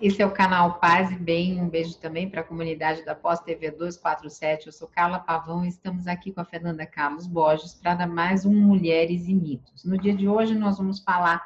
Esse 0.00 0.20
é 0.20 0.26
o 0.26 0.30
canal 0.30 0.78
Paz 0.80 1.10
e 1.10 1.16
Bem. 1.16 1.60
Um 1.60 1.68
beijo 1.68 1.96
também 1.98 2.28
para 2.28 2.40
a 2.40 2.44
comunidade 2.44 3.04
da 3.04 3.14
Pós 3.14 3.40
TV 3.40 3.70
247. 3.70 4.66
Eu 4.66 4.72
sou 4.72 4.88
Carla 4.88 5.18
Pavão 5.18 5.64
e 5.64 5.68
estamos 5.68 6.06
aqui 6.06 6.32
com 6.32 6.40
a 6.40 6.44
Fernanda 6.44 6.84
Carlos 6.84 7.26
Borges 7.26 7.74
para 7.74 8.06
mais 8.06 8.44
um 8.44 8.54
Mulheres 8.54 9.28
e 9.28 9.34
Mitos. 9.34 9.84
No 9.84 9.96
dia 9.96 10.14
de 10.14 10.28
hoje 10.28 10.54
nós 10.54 10.78
vamos 10.78 11.00
falar 11.00 11.42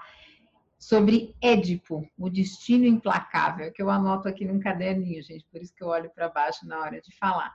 sobre 0.78 1.34
Édipo, 1.42 2.08
o 2.16 2.30
destino 2.30 2.86
implacável, 2.86 3.70
que 3.72 3.82
eu 3.82 3.90
anoto 3.90 4.28
aqui 4.28 4.44
num 4.44 4.60
caderninho, 4.60 5.22
gente, 5.22 5.44
por 5.50 5.60
isso 5.60 5.74
que 5.74 5.82
eu 5.82 5.88
olho 5.88 6.10
para 6.10 6.28
baixo 6.28 6.66
na 6.66 6.80
hora 6.80 7.00
de 7.00 7.14
falar. 7.16 7.52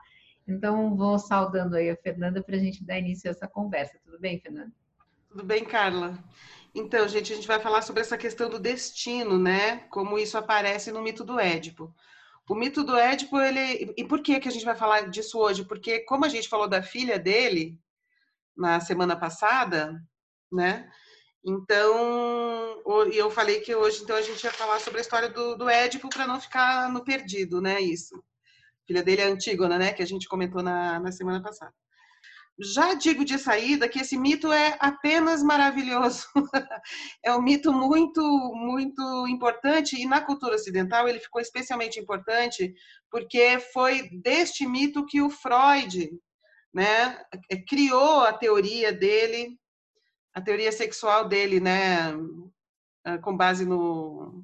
Então, 0.48 0.96
vou 0.96 1.18
saudando 1.18 1.76
aí 1.76 1.90
a 1.90 1.96
Fernanda 1.96 2.44
para 2.44 2.56
a 2.56 2.60
gente 2.60 2.84
dar 2.84 3.00
início 3.00 3.30
a 3.30 3.32
essa 3.32 3.48
conversa. 3.48 3.98
Tudo 4.04 4.20
bem, 4.20 4.40
Fernanda? 4.40 4.72
Tudo 5.30 5.44
bem, 5.44 5.64
Carla. 5.64 6.22
Então, 6.76 7.08
gente, 7.08 7.32
a 7.32 7.36
gente 7.36 7.48
vai 7.48 7.60
falar 7.60 7.84
sobre 7.84 8.02
essa 8.02 8.18
questão 8.18 8.50
do 8.50 8.60
destino, 8.60 9.38
né? 9.38 9.80
Como 9.90 10.18
isso 10.18 10.38
aparece 10.38 10.92
no 10.92 11.02
mito 11.04 11.24
do 11.24 11.40
Édipo. 11.40 11.94
O 12.50 12.56
mito 12.56 12.84
do 12.84 12.98
Édipo, 12.98 13.40
ele. 13.40 13.94
E 13.96 14.04
por 14.04 14.22
que, 14.22 14.40
que 14.40 14.48
a 14.48 14.52
gente 14.52 14.66
vai 14.66 14.76
falar 14.76 15.10
disso 15.10 15.38
hoje? 15.40 15.64
Porque, 15.66 16.00
como 16.02 16.26
a 16.26 16.30
gente 16.30 16.50
falou 16.50 16.68
da 16.68 16.82
filha 16.82 17.20
dele 17.20 17.80
na 18.58 18.80
semana 18.80 19.16
passada, 19.16 20.02
né? 20.52 20.90
Então, 21.46 22.82
eu 23.14 23.30
falei 23.30 23.60
que 23.62 23.76
hoje, 23.76 24.04
então, 24.04 24.16
a 24.16 24.22
gente 24.22 24.44
ia 24.44 24.52
falar 24.52 24.80
sobre 24.80 25.00
a 25.00 25.02
história 25.02 25.30
do, 25.30 25.56
do 25.56 25.70
Édipo 25.70 26.10
para 26.10 26.26
não 26.28 26.40
ficar 26.40 26.90
no 26.92 27.04
perdido, 27.04 27.62
né? 27.62 27.82
Isso. 27.82 28.16
A 28.16 28.88
filha 28.88 29.04
dele 29.04 29.22
é 29.22 29.26
Antígona, 29.26 29.78
né? 29.78 29.94
Que 29.94 30.04
a 30.04 30.08
gente 30.08 30.28
comentou 30.28 30.64
na, 30.64 31.00
na 31.00 31.12
semana 31.12 31.42
passada. 31.42 31.74
Já 32.60 32.94
digo 32.94 33.26
de 33.26 33.40
saída 33.40 33.90
que 33.90 34.00
esse 34.00 34.16
mito 34.16 34.52
é 34.52 34.78
apenas 34.80 35.42
maravilhoso. 35.42 36.28
é 37.24 37.34
um 37.36 37.42
mito 37.42 37.74
muito, 37.74 38.22
muito 38.54 39.28
importante 39.28 40.00
e 40.00 40.06
na 40.06 40.22
cultura 40.22 40.56
ocidental 40.56 41.08
ele 41.08 41.20
ficou 41.20 41.42
especialmente 41.42 42.00
importante 42.00 42.74
porque 43.10 43.60
foi 43.74 44.10
deste 44.22 44.68
mito 44.68 45.06
que 45.06 45.20
o 45.20 45.32
Freud, 45.32 46.12
né, 46.72 47.24
criou 47.68 48.22
a 48.22 48.34
teoria 48.34 48.94
dele, 48.94 49.58
a 50.34 50.42
teoria 50.42 50.72
sexual 50.72 51.28
dele, 51.28 51.60
né, 51.60 52.14
com 53.24 53.36
base 53.36 53.66
no, 53.66 54.44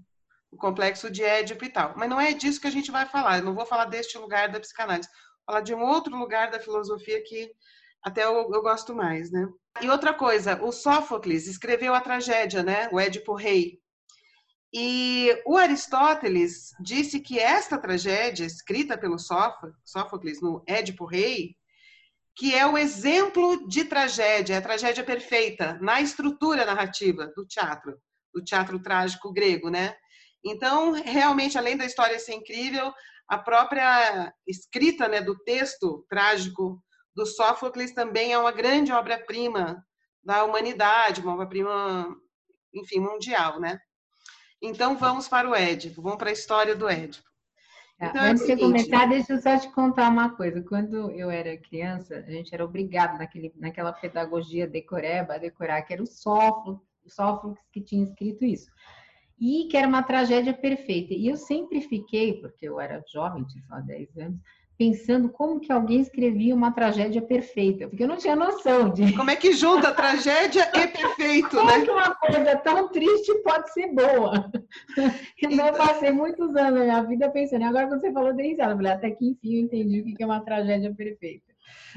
no 0.52 0.58
complexo 0.58 1.12
de 1.12 1.24
Édipo 1.24 1.64
e 1.64 1.70
tal. 1.70 1.94
Mas 1.96 2.10
não 2.10 2.20
é 2.20 2.34
disso 2.34 2.60
que 2.60 2.68
a 2.68 2.72
gente 2.72 2.92
vai 2.92 3.06
falar. 3.06 3.38
Eu 3.38 3.46
não 3.46 3.56
vou 3.56 3.66
falar 3.68 3.86
deste 3.86 4.18
lugar 4.18 4.50
da 4.50 4.60
psicanálise. 4.60 5.10
Vou 5.10 5.46
falar 5.46 5.62
de 5.62 5.74
um 5.76 5.82
outro 5.82 6.16
lugar 6.18 6.50
da 6.50 6.60
filosofia 6.60 7.24
que 7.24 7.52
até 8.04 8.24
eu, 8.24 8.50
eu 8.54 8.62
gosto 8.62 8.96
mais, 8.96 9.32
né? 9.32 9.48
E 9.82 9.90
outra 9.90 10.14
coisa, 10.14 10.62
o 10.64 10.72
Sófocles 10.72 11.48
escreveu 11.48 11.94
a 11.94 12.02
tragédia, 12.02 12.64
né? 12.64 12.90
O 12.92 13.00
Édipo 13.00 13.34
Rei. 13.34 13.80
E 14.74 15.36
o 15.46 15.58
Aristóteles 15.58 16.72
disse 16.80 17.20
que 17.20 17.40
esta 17.40 17.78
tragédia, 17.78 18.46
escrita 18.46 18.98
pelo 18.98 19.18
Sófocles 19.18 20.42
no 20.42 20.64
Édipo 20.68 21.06
Rei, 21.06 21.56
que 22.36 22.56
é 22.56 22.66
o 22.66 22.78
exemplo 22.78 23.68
de 23.68 23.84
tragédia, 23.84 24.56
é 24.56 24.58
a 24.58 24.62
tragédia 24.62 25.04
perfeita 25.04 25.78
na 25.82 26.00
estrutura 26.00 26.66
narrativa 26.66 27.28
do 27.36 27.46
teatro, 27.46 27.98
do 28.34 28.44
teatro 28.44 28.82
trágico 28.82 29.34
grego, 29.34 29.70
né? 29.70 29.96
Então, 30.46 30.92
realmente, 30.92 31.58
além 31.58 31.76
da 31.76 31.86
história 31.86 32.18
ser 32.20 32.34
incrível, 32.34 32.94
a 33.28 33.38
própria 33.38 34.34
escrita 34.48 35.08
né, 35.08 35.22
do 35.22 35.38
texto 35.44 36.06
trágico 36.10 36.82
do 37.16 37.26
Sófocles 37.26 37.94
também 37.94 38.34
é 38.34 38.38
uma 38.38 38.52
grande 38.52 38.92
obra-prima 38.92 39.86
da 40.24 40.44
humanidade, 40.44 41.22
uma 41.22 41.34
obra-prima, 41.34 42.16
enfim, 42.74 43.00
mundial, 43.00 43.60
né? 43.60 43.80
Então 44.62 44.98
vamos 44.98 45.28
para 45.28 45.50
o 45.50 45.56
Édipo, 45.56 46.02
vamos 46.02 46.18
para 46.18 46.30
a 46.30 46.34
história 46.34 46.76
do 46.76 46.88
Édipo. 46.88 47.30
É, 48.00 48.08
então, 48.08 48.24
Antes 48.24 48.46
de 48.46 48.54
é 48.54 48.58
começar, 48.58 49.06
deixa 49.08 49.34
eu 49.34 49.42
só 49.42 49.58
te 49.58 49.70
contar 49.74 50.10
uma 50.10 50.30
coisa. 50.36 50.62
Quando 50.62 51.12
eu 51.12 51.30
era 51.30 51.58
criança, 51.58 52.16
a 52.16 52.32
gente 52.32 52.54
era 52.54 52.64
obrigado 52.64 53.18
naquele, 53.18 53.54
naquela 53.58 53.92
pedagogia 53.92 54.68
decoreba 54.68 55.38
decorar 55.38 55.82
que 55.82 55.94
era 55.94 56.02
o 56.02 56.08
Sófocles, 56.08 56.80
Sófocles 57.08 57.60
que 57.74 57.82
tinha 57.82 58.04
escrito 58.04 58.46
isso. 58.46 58.70
E 59.38 59.68
que 59.70 59.76
era 59.76 59.88
uma 59.88 60.04
tragédia 60.04 60.54
perfeita. 60.54 61.14
E 61.14 61.28
eu 61.28 61.36
sempre 61.36 61.82
fiquei, 61.82 62.40
porque 62.40 62.68
eu 62.68 62.80
era 62.80 63.04
jovem, 63.12 63.46
tinha 63.46 63.64
só 63.66 63.80
10 63.82 64.18
anos, 64.18 64.40
pensando 64.80 65.28
como 65.28 65.60
que 65.60 65.74
alguém 65.74 66.00
escrevia 66.00 66.56
uma 66.56 66.72
tragédia 66.72 67.22
perfeita, 67.22 67.86
porque 67.90 68.02
eu 68.02 68.08
não 68.08 68.16
tinha 68.16 68.34
noção 68.34 68.90
de. 68.90 69.12
Como 69.14 69.30
é 69.30 69.36
que 69.36 69.52
junta 69.52 69.94
tragédia 69.94 70.72
e 70.74 70.88
perfeito, 70.88 71.50
como 71.50 71.66
né? 71.66 71.74
Como 71.74 71.86
que 71.86 71.92
uma 71.92 72.16
coisa 72.16 72.56
tão 72.56 72.88
triste 72.88 73.34
pode 73.44 73.74
ser 73.74 73.94
boa? 73.94 74.50
Então, 75.42 75.68
eu 75.68 75.74
passei 75.74 76.12
muitos 76.12 76.56
anos 76.56 76.80
na 76.80 76.84
minha 76.84 77.04
vida 77.04 77.30
pensando. 77.30 77.64
Agora, 77.66 77.88
quando 77.88 78.02
você 78.02 78.12
falou 78.12 78.34
de 78.34 78.44
risada, 78.44 78.72
eu 78.72 78.76
falei, 78.78 78.92
até 78.92 79.12
que 79.12 79.26
enfim 79.26 79.56
eu 79.56 79.62
entendi 79.62 80.02
o 80.02 80.16
que 80.16 80.22
é 80.22 80.26
uma 80.26 80.42
tragédia 80.42 80.94
perfeita. 80.94 81.46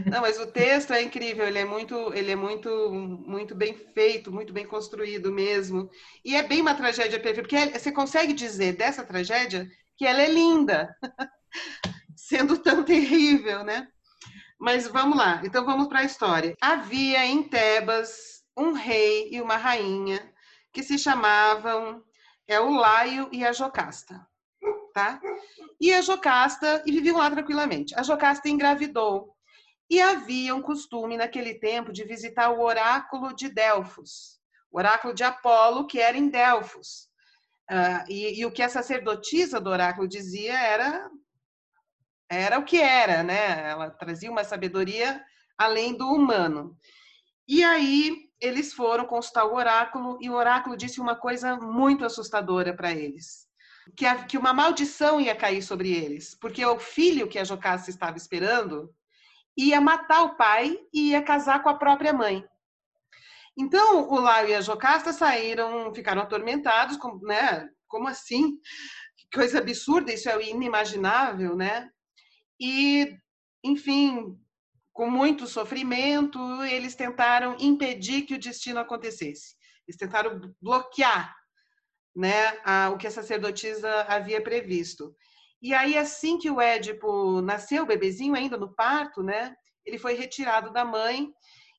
Não, 0.06 0.20
mas 0.20 0.38
o 0.38 0.46
texto 0.46 0.92
é 0.92 1.02
incrível, 1.02 1.46
ele 1.46 1.58
é 1.58 1.64
muito, 1.64 2.12
ele 2.14 2.30
é 2.30 2.36
muito, 2.36 2.90
muito 2.90 3.54
bem 3.54 3.74
feito, 3.74 4.32
muito 4.32 4.52
bem 4.52 4.66
construído 4.66 5.30
mesmo. 5.30 5.90
E 6.24 6.34
é 6.34 6.42
bem 6.42 6.60
uma 6.60 6.74
tragédia 6.74 7.20
perfeita, 7.20 7.42
porque 7.42 7.78
você 7.78 7.92
consegue 7.92 8.32
dizer 8.32 8.74
dessa 8.74 9.04
tragédia 9.04 9.68
que 9.96 10.06
ela 10.06 10.22
é 10.22 10.28
linda 10.28 10.88
sendo 12.32 12.56
tão 12.56 12.82
terrível, 12.84 13.62
né? 13.62 13.88
Mas 14.58 14.86
vamos 14.86 15.18
lá, 15.18 15.42
então 15.44 15.66
vamos 15.66 15.88
para 15.88 16.00
a 16.00 16.04
história. 16.04 16.54
Havia 16.60 17.26
em 17.26 17.42
Tebas 17.42 18.42
um 18.56 18.72
rei 18.72 19.28
e 19.30 19.40
uma 19.40 19.56
rainha 19.56 20.32
que 20.72 20.82
se 20.82 20.98
chamavam 20.98 22.02
é 22.46 22.58
o 22.58 22.70
Laio 22.70 23.28
e 23.32 23.44
a 23.44 23.52
Jocasta, 23.52 24.26
tá? 24.94 25.20
E 25.80 25.92
a 25.92 26.00
Jocasta 26.00 26.82
e 26.86 26.92
viviam 26.92 27.18
lá 27.18 27.30
tranquilamente. 27.30 27.94
A 27.98 28.02
Jocasta 28.02 28.48
engravidou 28.48 29.34
e 29.90 30.00
havia 30.00 30.54
um 30.54 30.62
costume 30.62 31.16
naquele 31.16 31.54
tempo 31.54 31.92
de 31.92 32.04
visitar 32.04 32.50
o 32.50 32.62
oráculo 32.62 33.34
de 33.34 33.48
Delfos, 33.48 34.38
o 34.70 34.78
oráculo 34.78 35.12
de 35.12 35.24
Apolo 35.24 35.86
que 35.86 35.98
era 35.98 36.16
em 36.16 36.28
Delfos. 36.28 37.10
Uh, 37.70 38.04
e, 38.08 38.40
e, 38.40 38.46
o 38.46 38.50
que 38.50 38.62
a 38.62 38.68
sacerdotisa 38.68 39.60
do 39.60 39.70
oráculo 39.70 40.06
dizia 40.06 40.58
era 40.58 41.08
era 42.32 42.58
o 42.58 42.64
que 42.64 42.78
era, 42.78 43.22
né? 43.22 43.70
Ela 43.70 43.90
trazia 43.90 44.30
uma 44.30 44.42
sabedoria 44.42 45.22
além 45.58 45.96
do 45.96 46.08
humano. 46.08 46.76
E 47.46 47.62
aí 47.62 48.30
eles 48.40 48.72
foram 48.72 49.04
consultar 49.04 49.44
o 49.44 49.54
oráculo 49.54 50.18
e 50.20 50.30
o 50.30 50.34
oráculo 50.34 50.76
disse 50.76 51.00
uma 51.00 51.14
coisa 51.14 51.56
muito 51.56 52.04
assustadora 52.04 52.74
para 52.74 52.90
eles. 52.90 53.46
Que, 53.96 54.06
a, 54.06 54.24
que 54.24 54.38
uma 54.38 54.54
maldição 54.54 55.20
ia 55.20 55.34
cair 55.34 55.60
sobre 55.60 55.92
eles, 55.92 56.36
porque 56.40 56.64
o 56.64 56.78
filho 56.78 57.28
que 57.28 57.38
a 57.38 57.44
Jocasta 57.44 57.90
estava 57.90 58.16
esperando 58.16 58.94
ia 59.56 59.80
matar 59.80 60.22
o 60.22 60.36
pai 60.36 60.78
e 60.92 61.10
ia 61.10 61.22
casar 61.22 61.62
com 61.62 61.68
a 61.68 61.76
própria 61.76 62.12
mãe. 62.12 62.44
Então, 63.56 64.08
o 64.08 64.18
Laio 64.18 64.48
e 64.48 64.54
a 64.54 64.60
Jocasta 64.60 65.12
saíram, 65.12 65.92
ficaram 65.94 66.22
atormentados, 66.22 66.96
como, 66.96 67.20
né? 67.26 67.68
Como 67.86 68.08
assim? 68.08 68.56
Que 69.16 69.28
coisa 69.34 69.58
absurda, 69.58 70.12
isso 70.12 70.28
é 70.30 70.48
inimaginável, 70.48 71.54
né? 71.54 71.90
E, 72.60 73.16
enfim, 73.64 74.38
com 74.92 75.10
muito 75.10 75.46
sofrimento, 75.46 76.38
eles 76.64 76.94
tentaram 76.94 77.56
impedir 77.58 78.22
que 78.22 78.34
o 78.34 78.38
destino 78.38 78.78
acontecesse. 78.78 79.56
Eles 79.86 79.96
tentaram 79.96 80.40
bloquear 80.60 81.34
né, 82.14 82.58
a, 82.64 82.90
o 82.90 82.98
que 82.98 83.06
a 83.06 83.10
sacerdotisa 83.10 84.02
havia 84.02 84.42
previsto. 84.42 85.14
E 85.60 85.72
aí, 85.72 85.96
assim 85.96 86.38
que 86.38 86.50
o 86.50 86.60
Édipo 86.60 87.40
nasceu, 87.40 87.84
o 87.84 87.86
bebezinho 87.86 88.34
ainda 88.34 88.56
no 88.56 88.74
parto, 88.74 89.22
né, 89.22 89.54
ele 89.84 89.98
foi 89.98 90.14
retirado 90.14 90.72
da 90.72 90.84
mãe 90.84 91.32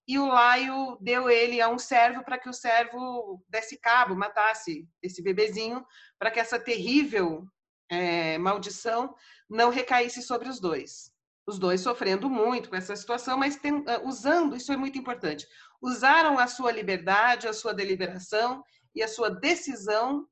e 0.08 0.18
o 0.18 0.28
Laio 0.28 0.98
deu 1.00 1.30
ele 1.30 1.62
a 1.62 1.70
um 1.70 1.80
servo 1.80 2.24
para 2.24 2.38
que 2.38 2.50
o 2.50 2.54
servo 2.54 3.42
desse 3.48 3.78
cabo, 3.80 4.16
matasse 4.16 4.88
esse 5.02 5.22
bebezinho, 5.22 5.86
para 6.20 6.30
que 6.32 6.40
essa 6.40 6.60
terrível 6.60 7.46
é, 7.94 8.38
maldição 8.38 9.16
não 9.50 9.70
recaísse 9.70 10.22
sobre 10.22 10.50
os 10.50 10.60
dois. 10.60 11.12
Os 11.46 11.60
dois 11.60 11.82
sofrendo 11.82 12.30
muito 12.30 12.70
com 12.70 12.76
essa 12.76 12.96
situação, 12.96 13.38
mas 13.38 13.58
tem, 13.58 13.84
ah, 13.88 14.02
usando, 14.04 14.56
isso 14.56 14.72
é 14.72 14.78
muito 14.78 14.98
importante, 14.98 15.48
usaram 15.82 16.40
a 16.40 16.48
sua 16.48 16.72
liberdade, 16.72 17.48
a 17.48 17.54
sua 17.54 17.74
deliberação 17.74 18.64
e 18.96 19.04
a 19.04 19.08
sua 19.08 19.30
decisão 19.30 20.28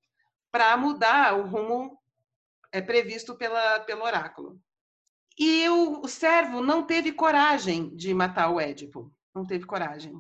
para 0.52 0.76
mudar 0.78 1.38
o 1.38 1.46
rumo 1.46 2.00
é, 2.72 2.82
previsto 2.82 3.36
pela, 3.36 3.82
pelo 3.82 4.04
oráculo. 4.04 4.60
E 5.38 5.68
o, 5.70 6.02
o 6.02 6.08
servo 6.08 6.62
não 6.62 6.84
teve 6.84 7.12
coragem 7.12 7.96
de 7.96 8.14
matar 8.14 8.50
o 8.50 8.60
Édipo, 8.60 9.12
não 9.34 9.46
teve 9.46 9.66
coragem. 9.66 10.14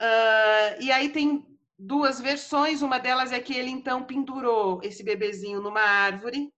Uh, 0.00 0.76
e 0.80 0.92
aí 0.92 1.08
tem 1.08 1.44
duas 1.78 2.20
versões, 2.20 2.82
uma 2.82 2.98
delas 2.98 3.32
é 3.32 3.40
que 3.40 3.54
ele 3.54 3.70
então 3.70 4.04
pendurou 4.04 4.80
esse 4.82 5.02
bebezinho 5.02 5.60
numa 5.60 5.80
árvore 5.80 6.52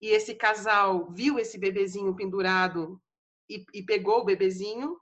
e 0.00 0.08
esse 0.08 0.34
casal 0.34 1.10
viu 1.12 1.38
esse 1.38 1.58
bebezinho 1.58 2.14
pendurado 2.14 3.00
e, 3.48 3.64
e 3.74 3.82
pegou 3.82 4.20
o 4.20 4.24
bebezinho. 4.24 4.96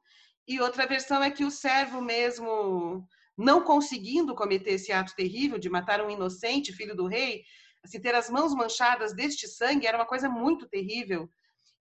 E 0.47 0.61
outra 0.61 0.87
versão 0.87 1.23
é 1.23 1.31
que 1.31 1.45
o 1.45 1.51
servo 1.51 2.01
mesmo, 2.01 3.07
não 3.37 3.63
conseguindo 3.63 4.35
cometer 4.35 4.73
esse 4.73 4.93
ato 4.93 5.15
terrível 5.15 5.59
de 5.59 5.69
matar 5.71 6.05
um 6.05 6.11
inocente, 6.11 6.73
filho 6.73 6.97
do 6.97 7.07
rei, 7.07 7.43
Assim, 7.83 8.01
ter 8.01 8.15
as 8.15 8.29
mãos 8.29 8.55
manchadas 8.55 9.15
deste 9.15 9.49
sangue 9.49 9.87
era 9.87 9.97
uma 9.97 10.07
coisa 10.07 10.29
muito 10.29 10.69
terrível. 10.69 11.31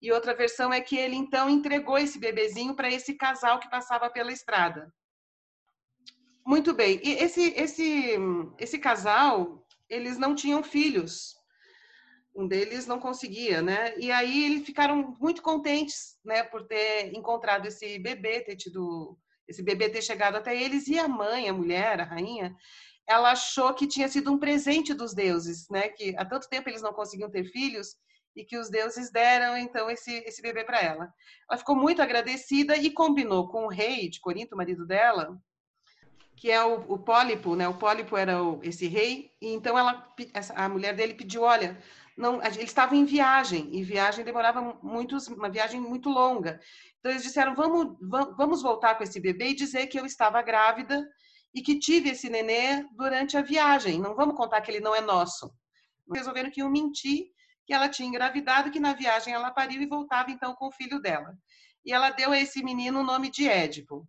E 0.01 0.13
outra 0.13 0.35
versão 0.35 0.73
é 0.73 0.81
que 0.81 0.97
ele 0.97 1.17
então 1.17 1.49
entregou 1.49 1.97
esse 1.97 2.19
bebezinho 2.19 2.75
para 2.75 2.91
esse 2.91 3.15
casal 3.15 3.59
que 3.59 3.71
passava 3.71 4.11
pela 4.11 4.33
estrada. 4.33 4.93
Muito 6.47 6.73
bem. 6.73 7.01
E 7.03 7.15
esse 7.15 7.53
esse 7.57 8.17
esse 8.57 8.79
casal, 8.79 9.67
eles 9.89 10.17
não 10.17 10.33
tinham 10.33 10.63
filhos. 10.63 11.35
Um 12.37 12.47
deles 12.47 12.87
não 12.87 13.01
conseguia, 13.01 13.61
né? 13.61 13.99
E 13.99 14.13
aí 14.13 14.45
eles 14.45 14.65
ficaram 14.65 15.17
muito 15.19 15.43
contentes, 15.43 16.17
né, 16.25 16.43
por 16.45 16.67
ter 16.67 17.13
encontrado 17.15 17.67
esse 17.67 17.99
bebê, 17.99 18.43
ter 18.43 18.57
tido 18.57 19.19
esse 19.49 19.63
bebê 19.63 19.89
ter 19.89 20.03
chegado 20.03 20.37
até 20.37 20.55
eles 20.57 20.87
e 20.89 20.99
a 20.99 21.09
mãe, 21.09 21.49
a 21.49 21.53
mulher, 21.53 22.01
a 22.01 22.05
rainha, 22.05 22.55
ela 23.09 23.33
achou 23.33 23.73
que 23.75 23.87
tinha 23.87 24.09
sido 24.09 24.33
um 24.33 24.39
presente 24.39 24.93
dos 24.95 25.15
deuses, 25.15 25.69
né? 25.71 25.89
Que 25.89 26.15
há 26.17 26.25
tanto 26.25 26.49
tempo 26.49 26.69
eles 26.69 26.83
não 26.83 26.93
conseguiam 26.93 27.31
ter 27.31 27.45
filhos 27.51 27.97
e 28.37 28.45
que 28.45 28.59
os 28.59 28.71
deuses 28.71 29.11
deram 29.11 29.57
então 29.59 29.91
esse 29.91 30.13
esse 30.27 30.41
bebê 30.43 30.63
para 30.65 30.81
ela. 30.81 31.13
Ela 31.51 31.59
ficou 31.59 31.75
muito 31.75 32.03
agradecida 32.03 32.77
e 32.77 32.91
combinou 32.93 33.49
com 33.49 33.65
o 33.67 33.69
rei 33.69 34.09
de 34.11 34.21
Corinto, 34.21 34.55
o 34.55 34.59
marido 34.59 34.87
dela, 34.87 35.37
que 36.37 36.51
é 36.51 36.63
o, 36.63 36.85
o 36.93 36.99
Pólipo, 36.99 37.57
né? 37.57 37.67
O 37.67 37.75
Pólipo 37.75 38.17
era 38.17 38.43
o, 38.43 38.61
esse 38.63 38.87
rei 38.87 39.33
e 39.41 39.55
então 39.55 39.77
ela 39.77 40.15
essa, 40.35 40.53
a 40.55 40.69
mulher 40.69 40.95
dele 40.95 41.15
pediu, 41.15 41.43
olha, 41.43 41.79
não, 42.17 42.43
eles 42.43 42.59
estavam 42.59 42.97
em 42.97 43.05
viagem 43.05 43.75
e 43.75 43.83
viagem 43.83 44.25
demorava 44.25 44.79
muitos, 44.83 45.29
uma 45.29 45.49
viagem 45.49 45.81
muito 45.81 46.09
longa. 46.09 46.61
Então 46.99 47.11
eles 47.11 47.23
disseram, 47.23 47.55
vamos, 47.55 47.97
vamos 48.37 48.63
voltar 48.63 48.97
com 48.97 49.03
esse 49.03 49.21
bebê 49.21 49.51
e 49.51 49.55
dizer 49.55 49.87
que 49.87 49.99
eu 49.99 50.05
estava 50.07 50.43
grávida 50.43 51.07
e 51.55 51.63
que 51.63 51.79
tive 51.79 52.11
esse 52.11 52.29
nenê 52.29 52.85
durante 52.93 53.37
a 53.37 53.43
viagem. 53.43 53.99
Não 53.99 54.15
vamos 54.15 54.37
contar 54.37 54.61
que 54.61 54.71
ele 54.71 54.81
não 54.81 54.95
é 54.95 55.01
nosso. 55.01 55.51
Resolveram 56.13 56.51
que 56.51 56.61
iam 56.61 56.71
mentir 56.71 57.27
que 57.67 57.73
ela 57.73 57.89
tinha 57.89 58.09
engravidado, 58.09 58.71
que 58.71 58.79
na 58.79 58.93
viagem 58.93 59.35
ela 59.35 59.51
pariu 59.51 59.83
e 59.83 59.87
voltava 59.87 60.31
então 60.31 60.55
com 60.55 60.69
o 60.69 60.73
filho 60.73 61.01
dela. 61.01 61.37
E 61.85 61.93
ela 61.93 62.11
deu 62.11 62.33
a 62.33 62.39
esse 62.39 62.63
menino 62.63 63.01
o 63.01 63.05
nome 63.05 63.31
de 63.31 63.49
Édipo. 63.49 64.07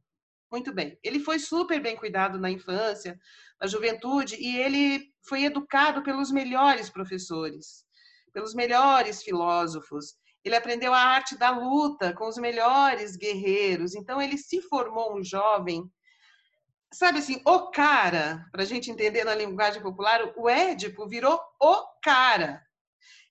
Muito 0.51 0.73
bem. 0.73 0.97
Ele 1.03 1.19
foi 1.19 1.39
super 1.39 1.81
bem 1.81 1.95
cuidado 1.95 2.39
na 2.39 2.49
infância, 2.49 3.19
na 3.59 3.67
juventude, 3.67 4.35
e 4.35 4.57
ele 4.57 5.11
foi 5.21 5.43
educado 5.43 6.03
pelos 6.03 6.31
melhores 6.31 6.89
professores 6.89 7.87
pelos 8.37 8.53
melhores 8.53 9.23
filósofos. 9.23 10.15
Ele 10.43 10.55
aprendeu 10.55 10.93
a 10.93 10.99
arte 10.99 11.35
da 11.35 11.49
luta 11.49 12.13
com 12.13 12.27
os 12.27 12.37
melhores 12.37 13.15
guerreiros. 13.15 13.95
Então, 13.95 14.21
ele 14.21 14.37
se 14.37 14.61
formou 14.61 15.17
um 15.17 15.23
jovem, 15.23 15.83
sabe 16.93 17.17
assim, 17.17 17.41
o 17.43 17.71
cara, 17.71 18.45
para 18.51 18.61
a 18.61 18.65
gente 18.65 18.91
entender 18.91 19.23
na 19.23 19.33
linguagem 19.33 19.81
popular, 19.81 20.21
o 20.37 20.47
Édipo 20.47 21.07
virou 21.07 21.41
o 21.59 21.83
cara. 22.03 22.61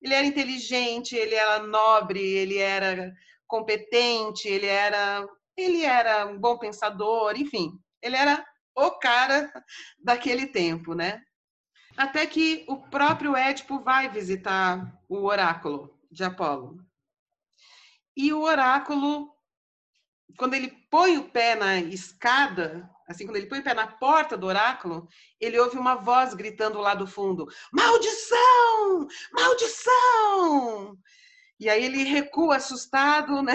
Ele 0.02 0.12
era 0.12 0.26
inteligente, 0.26 1.14
ele 1.14 1.36
era 1.36 1.60
nobre, 1.60 2.20
ele 2.20 2.58
era 2.58 3.12
competente, 3.46 4.48
ele 4.48 4.66
era, 4.66 5.24
ele 5.56 5.82
era 5.85 6.26
um 6.26 6.38
bom 6.38 6.58
pensador, 6.58 7.35
enfim, 7.37 7.79
ele 8.03 8.17
era 8.17 8.44
o 8.75 8.91
cara 8.93 9.50
daquele 9.99 10.47
tempo, 10.47 10.94
né? 10.94 11.23
Até 11.97 12.26
que 12.26 12.64
o 12.69 12.76
próprio 12.76 13.35
Édipo 13.35 13.81
vai 13.81 14.08
visitar 14.08 15.00
o 15.08 15.25
oráculo 15.25 15.99
de 16.11 16.23
Apolo. 16.23 16.85
E 18.14 18.32
o 18.32 18.43
oráculo, 18.43 19.35
quando 20.38 20.55
ele 20.55 20.69
põe 20.91 21.17
o 21.17 21.31
pé 21.31 21.55
na 21.55 21.79
escada, 21.79 22.88
assim, 23.09 23.25
quando 23.26 23.37
ele 23.37 23.47
põe 23.47 23.61
o 23.61 23.64
pé 23.64 23.73
na 23.73 23.87
porta 23.87 24.37
do 24.37 24.47
oráculo, 24.47 25.09
ele 25.41 25.59
ouve 25.59 25.79
uma 25.79 25.94
voz 25.94 26.35
gritando 26.35 26.79
lá 26.79 26.94
do 26.94 27.06
fundo: 27.06 27.47
Maldição! 27.73 29.06
Maldição! 29.32 30.99
E 31.59 31.70
aí 31.70 31.82
ele 31.82 32.05
recua 32.05 32.56
assustado, 32.56 33.43
né? 33.43 33.55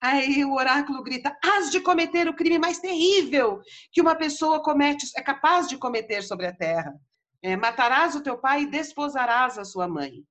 Aí 0.00 0.44
o 0.44 0.54
oráculo 0.54 1.02
grita: 1.02 1.36
Has 1.42 1.70
de 1.70 1.80
cometer 1.80 2.28
o 2.28 2.34
crime 2.34 2.58
mais 2.58 2.78
terrível 2.78 3.60
que 3.90 4.00
uma 4.00 4.14
pessoa 4.14 4.62
comete, 4.62 5.06
é 5.16 5.22
capaz 5.22 5.68
de 5.68 5.76
cometer 5.76 6.22
sobre 6.22 6.46
a 6.46 6.54
terra. 6.54 6.94
É, 7.42 7.56
matarás 7.56 8.14
o 8.14 8.22
teu 8.22 8.38
pai 8.38 8.62
e 8.62 8.70
desposarás 8.70 9.58
a 9.58 9.64
sua 9.64 9.88
mãe. 9.88 10.24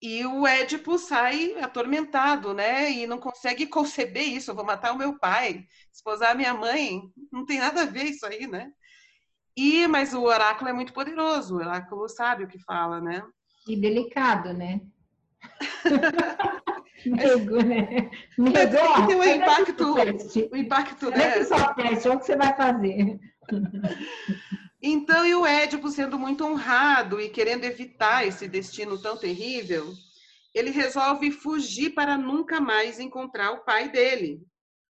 E 0.00 0.24
o 0.26 0.46
Édipo 0.46 0.98
sai 0.98 1.58
atormentado, 1.60 2.52
né? 2.52 2.90
E 2.90 3.06
não 3.06 3.18
consegue 3.18 3.66
conceber 3.66 4.24
isso. 4.24 4.50
Eu 4.50 4.54
vou 4.54 4.64
matar 4.64 4.92
o 4.92 4.98
meu 4.98 5.18
pai, 5.18 5.66
esposar 5.92 6.32
a 6.32 6.34
minha 6.34 6.52
mãe. 6.52 7.00
Não 7.32 7.46
tem 7.46 7.58
nada 7.58 7.82
a 7.82 7.86
ver 7.86 8.04
isso 8.04 8.26
aí, 8.26 8.46
né? 8.46 8.70
E 9.56 9.86
mas 9.86 10.12
o 10.12 10.22
oráculo 10.22 10.68
é 10.68 10.72
muito 10.72 10.92
poderoso. 10.92 11.54
O 11.54 11.58
oráculo 11.58 12.08
sabe 12.08 12.44
o 12.44 12.48
que 12.48 12.58
fala, 12.58 13.00
né? 13.00 13.22
E 13.66 13.76
delicado, 13.76 14.52
né? 14.52 14.80
Nego, 17.06 17.62
né? 17.62 18.10
Nego, 18.38 18.76
ó, 18.76 19.06
tem 19.06 19.16
o 19.16 19.24
impacto, 19.24 19.94
o 20.52 20.56
impacto, 20.56 21.10
né? 21.10 21.38
É 21.38 21.44
só 21.44 21.74
teste, 21.74 22.08
o 22.08 22.18
que 22.18 22.26
você 22.26 22.36
vai 22.36 22.56
fazer? 22.56 23.20
Então, 24.82 25.24
e 25.26 25.34
o 25.34 25.46
Édipo, 25.46 25.88
sendo 25.88 26.18
muito 26.18 26.44
honrado 26.44 27.20
e 27.20 27.30
querendo 27.30 27.64
evitar 27.64 28.26
esse 28.26 28.46
destino 28.46 29.00
tão 29.00 29.16
terrível, 29.16 29.92
ele 30.54 30.70
resolve 30.70 31.30
fugir 31.30 31.90
para 31.90 32.18
nunca 32.18 32.60
mais 32.60 33.00
encontrar 33.00 33.52
o 33.52 33.64
pai 33.64 33.88
dele, 33.88 34.42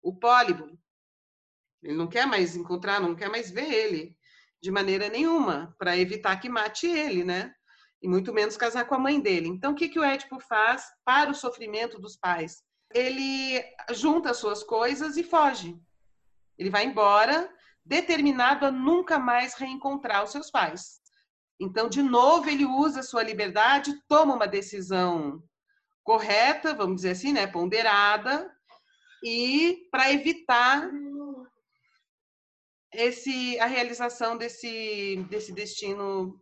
o 0.02 0.14
Pólibo. 0.14 0.76
Ele 1.82 1.94
não 1.94 2.08
quer 2.08 2.26
mais 2.26 2.56
encontrar, 2.56 3.00
não 3.00 3.14
quer 3.14 3.30
mais 3.30 3.50
ver 3.50 3.72
ele 3.72 4.16
de 4.60 4.70
maneira 4.70 5.08
nenhuma, 5.08 5.74
para 5.78 5.96
evitar 5.96 6.36
que 6.40 6.48
mate 6.48 6.86
ele, 6.86 7.22
né? 7.22 7.54
E 8.02 8.08
muito 8.08 8.32
menos 8.32 8.56
casar 8.56 8.86
com 8.86 8.94
a 8.94 8.98
mãe 8.98 9.20
dele. 9.20 9.48
Então, 9.48 9.72
o 9.72 9.74
que, 9.74 9.88
que 9.88 9.98
o 9.98 10.04
Édipo 10.04 10.38
faz 10.40 10.84
para 11.04 11.30
o 11.30 11.34
sofrimento 11.34 11.98
dos 11.98 12.16
pais? 12.16 12.62
Ele 12.94 13.62
junta 13.92 14.30
as 14.30 14.36
suas 14.36 14.62
coisas 14.62 15.16
e 15.16 15.22
foge. 15.22 15.78
Ele 16.58 16.70
vai 16.70 16.84
embora 16.84 17.52
determinado 17.84 18.66
a 18.66 18.70
nunca 18.70 19.18
mais 19.18 19.54
reencontrar 19.54 20.24
os 20.24 20.30
seus 20.30 20.50
pais. 20.50 21.00
Então, 21.58 21.88
de 21.88 22.02
novo, 22.02 22.50
ele 22.50 22.66
usa 22.66 23.00
a 23.00 23.02
sua 23.02 23.22
liberdade, 23.22 23.98
toma 24.08 24.34
uma 24.34 24.46
decisão 24.46 25.42
correta, 26.02 26.74
vamos 26.74 26.96
dizer 26.96 27.10
assim, 27.10 27.32
né, 27.32 27.46
ponderada, 27.46 28.50
e 29.22 29.88
para 29.90 30.12
evitar 30.12 30.88
esse 32.92 33.58
a 33.58 33.66
realização 33.66 34.36
desse 34.36 35.24
desse 35.28 35.52
destino 35.52 36.40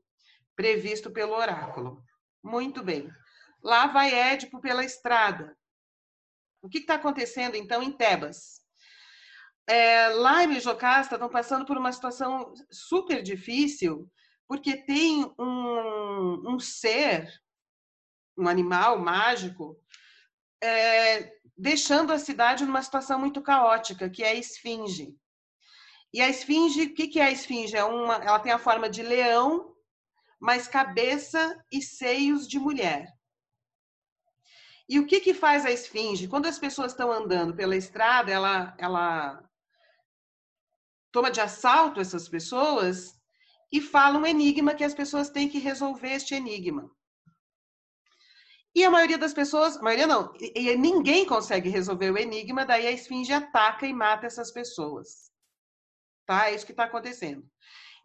previsto 0.57 1.11
pelo 1.11 1.35
oráculo. 1.35 2.03
Muito 2.43 2.83
bem. 2.83 3.11
Lá 3.63 3.87
vai 3.87 4.15
Édipo 4.15 4.61
pela 4.61 4.85
estrada. 4.85 5.57
O 6.63 6.69
que 6.69 6.79
está 6.79 6.95
acontecendo 6.95 7.57
então 7.57 7.83
em 7.83 7.93
Tebas? 7.93 8.65
é, 9.67 10.09
Laime 10.09 10.57
e 10.57 10.61
Jocasta 10.61 11.15
estão 11.15 11.29
passando 11.29 11.65
por 11.65 11.77
uma 11.77 11.93
situação 11.93 12.53
super 12.71 13.23
difícil, 13.23 14.11
porque 14.47 14.77
tem 14.77 15.25
um, 15.39 16.55
um 16.55 16.59
ser, 16.59 17.29
um 18.37 18.47
animal 18.47 18.99
mágico, 18.99 19.79
é, 20.63 21.33
deixando 21.57 22.13
a 22.13 22.19
cidade 22.19 22.65
numa 22.65 22.83
situação 22.83 23.19
muito 23.19 23.43
caótica, 23.43 24.11
que 24.11 24.23
é 24.23 24.31
a 24.31 24.35
esfinge. 24.35 25.17
E 26.13 26.21
a 26.21 26.29
esfinge, 26.29 26.85
o 26.85 26.95
que, 26.95 27.09
que 27.09 27.19
é 27.19 27.25
a 27.25 27.31
esfinge? 27.31 27.77
É 27.77 27.85
uma, 27.85 28.17
ela 28.17 28.39
tem 28.39 28.53
a 28.53 28.59
forma 28.59 28.89
de 28.89 29.03
leão, 29.03 29.74
mas 30.45 30.69
cabeça 30.69 31.59
e 31.73 31.81
seios 31.81 32.47
de 32.47 32.59
mulher. 32.59 33.11
E 34.87 34.99
o 34.99 35.07
que, 35.07 35.19
que 35.19 35.33
faz 35.33 35.65
a 35.65 35.71
esfinge? 35.71 36.29
Quando 36.29 36.45
as 36.45 36.59
pessoas 36.59 36.93
estão 36.93 37.11
andando 37.11 37.57
pela 37.57 37.75
estrada, 37.75 38.31
ela, 38.31 38.77
ela 38.77 39.43
toma 41.11 41.31
de 41.31 41.41
assalto 41.41 41.99
essas 41.99 42.29
pessoas 42.29 43.19
e 43.73 43.81
fala 43.81 44.19
um 44.19 44.27
enigma 44.27 44.75
que 44.75 44.85
as 44.85 44.93
pessoas 44.93 45.31
têm 45.31 45.49
que 45.49 45.59
resolver 45.59 46.11
este 46.11 46.35
enigma. 46.35 46.91
E 48.75 48.85
a 48.85 48.91
maioria 48.91 49.17
das 49.17 49.33
pessoas, 49.33 49.79
a 49.79 49.83
maioria 49.83 50.07
não, 50.07 50.31
e 50.39 50.77
ninguém 50.77 51.25
consegue 51.25 51.71
resolver 51.71 52.11
o 52.11 52.19
enigma, 52.19 52.67
daí 52.67 52.87
a 52.87 52.93
esfinge 52.93 53.33
ataca 53.33 53.87
e 53.87 53.95
mata 53.95 54.27
essas 54.27 54.53
pessoas. 54.53 55.33
Tá? 56.27 56.51
É 56.51 56.55
isso 56.55 56.67
que 56.67 56.73
está 56.73 56.85
acontecendo. 56.85 57.49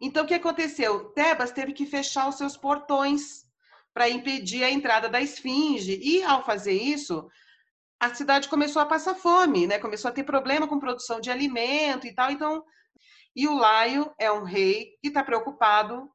Então, 0.00 0.24
o 0.24 0.26
que 0.26 0.34
aconteceu? 0.34 1.10
Tebas 1.10 1.52
teve 1.52 1.72
que 1.72 1.84
fechar 1.84 2.28
os 2.28 2.36
seus 2.36 2.56
portões 2.56 3.44
para 3.92 4.08
impedir 4.08 4.64
a 4.64 4.70
entrada 4.70 5.08
da 5.08 5.20
esfinge. 5.20 5.98
E, 6.02 6.22
ao 6.22 6.44
fazer 6.44 6.72
isso, 6.72 7.28
a 8.00 8.14
cidade 8.14 8.48
começou 8.48 8.80
a 8.80 8.86
passar 8.86 9.14
fome, 9.14 9.66
né? 9.66 9.78
Começou 9.78 10.08
a 10.08 10.14
ter 10.14 10.24
problema 10.24 10.66
com 10.66 10.80
produção 10.80 11.20
de 11.20 11.30
alimento 11.30 12.06
e 12.06 12.14
tal. 12.14 12.30
Então, 12.30 12.64
e 13.36 13.46
o 13.46 13.54
Laio 13.54 14.12
é 14.18 14.32
um 14.32 14.42
rei 14.42 14.96
que 15.02 15.08
está 15.08 15.22
preocupado 15.22 16.10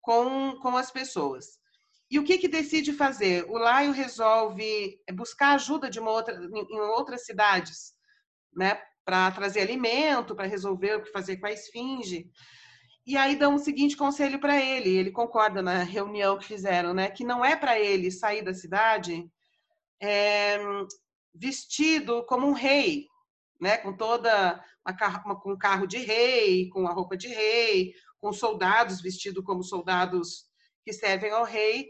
com, 0.00 0.56
com 0.60 0.76
as 0.76 0.90
pessoas. 0.90 1.60
E 2.10 2.18
o 2.18 2.24
que, 2.24 2.38
que 2.38 2.48
decide 2.48 2.92
fazer? 2.92 3.44
O 3.48 3.56
Laio 3.56 3.92
resolve 3.92 5.00
buscar 5.12 5.52
ajuda 5.52 5.88
de 5.88 6.00
uma 6.00 6.10
outra, 6.10 6.34
em 6.34 6.80
outras 6.80 7.24
cidades, 7.24 7.92
né? 8.52 8.82
Para 9.04 9.30
trazer 9.30 9.60
alimento, 9.60 10.34
para 10.34 10.48
resolver 10.48 10.96
o 10.96 11.02
que 11.02 11.12
fazer 11.12 11.36
com 11.36 11.46
a 11.46 11.52
esfinge. 11.52 12.28
E 13.06 13.16
aí 13.16 13.34
dão 13.34 13.54
o 13.54 13.58
seguinte 13.58 13.96
conselho 13.96 14.38
para 14.38 14.60
ele, 14.60 14.90
ele 14.90 15.10
concorda 15.10 15.62
na 15.62 15.82
reunião 15.82 16.38
que 16.38 16.46
fizeram, 16.46 16.92
né? 16.92 17.10
Que 17.10 17.24
não 17.24 17.44
é 17.44 17.56
para 17.56 17.78
ele 17.78 18.10
sair 18.10 18.42
da 18.42 18.52
cidade 18.52 19.28
é, 20.00 20.58
vestido 21.34 22.24
como 22.26 22.46
um 22.46 22.52
rei, 22.52 23.06
né? 23.60 23.78
Com 23.78 23.96
toda 23.96 24.62
uma, 25.24 25.40
com 25.40 25.56
carro 25.56 25.86
de 25.86 25.98
rei, 25.98 26.68
com 26.68 26.86
a 26.86 26.92
roupa 26.92 27.16
de 27.16 27.28
rei, 27.28 27.94
com 28.20 28.32
soldados 28.32 29.00
vestidos 29.00 29.44
como 29.44 29.62
soldados 29.62 30.44
que 30.84 30.92
servem 30.92 31.30
ao 31.30 31.44
rei, 31.44 31.88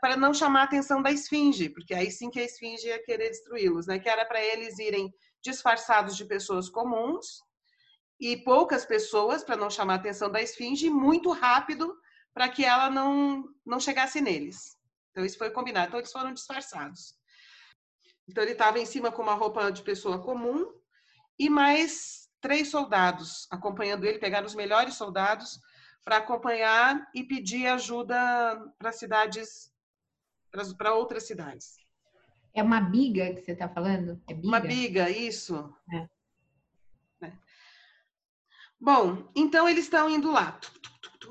para 0.00 0.16
não 0.16 0.34
chamar 0.34 0.62
a 0.62 0.64
atenção 0.64 1.00
da 1.00 1.10
esfinge, 1.10 1.68
porque 1.68 1.94
aí 1.94 2.10
sim 2.10 2.28
que 2.28 2.40
a 2.40 2.44
esfinge 2.44 2.86
ia 2.86 3.02
querer 3.02 3.30
destruí-los, 3.30 3.86
né? 3.86 3.98
Que 3.98 4.08
era 4.08 4.24
para 4.24 4.42
eles 4.44 4.78
irem 4.78 5.12
disfarçados 5.42 6.16
de 6.16 6.24
pessoas 6.24 6.68
comuns 6.68 7.40
e 8.20 8.36
poucas 8.36 8.84
pessoas 8.84 9.42
para 9.42 9.56
não 9.56 9.70
chamar 9.70 9.94
a 9.94 9.96
atenção 9.96 10.30
da 10.30 10.42
esfinge, 10.42 10.90
muito 10.90 11.32
rápido 11.32 11.98
para 12.34 12.48
que 12.48 12.64
ela 12.64 12.90
não 12.90 13.48
não 13.64 13.80
chegasse 13.80 14.20
neles. 14.20 14.76
Então 15.10 15.24
isso 15.24 15.38
foi 15.38 15.50
combinado. 15.50 15.88
Então 15.88 16.00
eles 16.00 16.12
foram 16.12 16.32
disfarçados. 16.32 17.18
Então 18.28 18.44
ele 18.44 18.52
estava 18.52 18.78
em 18.78 18.86
cima 18.86 19.10
com 19.10 19.22
uma 19.22 19.34
roupa 19.34 19.72
de 19.72 19.82
pessoa 19.82 20.22
comum 20.22 20.72
e 21.38 21.48
mais 21.48 22.28
três 22.40 22.68
soldados 22.68 23.48
acompanhando 23.50 24.04
ele, 24.04 24.18
pegaram 24.18 24.46
os 24.46 24.54
melhores 24.54 24.94
soldados 24.94 25.58
para 26.04 26.18
acompanhar 26.18 27.08
e 27.14 27.24
pedir 27.24 27.66
ajuda 27.66 28.16
para 28.78 28.92
cidades, 28.92 29.72
para 30.76 30.94
outras 30.94 31.26
cidades. 31.26 31.76
É 32.54 32.62
uma 32.62 32.80
biga 32.80 33.34
que 33.34 33.42
você 33.42 33.52
está 33.52 33.68
falando? 33.68 34.20
É 34.28 34.34
biga? 34.34 34.48
Uma 34.48 34.60
biga, 34.60 35.10
isso. 35.10 35.72
É. 35.92 36.08
Bom, 38.80 39.30
então 39.36 39.68
eles 39.68 39.84
estão 39.84 40.08
indo 40.08 40.32
lá, 40.32 40.58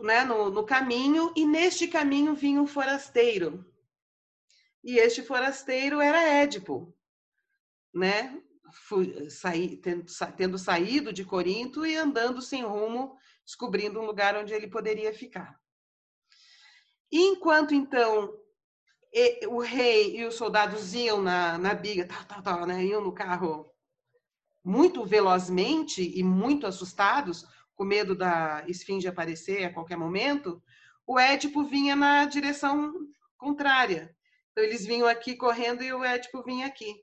né, 0.04 0.24
no, 0.24 0.52
no 0.52 0.64
caminho, 0.64 1.34
e 1.36 1.46
neste 1.46 1.88
caminho 1.88 2.36
vinha 2.36 2.62
um 2.62 2.68
forasteiro. 2.68 3.66
E 4.84 5.00
este 5.00 5.24
forasteiro 5.24 6.00
era 6.00 6.22
Édipo, 6.22 6.96
né? 7.94 8.40
Saí, 9.30 9.78
tendo, 9.78 10.06
tendo 10.38 10.60
saído 10.60 11.12
de 11.12 11.26
Corinto 11.26 11.86
e 11.86 11.96
andando 11.96 12.40
sem 12.40 12.64
rumo 12.64 13.18
descobrindo 13.44 14.00
um 14.00 14.06
lugar 14.06 14.36
onde 14.36 14.54
ele 14.54 14.68
poderia 14.68 15.12
ficar. 15.12 15.60
Enquanto 17.12 17.74
então 17.74 18.32
o 19.48 19.60
rei 19.60 20.18
e 20.18 20.26
os 20.26 20.36
soldados 20.36 20.94
iam 20.94 21.20
na, 21.20 21.58
na 21.58 21.74
biga, 21.74 22.08
tal, 22.08 22.26
tal, 22.26 22.42
tal, 22.44 22.66
né? 22.68 22.86
iam 22.86 23.02
no 23.02 23.12
carro 23.12 23.69
muito 24.64 25.06
velozmente 25.06 26.02
e 26.02 26.24
muito 26.24 26.68
assustados, 26.68 27.46
com 27.76 27.84
medo 27.84 28.16
da 28.16 28.64
esfinge 28.68 29.08
aparecer 29.08 29.64
a 29.64 29.74
qualquer 29.74 29.98
momento, 29.98 30.62
o 31.08 31.20
Édipo 31.20 31.64
vinha 31.64 31.96
na 31.96 32.26
direção 32.26 32.94
contrária. 33.38 34.16
Então, 34.52 34.64
eles 34.64 34.86
vinham 34.86 35.08
aqui 35.08 35.36
correndo 35.36 35.82
e 35.82 35.94
o 35.94 36.04
Édipo 36.04 36.44
vinha 36.44 36.68
aqui. 36.68 36.94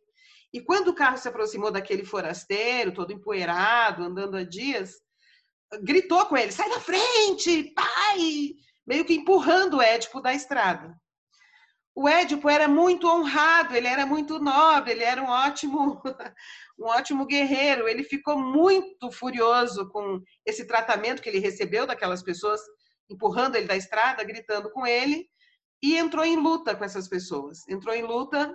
E 0.53 0.61
quando 0.61 0.89
o 0.89 0.95
carro 0.95 1.17
se 1.17 1.29
aproximou 1.29 1.71
daquele 1.71 2.05
forasteiro, 2.05 2.93
todo 2.93 3.13
empoeirado, 3.13 4.05
andando 4.05 4.37
há 4.37 4.45
dias, 4.45 4.95
gritou 5.83 6.25
com 6.27 6.37
ele: 6.37 6.53
sai 6.53 6.69
da 6.69 6.81
frente, 6.81 7.73
pai! 7.75 8.55
Meio 8.87 9.05
que 9.05 9.15
empurrando 9.15 9.79
o 9.79 9.83
Édipo 9.83 10.21
da 10.21 10.33
estrada. 10.33 10.95
O 11.99 12.07
Édipo 12.07 12.47
era 12.50 12.69
muito 12.69 13.09
honrado, 13.09 13.75
ele 13.75 13.88
era 13.88 14.05
muito 14.05 14.38
nobre, 14.38 14.91
ele 14.91 15.03
era 15.03 15.23
um 15.23 15.29
ótimo, 15.29 16.03
um 16.79 16.85
ótimo 16.85 17.25
guerreiro. 17.25 17.88
Ele 17.88 18.05
ficou 18.05 18.38
muito 18.38 19.11
furioso 19.11 19.88
com 19.88 20.23
esse 20.45 20.67
tratamento 20.67 21.23
que 21.23 21.29
ele 21.31 21.38
recebeu 21.38 21.87
daquelas 21.87 22.23
pessoas 22.23 22.61
empurrando 23.09 23.57
ele 23.57 23.67
da 23.67 23.76
estrada, 23.76 24.23
gritando 24.25 24.71
com 24.73 24.87
ele, 24.87 25.26
e 25.83 25.97
entrou 25.97 26.23
em 26.23 26.37
luta 26.37 26.76
com 26.76 26.85
essas 26.85 27.09
pessoas. 27.09 27.67
Entrou 27.67 27.95
em 27.95 28.03
luta 28.03 28.55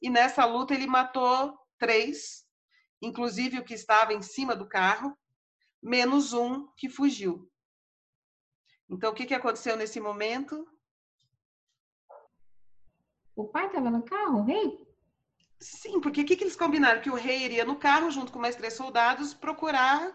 e 0.00 0.08
nessa 0.08 0.46
luta 0.46 0.72
ele 0.72 0.86
matou 0.86 1.58
três, 1.78 2.46
inclusive 3.02 3.58
o 3.58 3.64
que 3.64 3.74
estava 3.74 4.14
em 4.14 4.22
cima 4.22 4.56
do 4.56 4.66
carro, 4.66 5.14
menos 5.82 6.32
um 6.32 6.66
que 6.74 6.88
fugiu. 6.88 7.50
Então, 8.88 9.12
o 9.12 9.14
que, 9.14 9.34
aconteceu 9.34 9.76
nesse 9.76 10.00
momento? 10.00 10.66
O 13.38 13.44
pai 13.44 13.66
estava 13.66 13.88
no 13.88 14.02
carro, 14.02 14.40
o 14.40 14.42
rei? 14.42 14.84
Sim, 15.60 16.00
porque 16.00 16.22
o 16.22 16.24
que, 16.24 16.34
que 16.34 16.42
eles 16.42 16.56
combinaram? 16.56 17.00
Que 17.00 17.08
o 17.08 17.14
rei 17.14 17.44
iria 17.44 17.64
no 17.64 17.76
carro 17.76 18.10
junto 18.10 18.32
com 18.32 18.40
mais 18.40 18.56
três 18.56 18.74
soldados 18.74 19.32
procurar 19.32 20.12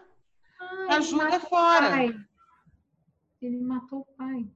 ah, 0.60 0.96
ajuda 0.96 1.40
fora. 1.40 2.04
Ele 3.40 3.60
matou 3.62 4.00
o 4.00 4.04
pai. 4.04 4.46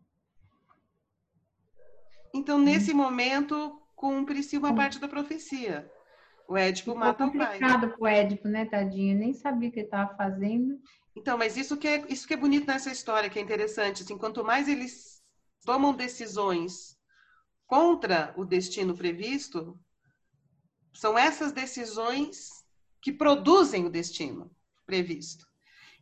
Então, 2.34 2.58
nesse 2.58 2.92
hum. 2.92 2.96
momento, 2.96 3.80
cumpre-se 3.96 4.58
uma 4.58 4.70
hum. 4.70 4.74
parte 4.74 4.98
da 4.98 5.08
profecia. 5.08 5.90
O 6.46 6.54
Édipo 6.54 6.90
Ficou 6.90 7.00
mata 7.00 7.24
o 7.24 7.32
pai. 7.32 7.46
complicado 7.46 7.88
pro 7.88 8.06
Édipo, 8.06 8.48
né, 8.48 8.66
tadinho? 8.66 9.18
Nem 9.18 9.32
sabia 9.32 9.70
o 9.70 9.72
que 9.72 9.78
ele 9.78 9.86
estava 9.86 10.14
fazendo. 10.14 10.78
Então, 11.16 11.38
mas 11.38 11.56
isso 11.56 11.74
que, 11.78 11.88
é, 11.88 12.04
isso 12.10 12.28
que 12.28 12.34
é 12.34 12.36
bonito 12.36 12.66
nessa 12.66 12.92
história, 12.92 13.30
que 13.30 13.38
é 13.38 13.42
interessante. 13.42 14.02
Assim, 14.02 14.18
quanto 14.18 14.44
mais 14.44 14.68
eles 14.68 15.22
tomam 15.64 15.94
decisões 15.94 16.97
contra 17.68 18.32
o 18.36 18.44
destino 18.44 18.96
previsto, 18.96 19.78
são 20.92 21.16
essas 21.16 21.52
decisões 21.52 22.64
que 23.00 23.12
produzem 23.12 23.84
o 23.84 23.90
destino 23.90 24.50
previsto. 24.84 25.46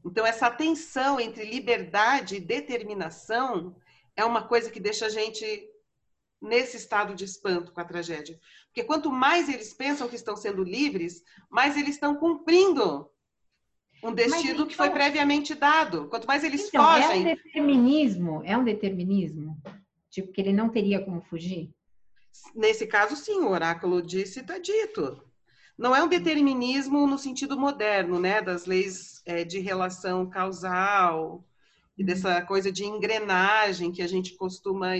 Então, 0.05 0.25
essa 0.25 0.49
tensão 0.49 1.21
entre 1.21 1.45
liberdade 1.45 2.37
e 2.37 2.41
determinação 2.41 3.77
é 4.15 4.25
uma 4.25 4.47
coisa 4.47 4.71
que 4.71 4.79
deixa 4.79 5.07
a 5.07 5.09
gente 5.11 5.69
nesse 6.41 6.77
estado 6.77 7.15
de 7.15 7.25
espanto 7.25 7.73
com 7.73 7.81
a 7.81 7.85
tragédia. 7.85 8.39
Porque 8.67 8.85
quanto 8.85 9.11
mais 9.11 9.49
eles 9.49 9.75
pensam 9.75 10.09
que 10.09 10.15
estão 10.15 10.37
sendo 10.37 10.63
livres, 10.63 11.25
mais 11.51 11.77
eles 11.77 11.97
estão 11.97 12.15
cumprindo 12.15 13.11
um 14.05 14.13
destino 14.13 14.55
então, 14.55 14.67
que 14.67 14.77
foi 14.77 14.91
previamente 14.91 15.55
dado. 15.55 16.09
Quanto 16.09 16.29
mais 16.29 16.45
eles 16.45 16.69
então, 16.69 16.85
fogem. 16.85 17.29
É 17.29 17.33
um 17.33 17.35
determinismo? 17.35 18.43
É 18.45 18.57
um 18.57 18.65
determinismo? 18.65 19.61
Tipo, 20.17 20.33
que 20.33 20.41
ele 20.41 20.53
não 20.55 20.71
teria 20.71 21.05
como 21.05 21.21
fugir? 21.21 21.75
Nesse 22.55 22.87
caso, 22.87 23.15
sim, 23.15 23.39
o 23.41 23.51
oráculo 23.51 24.01
disse, 24.01 24.41
está 24.41 24.57
dito. 24.57 25.23
Não 25.77 25.95
é 25.95 26.03
um 26.03 26.09
determinismo 26.09 27.07
no 27.07 27.19
sentido 27.19 27.61
moderno, 27.61 28.19
né? 28.19 28.41
Das 28.41 28.65
leis 28.65 29.21
é, 29.27 29.45
de 29.45 29.59
relação 29.59 30.27
causal 30.31 31.45
e 31.99 32.01
uhum. 32.01 32.07
dessa 32.07 32.41
coisa 32.41 32.73
de 32.73 32.87
engrenagem 32.87 33.93
que 33.93 34.01
a 34.01 34.07
gente 34.07 34.35
costuma 34.37 34.93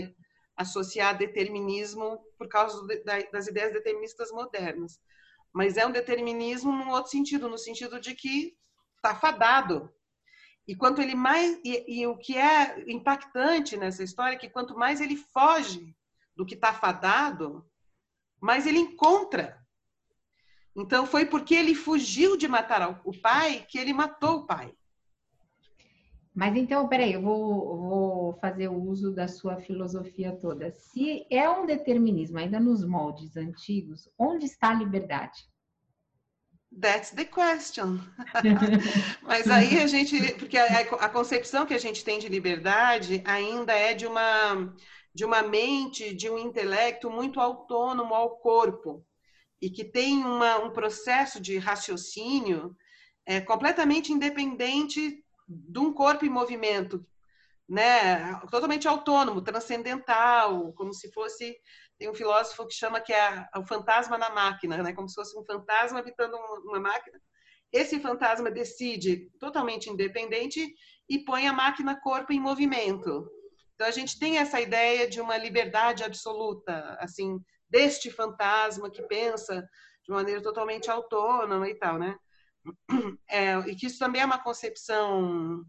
associar 0.55 1.17
determinismo 1.17 2.19
por 2.37 2.47
causa 2.47 2.85
das 3.33 3.47
ideias 3.47 3.73
deterministas 3.73 4.29
modernas. 4.31 4.99
Mas 5.51 5.77
é 5.77 5.87
um 5.87 5.91
determinismo 5.91 6.71
num 6.71 6.91
outro 6.91 7.09
sentido, 7.09 7.49
no 7.49 7.57
sentido 7.57 7.99
de 7.99 8.13
que 8.13 8.55
está 8.97 9.15
fadado. 9.15 9.91
E 10.67 10.75
quanto 10.75 11.01
ele 11.01 11.15
mais 11.15 11.59
e, 11.63 12.01
e, 12.01 12.07
o 12.07 12.17
que 12.17 12.37
é 12.37 12.83
impactante 12.91 13.77
nessa 13.77 14.03
história 14.03 14.35
é 14.35 14.37
que 14.37 14.49
quanto 14.49 14.77
mais 14.77 14.99
ele 14.99 15.15
foge 15.15 15.95
do 16.35 16.45
que 16.45 16.55
está 16.55 16.73
fadado, 16.73 17.65
mais 18.41 18.67
ele 18.67 18.79
encontra. 18.79 19.57
Então 20.75 21.07
foi 21.07 21.25
porque 21.25 21.55
ele 21.55 21.73
fugiu 21.73 22.35
de 22.35 22.47
matar 22.47 23.01
o 23.03 23.17
pai 23.19 23.65
que 23.67 23.77
ele 23.77 23.93
matou 23.93 24.39
o 24.39 24.45
pai. 24.45 24.73
Mas 26.35 26.55
então, 26.55 26.87
peraí, 26.87 27.13
eu 27.13 27.21
vou, 27.21 27.77
vou 27.77 28.33
fazer 28.33 28.67
o 28.67 28.79
uso 28.79 29.11
da 29.11 29.27
sua 29.27 29.57
filosofia 29.57 30.31
toda. 30.35 30.69
Se 30.71 31.25
é 31.31 31.49
um 31.49 31.65
determinismo 31.65 32.37
ainda 32.37 32.59
nos 32.59 32.85
moldes 32.85 33.35
antigos, 33.35 34.07
onde 34.19 34.45
está 34.45 34.69
a 34.69 34.75
liberdade? 34.75 35.49
That's 36.71 37.11
the 37.11 37.25
question. 37.25 37.99
Mas 39.23 39.49
aí 39.49 39.79
a 39.79 39.87
gente, 39.87 40.33
porque 40.33 40.57
a, 40.57 40.79
a, 40.79 41.09
concepção 41.09 41.65
que 41.65 41.73
a 41.73 41.79
gente 41.79 42.03
tem 42.03 42.19
de 42.19 42.27
liberdade 42.27 43.23
ainda 43.25 43.73
é 43.73 43.93
de 43.93 44.05
uma 44.05 44.73
de 45.17 45.25
uma 45.25 45.41
mente, 45.41 46.13
de 46.13 46.29
um 46.29 46.37
intelecto 46.37 47.09
muito 47.09 47.39
autônomo 47.39 48.13
ao 48.13 48.37
corpo 48.37 49.03
e 49.59 49.67
que 49.67 49.83
tem 49.83 50.23
uma, 50.23 50.59
um 50.59 50.69
processo 50.69 51.39
de 51.41 51.57
raciocínio 51.57 52.77
é, 53.25 53.41
completamente 53.41 54.13
independente 54.13 55.23
de 55.47 55.79
um 55.79 55.91
corpo 55.91 56.23
em 56.23 56.29
movimento, 56.29 57.03
né? 57.67 58.39
Totalmente 58.51 58.87
autônomo, 58.87 59.41
transcendental, 59.41 60.71
como 60.73 60.93
se 60.93 61.11
fosse 61.11 61.57
tem 61.97 62.09
um 62.09 62.13
filósofo 62.13 62.67
que 62.67 62.73
chama 62.73 63.01
que 63.01 63.13
é 63.13 63.47
o 63.55 63.65
fantasma 63.65 64.17
na 64.17 64.29
máquina, 64.29 64.77
né? 64.83 64.93
Como 64.93 65.09
se 65.09 65.15
fosse 65.15 65.37
um 65.37 65.43
fantasma 65.43 65.99
habitando 65.99 66.37
uma 66.65 66.79
máquina. 66.79 67.19
Esse 67.71 67.99
fantasma 67.99 68.49
decide 68.49 69.29
totalmente 69.39 69.89
independente 69.89 70.73
e 71.09 71.19
põe 71.19 71.47
a 71.47 71.53
máquina 71.53 71.99
corpo 71.99 72.31
em 72.31 72.39
movimento. 72.39 73.29
Então 73.75 73.87
a 73.87 73.91
gente 73.91 74.17
tem 74.17 74.37
essa 74.37 74.59
ideia 74.61 75.07
de 75.07 75.19
uma 75.19 75.37
liberdade 75.37 76.03
absoluta, 76.03 76.97
assim, 76.99 77.39
deste 77.69 78.09
fantasma 78.09 78.89
que 78.89 79.03
pensa 79.03 79.67
de 80.03 80.11
maneira 80.11 80.41
totalmente 80.41 80.89
autônoma 80.89 81.67
e 81.67 81.75
tal, 81.75 81.97
né? 81.97 82.15
É, 83.29 83.57
e 83.59 83.75
que 83.75 83.85
isso 83.85 83.99
também 83.99 84.21
é 84.21 84.25
uma 84.25 84.43
concepção 84.43 85.63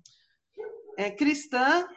é 0.96 1.10
cristã, 1.10 1.88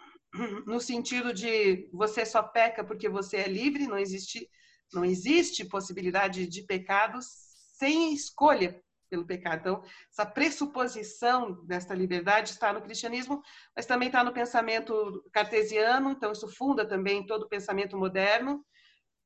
no 0.66 0.80
sentido 0.80 1.34
de 1.34 1.90
você 1.92 2.26
só 2.26 2.42
peca 2.42 2.84
porque 2.84 3.10
você 3.10 3.38
é 3.38 3.48
livre, 3.48 3.88
não 3.88 3.98
existe, 3.98 4.50
não 4.94 5.04
existe 5.04 5.66
possibilidade 5.66 6.48
de 6.48 6.64
pecados 6.64 7.26
sem 7.74 8.14
escolha 8.14 8.82
pelo 9.10 9.26
pecado. 9.26 9.60
Então, 9.60 9.84
essa 10.10 10.26
pressuposição 10.26 11.66
desta 11.66 11.94
liberdade 11.94 12.52
está 12.52 12.72
no 12.72 12.82
cristianismo, 12.82 13.42
mas 13.76 13.86
também 13.86 14.08
está 14.08 14.24
no 14.24 14.34
pensamento 14.34 15.22
cartesiano, 15.34 16.12
então 16.12 16.32
isso 16.32 16.48
funda 16.48 16.88
também 16.88 17.26
todo 17.26 17.44
o 17.44 17.50
pensamento 17.50 17.98
moderno. 17.98 18.66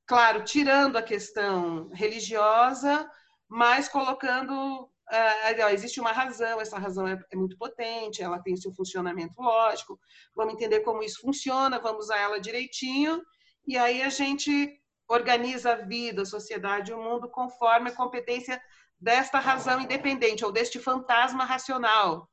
Claro, 0.07 0.43
tirando 0.43 0.97
a 0.97 1.03
questão 1.03 1.89
religiosa, 1.89 3.09
mas 3.47 3.87
colocando 3.87 4.89
Uh, 5.11 5.69
existe 5.71 5.99
uma 5.99 6.11
razão, 6.11 6.59
essa 6.59 6.79
razão 6.79 7.07
é, 7.07 7.19
é, 7.31 7.35
muito 7.35 7.55
potente, 7.57 8.23
ela 8.23 8.39
tem 8.39 8.55
seu 8.55 8.71
funcionamento 8.73 9.39
lógico, 9.39 9.99
vamos 10.35 10.55
entender 10.55 10.79
como 10.79 11.03
isso 11.03 11.21
funciona, 11.21 11.79
vamos 11.79 12.05
usar 12.05 12.17
ela 12.17 12.39
direitinho, 12.39 13.21
e 13.67 13.77
aí 13.77 14.01
a 14.01 14.09
gente 14.09 14.81
organiza 15.07 15.73
a 15.73 15.75
vida, 15.75 16.23
a 16.23 16.25
sociedade, 16.25 16.91
o 16.91 17.01
mundo 17.01 17.29
conforme 17.29 17.89
a 17.89 17.95
competência 17.95 18.59
desta 18.99 19.37
razão 19.37 19.79
independente, 19.79 20.43
ou 20.43 20.51
deste 20.51 20.79
fantasma 20.79 21.45
racional, 21.45 22.27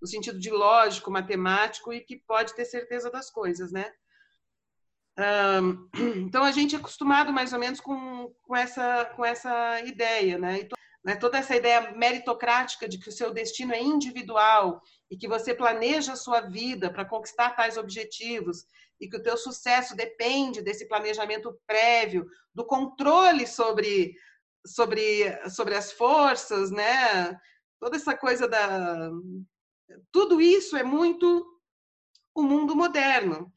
no 0.00 0.06
sentido 0.06 0.38
de 0.38 0.50
lógico, 0.50 1.10
matemático 1.10 1.92
e 1.92 2.00
que 2.00 2.18
pode 2.26 2.54
ter 2.54 2.66
certeza 2.66 3.10
das 3.10 3.30
coisas, 3.30 3.72
né? 3.72 3.90
Então 6.16 6.44
a 6.44 6.52
gente 6.52 6.76
é 6.76 6.78
acostumado 6.78 7.32
mais 7.32 7.52
ou 7.52 7.58
menos 7.58 7.80
com, 7.80 8.32
com, 8.42 8.54
essa, 8.54 9.04
com 9.16 9.24
essa 9.24 9.80
ideia, 9.80 10.38
né? 10.38 10.68
Né? 11.04 11.16
Toda 11.16 11.38
essa 11.38 11.56
ideia 11.56 11.92
meritocrática 11.92 12.88
de 12.88 12.98
que 12.98 13.08
o 13.08 13.12
seu 13.12 13.32
destino 13.32 13.72
é 13.72 13.80
individual 13.80 14.80
e 15.10 15.16
que 15.16 15.28
você 15.28 15.54
planeja 15.54 16.12
a 16.12 16.16
sua 16.16 16.40
vida 16.40 16.92
para 16.92 17.04
conquistar 17.04 17.50
tais 17.50 17.76
objetivos 17.76 18.64
e 19.00 19.08
que 19.08 19.16
o 19.16 19.22
teu 19.22 19.36
sucesso 19.36 19.94
depende 19.94 20.60
desse 20.60 20.86
planejamento 20.88 21.56
prévio, 21.66 22.26
do 22.54 22.66
controle 22.66 23.46
sobre 23.46 24.14
sobre 24.66 25.48
sobre 25.48 25.76
as 25.76 25.92
forças, 25.92 26.70
né? 26.70 27.38
Toda 27.80 27.96
essa 27.96 28.16
coisa 28.16 28.48
da 28.48 29.10
tudo 30.10 30.40
isso 30.40 30.76
é 30.76 30.82
muito 30.82 31.46
o 32.34 32.42
mundo 32.42 32.76
moderno, 32.76 33.52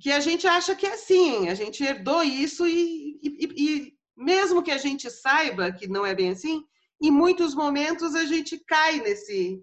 que 0.00 0.10
a 0.10 0.20
gente 0.20 0.46
acha 0.46 0.74
que 0.74 0.86
é 0.86 0.94
assim, 0.94 1.48
a 1.48 1.54
gente 1.54 1.82
herdou 1.82 2.22
isso 2.22 2.66
e, 2.66 3.18
e, 3.22 3.48
e 3.56 3.97
mesmo 4.18 4.62
que 4.62 4.72
a 4.72 4.78
gente 4.78 5.08
saiba 5.10 5.72
que 5.72 5.86
não 5.86 6.04
é 6.04 6.14
bem 6.14 6.30
assim, 6.30 6.64
em 7.00 7.10
muitos 7.10 7.54
momentos 7.54 8.14
a 8.14 8.24
gente 8.24 8.58
cai 8.66 9.00
nesse. 9.00 9.62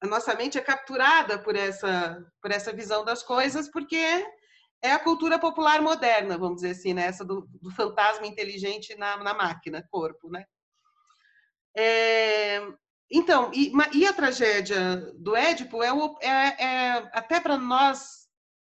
A 0.00 0.06
nossa 0.06 0.34
mente 0.34 0.56
é 0.58 0.60
capturada 0.60 1.38
por 1.38 1.54
essa, 1.56 2.24
por 2.40 2.50
essa 2.50 2.72
visão 2.72 3.04
das 3.04 3.22
coisas, 3.22 3.68
porque 3.68 4.24
é 4.82 4.92
a 4.92 4.98
cultura 4.98 5.38
popular 5.38 5.80
moderna, 5.80 6.36
vamos 6.36 6.56
dizer 6.56 6.70
assim, 6.70 6.92
né? 6.92 7.06
essa 7.06 7.24
do, 7.24 7.48
do 7.60 7.70
fantasma 7.70 8.26
inteligente 8.26 8.96
na, 8.96 9.16
na, 9.18 9.32
máquina, 9.32 9.86
corpo. 9.90 10.28
Né? 10.28 10.44
É, 11.76 12.60
então, 13.10 13.52
e, 13.54 13.72
e, 13.92 14.06
a 14.06 14.12
tragédia 14.12 14.96
do 15.16 15.36
Édipo 15.36 15.84
é, 15.84 15.92
o, 15.92 16.18
é, 16.20 16.64
é 16.64 17.10
até 17.12 17.38
para 17.38 17.56
nós 17.56 18.21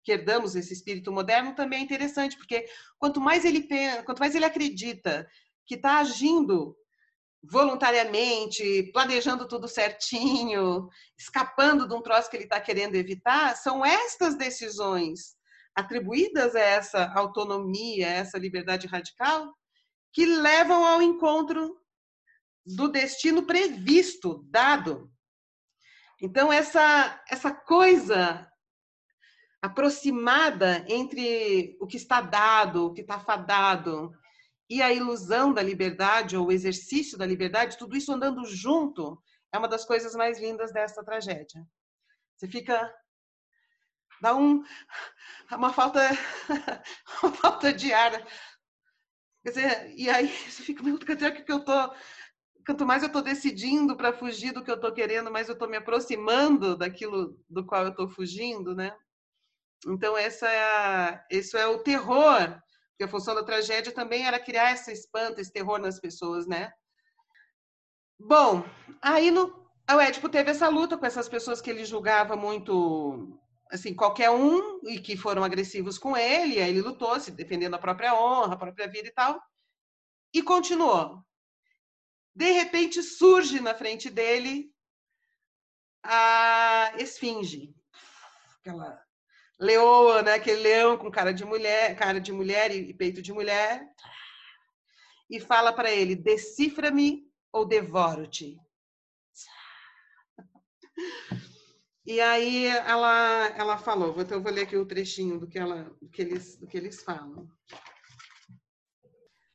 que 0.05 0.13
herdamos 0.13 0.55
esse 0.55 0.73
espírito 0.73 1.11
moderno 1.11 1.55
também 1.55 1.81
é 1.81 1.83
interessante, 1.83 2.37
porque 2.37 2.67
quanto 2.99 3.21
mais 3.21 3.45
ele 3.45 3.67
quanto 4.05 4.21
mais 4.21 4.35
ele 4.35 4.45
acredita 4.45 5.27
que 5.67 5.75
está 5.75 5.99
agindo 5.99 6.77
voluntariamente, 7.51 8.91
planejando 8.93 9.47
tudo 9.47 9.69
certinho, 9.69 10.89
escapando 11.19 11.87
de 11.87 11.95
um 11.95 12.03
troço 12.03 12.31
que 12.31 12.37
ele 12.37 12.45
está 12.45 12.61
querendo 12.61 12.95
evitar, 12.95 13.55
são 13.57 13.85
estas 13.85 14.37
decisões 14.37 15.37
atribuídas 15.75 16.55
a 16.55 16.61
essa 16.61 17.13
autonomia, 17.15 18.07
a 18.07 18.13
essa 18.13 18.39
liberdade 18.39 18.87
radical, 18.87 19.53
que 20.13 20.25
levam 20.25 20.87
ao 20.87 21.03
encontro 21.03 21.77
do 22.65 22.89
destino 22.89 23.43
previsto, 23.43 24.43
dado. 24.49 25.11
Então, 26.23 26.53
essa, 26.53 27.23
essa 27.29 27.53
coisa 27.53 28.49
aproximada 29.65 30.85
entre 30.87 31.75
o 31.81 31.87
que 31.87 31.97
está 31.97 32.21
dado, 32.21 32.85
o 32.85 32.93
que 32.93 33.01
está 33.01 33.19
fadado, 33.19 34.13
e 34.69 34.83
a 34.83 34.93
ilusão 34.93 35.55
da 35.55 35.63
liberdade 35.63 36.37
ou 36.37 36.49
o 36.49 36.53
exercício 36.53 37.17
da 37.17 37.25
liberdade, 37.25 37.79
tudo 37.79 37.97
isso 37.97 38.13
andando 38.13 38.45
junto, 38.45 39.19
é 39.51 39.57
uma 39.57 39.67
das 39.67 39.87
coisas 39.87 40.15
mais 40.15 40.39
lindas 40.39 40.71
dessa 40.71 41.03
tragédia. 41.03 41.67
Você 42.37 42.47
fica 42.47 42.95
dá 44.21 44.37
um 44.37 44.63
uma 45.51 45.73
falta 45.73 46.01
uma 47.23 47.33
falta 47.33 47.73
de 47.73 47.91
ar. 47.91 48.23
Quer 49.43 49.49
dizer, 49.49 49.95
e 49.97 50.11
aí 50.11 50.29
você 50.29 50.63
fica, 50.63 50.83
dizer 51.15 51.43
que 51.43 51.51
eu 51.51 51.65
tô 51.65 51.73
quanto 52.67 52.85
mais 52.85 53.03
eu 53.03 53.07
estou 53.07 53.23
decidindo 53.23 53.97
para 53.97 54.13
fugir 54.13 54.53
do 54.53 54.63
que 54.63 54.71
eu 54.71 54.77
estou 54.77 54.93
querendo, 54.93 55.31
mais 55.31 55.49
eu 55.49 55.55
estou 55.55 55.69
me 55.71 55.79
aproximando 55.79 56.77
daquilo 56.77 57.43
do 57.49 57.65
qual 57.65 57.85
eu 57.85 57.91
estou 57.91 58.11
fugindo, 58.11 58.75
né? 58.75 58.95
Então, 59.87 60.17
essa 60.17 60.49
é 60.49 60.63
a, 60.63 61.27
isso 61.31 61.57
é 61.57 61.67
o 61.67 61.79
terror, 61.79 62.61
porque 62.91 63.05
a 63.05 63.09
função 63.09 63.35
da 63.35 63.45
tragédia 63.45 63.93
também 63.93 64.27
era 64.27 64.39
criar 64.39 64.73
esse 64.73 64.93
espanto, 64.93 65.41
esse 65.41 65.53
terror 65.53 65.79
nas 65.79 66.01
pessoas, 66.01 66.47
né? 66.47 66.73
Bom, 68.19 68.65
aí 69.03 69.31
no, 69.31 69.69
o 69.91 70.01
Édipo 70.01 70.29
teve 70.29 70.51
essa 70.51 70.69
luta 70.69 70.97
com 70.97 71.05
essas 71.05 71.29
pessoas 71.29 71.61
que 71.61 71.69
ele 71.69 71.85
julgava 71.85 72.37
muito, 72.37 73.39
assim, 73.71 73.95
qualquer 73.95 74.31
um, 74.31 74.81
e 74.89 75.01
que 75.01 75.17
foram 75.17 75.45
agressivos 75.45 75.99
com 75.99 76.17
ele, 76.17 76.61
aí 76.61 76.71
ele 76.71 76.81
lutou, 76.81 77.19
se 77.21 77.31
defendendo 77.31 77.75
a 77.75 77.79
própria 77.79 78.15
honra, 78.15 78.55
a 78.55 78.59
própria 78.59 78.89
vida 78.89 79.09
e 79.09 79.13
tal, 79.13 79.43
e 80.33 80.43
continuou. 80.43 81.23
De 82.35 82.51
repente 82.53 83.03
surge 83.03 83.61
na 83.61 83.75
frente 83.75 84.09
dele 84.09 84.73
a 86.03 86.93
esfinge, 86.99 87.75
aquela 88.61 89.04
leoa, 89.59 90.23
né? 90.23 90.35
Aquele 90.35 90.63
leão 90.63 90.97
com 90.97 91.11
cara 91.11 91.33
de 91.33 91.45
mulher, 91.45 91.97
cara 91.97 92.21
de 92.21 92.33
mulher 92.33 92.71
e 92.75 92.93
peito 92.95 93.23
de 93.23 93.33
mulher. 93.33 93.87
E 95.31 95.41
fala 95.41 95.73
para 95.73 95.91
ele: 95.91 96.15
decifra-me 96.15 97.27
ou 97.53 97.65
devoro-te. 97.65 98.59
E 102.07 102.21
aí 102.21 102.67
ela, 102.67 103.47
ela 103.57 103.79
falou, 103.79 104.21
então 104.21 104.37
eu 104.37 104.43
vou 104.43 104.53
ler 104.53 104.63
aqui 104.63 104.77
o 104.77 104.85
trechinho 104.85 105.39
do 105.39 105.49
que, 105.49 105.59
ela, 105.59 105.85
do 106.03 106.09
que, 106.11 106.21
eles, 106.21 106.57
do 106.59 106.67
que 106.67 106.77
eles 106.77 107.03
falam. 107.03 107.49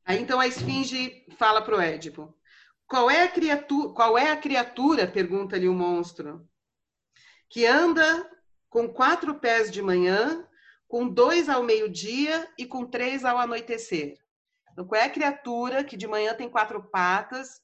Aí 0.04 0.20
então 0.20 0.40
a 0.40 0.48
esfinge 0.48 1.28
fala 1.38 1.62
para 1.62 1.78
o 1.78 1.80
Édipo. 1.80 2.36
Qual 2.88 3.08
é 3.08 3.22
a 3.22 3.28
criatura, 3.28 3.94
qual 3.94 4.18
é 4.18 4.32
a 4.32 4.38
criatura, 4.38 5.08
pergunta-lhe 5.08 5.68
o 5.70 5.76
monstro, 5.76 6.50
que 7.48 7.68
anda 7.68 8.28
com 8.70 8.88
quatro 8.88 9.36
pés 9.36 9.72
de 9.72 9.82
manhã, 9.82 10.48
com 10.88 11.08
dois 11.08 11.50
ao 11.50 11.64
meio-dia 11.64 12.48
e 12.58 12.66
com 12.66 12.86
três 12.86 13.26
ao 13.26 13.38
anoitecer. 13.38 14.18
Então, 14.72 14.86
qual 14.86 15.02
é 15.02 15.06
a 15.06 15.10
criatura 15.10 15.84
que 15.84 15.98
de 15.98 16.08
manhã 16.08 16.34
tem 16.34 16.50
quatro 16.50 16.82
patas, 16.84 17.62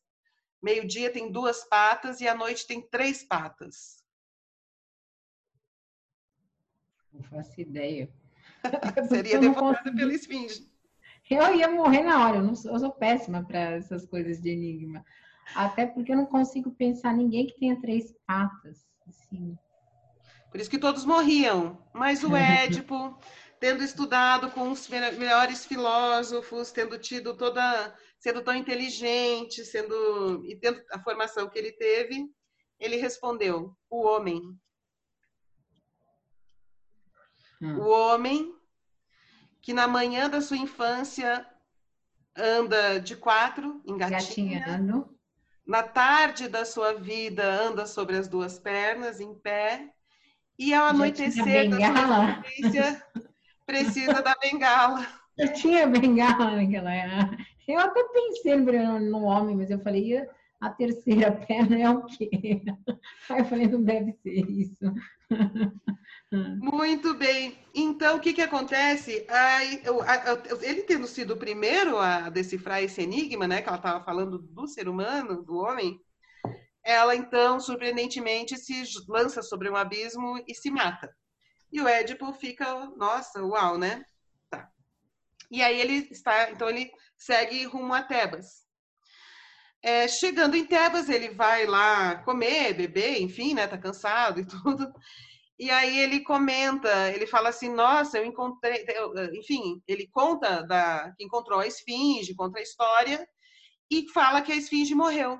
meio-dia 0.62 1.12
tem 1.12 1.32
duas 1.32 1.63
patas 1.63 2.22
e 2.22 2.28
à 2.28 2.36
noite 2.36 2.68
tem 2.68 2.82
três 2.82 3.24
patas? 3.24 4.04
Não 7.13 7.24
faço 7.24 7.62
ideia. 7.62 8.10
Seria 9.08 9.39
devorada 9.39 9.94
pela 9.94 10.13
esfinge. 10.13 10.70
Eu 11.30 11.56
ia 11.56 11.70
morrer 11.72 12.04
na 12.04 12.24
hora, 12.24 12.38
eu, 12.38 12.44
não 12.44 12.56
sou, 12.56 12.72
eu 12.72 12.80
sou 12.80 12.91
péssima 12.91 13.44
para 13.44 13.60
essas 13.60 14.06
coisas 14.06 14.39
de 14.41 14.50
enigma. 14.50 15.04
Até 15.56 15.86
porque 15.86 16.12
eu 16.12 16.18
não 16.18 16.26
consigo 16.26 16.72
pensar 16.72 17.13
ninguém 17.13 17.48
que 17.48 17.60
tenha 17.60 17.80
três 17.80 18.13
patas. 18.28 18.86
Assim. 19.08 19.58
Por 20.56 20.62
isso 20.62 20.70
que 20.70 20.80
todos 20.80 21.04
morriam. 21.04 21.78
Mas 21.91 22.24
o 22.24 22.32
Édipo, 22.34 23.20
tendo 23.60 23.84
estudado 23.84 24.50
com 24.52 24.72
os 24.72 24.88
melhores 24.88 25.65
filósofos, 25.65 26.72
tendo 26.72 26.98
tido 26.98 27.36
toda, 27.36 27.94
sendo 28.18 28.41
tão 28.41 28.56
inteligente, 28.56 29.65
sendo 29.65 30.46
e 30.46 30.56
tendo 30.56 30.82
a 30.94 31.00
formação 31.04 31.50
que 31.50 31.60
ele 31.60 31.74
teve, 31.74 32.34
ele 32.80 32.96
respondeu: 32.96 33.76
o 33.89 34.04
homem. 34.04 34.58
Hum. 37.62 37.78
O 37.82 37.89
homem 37.89 38.56
que 39.62 39.74
na 39.74 39.89
manhã 39.89 40.30
da 40.30 40.39
sua 40.39 40.56
infância 40.56 41.46
anda 42.34 42.98
de 42.98 43.18
quatro, 43.18 43.82
engatinhando. 43.86 45.13
Na 45.68 45.84
tarde 45.84 46.48
da 46.48 46.63
sua 46.63 46.94
vida 46.94 47.44
anda 47.44 47.86
sobre 47.86 48.15
as 48.15 48.30
duas 48.30 48.58
pernas, 48.58 49.20
em 49.20 49.36
pé, 49.36 49.91
e 50.58 50.74
ao 50.74 50.88
anoitecer 50.88 51.70
da 51.70 51.78
sua 51.78 52.44
existência, 52.58 53.04
precisa 53.65 54.22
da 54.22 54.36
bengala. 54.41 55.06
Eu 55.38 55.52
tinha 55.52 55.86
bengala 55.86 56.56
naquela 56.56 56.94
época. 56.94 57.38
Eu 57.68 57.80
até 57.80 58.02
pensei 58.04 58.56
no 58.56 59.24
homem, 59.24 59.56
mas 59.56 59.70
eu 59.70 59.80
falei, 59.80 60.26
a 60.62 60.70
terceira 60.70 61.32
perna 61.46 61.78
é 61.78 61.89
o 61.89 62.06
quê? 62.06 62.62
Aí 63.30 63.39
eu 63.39 63.46
falei, 63.46 63.68
não 63.68 63.84
deve 63.84 64.13
ser 64.13 64.50
isso. 64.50 64.86
Muito 66.32 67.13
bem. 67.15 67.58
Então, 67.74 68.18
o 68.18 68.20
que, 68.20 68.34
que 68.34 68.41
acontece? 68.41 69.26
ele 70.62 70.84
tendo 70.84 71.08
sido 71.08 71.34
o 71.34 71.38
primeiro 71.38 71.98
a 71.98 72.30
decifrar 72.30 72.82
esse 72.84 73.02
enigma, 73.02 73.48
né, 73.48 73.62
que 73.62 73.68
ela 73.68 73.78
estava 73.78 74.04
falando 74.04 74.38
do 74.38 74.68
ser 74.68 74.88
humano, 74.88 75.44
do 75.44 75.58
homem, 75.58 76.00
ela 76.86 77.15
então, 77.15 77.60
surpreendentemente, 77.60 78.56
se 78.58 78.84
lança 79.10 79.41
sobre 79.41 79.67
um 79.69 79.76
abismo 79.76 80.41
e 80.48 80.54
se 80.54 80.69
mata. 80.69 81.10
E 81.74 81.82
o 81.82 81.88
Édipo 81.88 82.32
fica, 82.32 82.86
nossa, 82.95 83.43
uau, 83.43 83.76
né? 83.76 84.06
Tá. 84.52 84.69
E 85.50 85.63
aí 85.63 85.82
ele 85.82 86.08
está, 86.12 86.52
então 86.52 86.69
ele 86.69 86.91
segue 87.17 87.65
rumo 87.65 87.91
a 87.91 88.04
Tebas. 88.04 88.65
É, 89.82 90.08
chegando 90.08 90.56
em 90.56 90.65
Tebas, 90.65 91.10
ele 91.10 91.30
vai 91.30 91.65
lá 91.65 92.24
comer, 92.24 92.74
beber, 92.76 93.19
enfim, 93.19 93.56
né? 93.56 93.67
Tá 93.67 93.80
cansado 93.80 94.39
e 94.39 94.45
tudo. 94.48 94.93
E 95.58 95.71
aí 95.71 95.98
ele 95.98 96.19
comenta, 96.19 97.12
ele 97.12 97.26
fala 97.26 97.50
assim, 97.50 97.69
nossa, 97.69 98.19
eu 98.19 98.26
encontrei, 98.26 98.86
enfim, 99.34 99.82
ele 99.88 100.08
conta 100.12 100.62
da 100.62 101.13
que 101.17 101.24
encontrou 101.24 101.60
a 101.62 101.67
esfinge, 101.67 102.36
conta 102.36 102.60
a 102.60 102.62
história 102.62 103.28
e 103.89 104.08
fala 104.12 104.41
que 104.41 104.52
a 104.52 104.56
esfinge 104.56 104.93
morreu. 104.93 105.39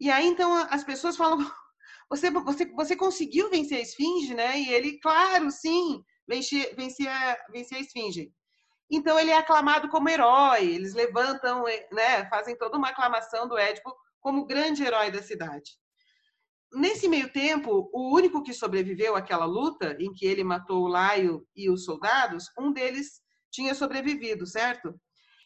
E 0.00 0.10
aí 0.10 0.26
então 0.26 0.52
as 0.70 0.84
pessoas 0.84 1.16
falam, 1.16 1.38
você 2.10 2.30
você 2.30 2.66
você 2.66 2.96
conseguiu 2.96 3.50
vencer 3.50 3.78
a 3.78 3.82
esfinge, 3.82 4.34
né? 4.34 4.58
E 4.58 4.72
ele, 4.72 4.98
claro, 5.00 5.50
sim, 5.50 6.02
venci, 6.26 6.74
venci, 6.76 7.06
a, 7.06 7.36
venci 7.50 7.74
a 7.74 7.80
esfinge. 7.80 8.32
Então 8.90 9.18
ele 9.18 9.30
é 9.30 9.36
aclamado 9.38 9.88
como 9.88 10.08
herói, 10.08 10.66
eles 10.66 10.94
levantam, 10.94 11.64
né, 11.90 12.28
fazem 12.28 12.56
toda 12.56 12.76
uma 12.76 12.90
aclamação 12.90 13.48
do 13.48 13.56
Édipo 13.56 13.94
como 14.20 14.46
grande 14.46 14.84
herói 14.84 15.10
da 15.10 15.22
cidade. 15.22 15.72
Nesse 16.72 17.08
meio 17.08 17.32
tempo, 17.32 17.88
o 17.92 18.14
único 18.14 18.42
que 18.42 18.52
sobreviveu 18.52 19.16
àquela 19.16 19.44
luta, 19.44 19.96
em 20.00 20.12
que 20.12 20.26
ele 20.26 20.42
matou 20.42 20.82
o 20.82 20.88
Laio 20.88 21.46
e 21.54 21.70
os 21.70 21.84
soldados, 21.84 22.46
um 22.58 22.72
deles 22.72 23.22
tinha 23.50 23.74
sobrevivido, 23.74 24.46
certo? 24.46 24.94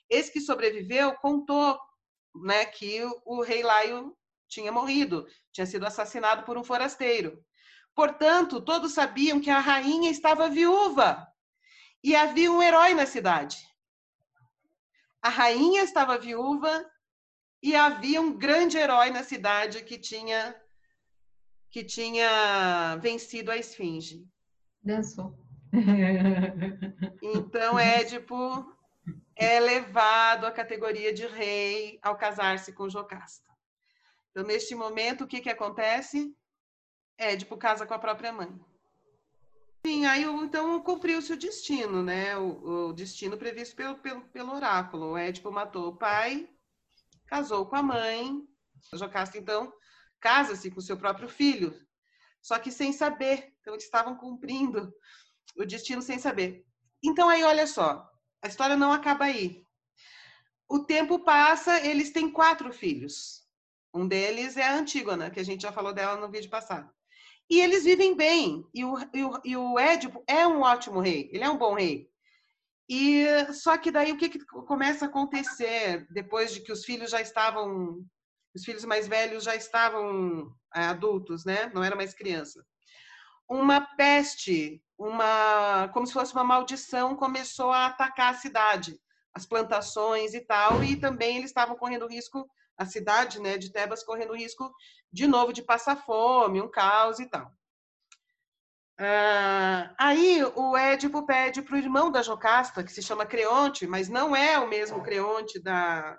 Esse 0.09 0.33
que 0.33 0.41
sobreviveu 0.41 1.15
contou 1.17 1.79
né, 2.35 2.65
que 2.65 3.03
o 3.27 3.43
rei 3.43 3.63
Laio 3.63 4.17
tinha 4.49 4.73
morrido, 4.73 5.27
tinha 5.53 5.67
sido 5.67 5.87
assassinado 5.87 6.43
por 6.45 6.57
um 6.57 6.65
forasteiro. 6.65 7.45
Portanto, 7.95 8.61
todos 8.61 8.93
sabiam 8.93 9.41
que 9.41 9.51
a 9.51 9.59
rainha 9.59 10.11
estava 10.11 10.49
viúva 10.49 11.27
e 12.03 12.15
havia 12.15 12.51
um 12.51 12.63
herói 12.63 12.95
na 12.95 13.07
cidade. 13.07 13.57
A 15.21 15.29
rainha 15.29 15.83
estava 15.83 16.17
viúva 16.17 16.89
e 17.63 17.75
havia 17.75 18.21
um 18.21 18.37
grande 18.37 18.79
herói 18.79 19.11
na 19.11 19.25
cidade 19.25 19.83
que 19.83 19.99
tinha 19.99 20.55
que 21.71 21.85
tinha 21.85 22.97
vencido 22.97 23.51
a 23.51 23.57
esfinge. 23.57 24.27
Dançou. 24.83 25.39
Então, 27.21 27.77
Édipo 27.79 28.75
é 29.37 29.61
levado 29.61 30.47
à 30.47 30.53
categoria 30.53 31.13
de 31.13 31.27
rei 31.27 31.99
ao 32.03 32.17
casar-se 32.17 32.73
com 32.73 32.89
Jocasta. 32.89 33.48
Então, 34.31 34.45
neste 34.45 34.75
momento, 34.75 35.25
o 35.25 35.27
que, 35.27 35.41
que 35.41 35.51
acontece? 35.51 36.35
Édipo 37.19 37.57
casa 37.57 37.87
com 37.87 37.95
a 37.95 37.99
própria 37.99 38.33
mãe. 38.33 38.49
Sim, 39.85 40.07
aí 40.07 40.23
então 40.23 40.81
cumpriu-se 40.83 41.33
o 41.33 41.37
destino, 41.37 42.03
né? 42.03 42.37
O, 42.37 42.89
o, 42.89 42.93
destino 42.93 43.37
previsto 43.39 43.75
pelo, 43.75 43.97
pelo, 43.99 44.21
pelo 44.29 44.55
oráculo. 44.55 45.13
O 45.13 45.17
Édipo 45.17 45.51
matou 45.51 45.89
o 45.89 45.97
pai, 45.97 46.49
casou 47.27 47.67
com 47.67 47.77
a 47.77 47.83
mãe. 47.83 48.47
Jocasta, 48.93 49.39
então, 49.39 49.73
casa-se 50.21 50.71
com 50.71 50.81
seu 50.81 50.97
próprio 50.97 51.29
filho, 51.29 51.75
só 52.41 52.59
que 52.59 52.71
sem 52.71 52.93
saber. 52.93 53.53
Então, 53.61 53.75
eles 53.75 53.85
estavam 53.85 54.17
cumprindo 54.17 54.93
o 55.57 55.65
destino 55.65 56.03
sem 56.03 56.19
saber. 56.19 56.65
Então, 57.03 57.29
aí, 57.29 57.43
olha 57.43 57.67
só, 57.67 58.09
a 58.43 58.49
história 58.49 58.77
não 58.77 58.93
acaba 58.93 59.25
aí. 59.25 59.65
O 60.69 60.81
tempo 60.81 61.21
passa, 61.21 61.85
eles 61.87 62.11
têm 62.11 62.31
quatro 62.31 62.73
filhos. 62.73 63.48
Um 63.93 64.07
deles 64.07 64.57
é 64.57 64.67
a 64.67 64.75
Antígona, 64.75 65.31
que 65.31 65.41
a 65.41 65.45
gente 65.45 65.63
já 65.63 65.73
falou 65.73 65.93
dela 65.93 66.21
no 66.21 66.31
vídeo 66.31 66.51
passado. 66.51 66.91
E 67.51 67.61
eles 67.61 67.85
vivem 67.85 68.15
bem. 68.15 68.65
E 68.75 68.85
o, 68.85 68.97
e 69.15 69.25
o, 69.25 69.41
e 69.45 69.57
o 69.57 69.79
Édipo 69.79 70.23
é 70.27 70.47
um 70.47 70.61
ótimo 70.61 71.01
rei, 71.01 71.31
ele 71.33 71.45
é 71.45 71.51
um 71.51 71.57
bom 71.57 71.75
rei. 71.75 72.09
E 72.89 73.27
só 73.53 73.77
que 73.77 73.91
daí 73.91 74.13
o 74.13 74.17
que, 74.17 74.29
que 74.29 74.45
começa 74.45 75.05
a 75.05 75.09
acontecer 75.09 76.07
depois 76.11 76.53
de 76.53 76.61
que 76.61 76.73
os 76.73 76.85
filhos 76.85 77.11
já 77.11 77.21
estavam 77.21 78.03
os 78.55 78.65
filhos 78.65 78.85
mais 78.85 79.07
velhos 79.07 79.45
já 79.45 79.55
estavam 79.55 80.51
é, 80.75 80.81
adultos, 80.81 81.45
né? 81.45 81.71
Não 81.75 81.85
era 81.85 81.95
mais 81.95 82.15
criança. 82.15 82.65
Uma 83.49 83.81
peste, 83.97 84.83
uma 84.99 85.89
como 85.93 86.07
se 86.07 86.13
fosse 86.13 86.33
uma 86.33 86.45
maldição, 86.45 87.15
começou 87.15 87.71
a 87.71 87.87
atacar 87.87 88.33
a 88.33 88.37
cidade, 88.37 88.99
as 89.35 89.47
plantações 89.47 90.35
e 90.35 90.41
tal, 90.41 90.83
e 90.83 90.97
também 90.97 91.37
eles 91.37 91.51
estavam 91.51 91.77
correndo 91.77 92.09
risco, 92.09 92.49
a 92.79 92.87
cidade, 92.87 93.41
né, 93.41 93.59
de 93.59 93.73
Tebas 93.73 94.05
correndo 94.05 94.37
risco 94.37 94.73
de 95.13 95.27
novo 95.27 95.53
de 95.53 95.63
passar 95.63 95.97
fome, 95.97 96.63
um 96.63 96.71
caos 96.71 97.19
e 97.19 97.27
tal. 97.27 97.53
Ah, 99.01 99.95
aí 99.99 100.43
o 100.57 100.77
Édipo 100.77 101.25
pede 101.27 101.63
para 101.63 101.75
o 101.75 101.79
irmão 101.79 102.11
da 102.11 102.23
Jocasta, 102.23 102.83
que 102.83 102.93
se 102.93 103.03
chama 103.03 103.27
Creonte, 103.27 103.87
mas 103.87 104.09
não 104.09 104.35
é 104.35 104.59
o 104.59 104.69
mesmo 104.69 105.03
Creonte 105.03 105.61
da, 105.61 106.19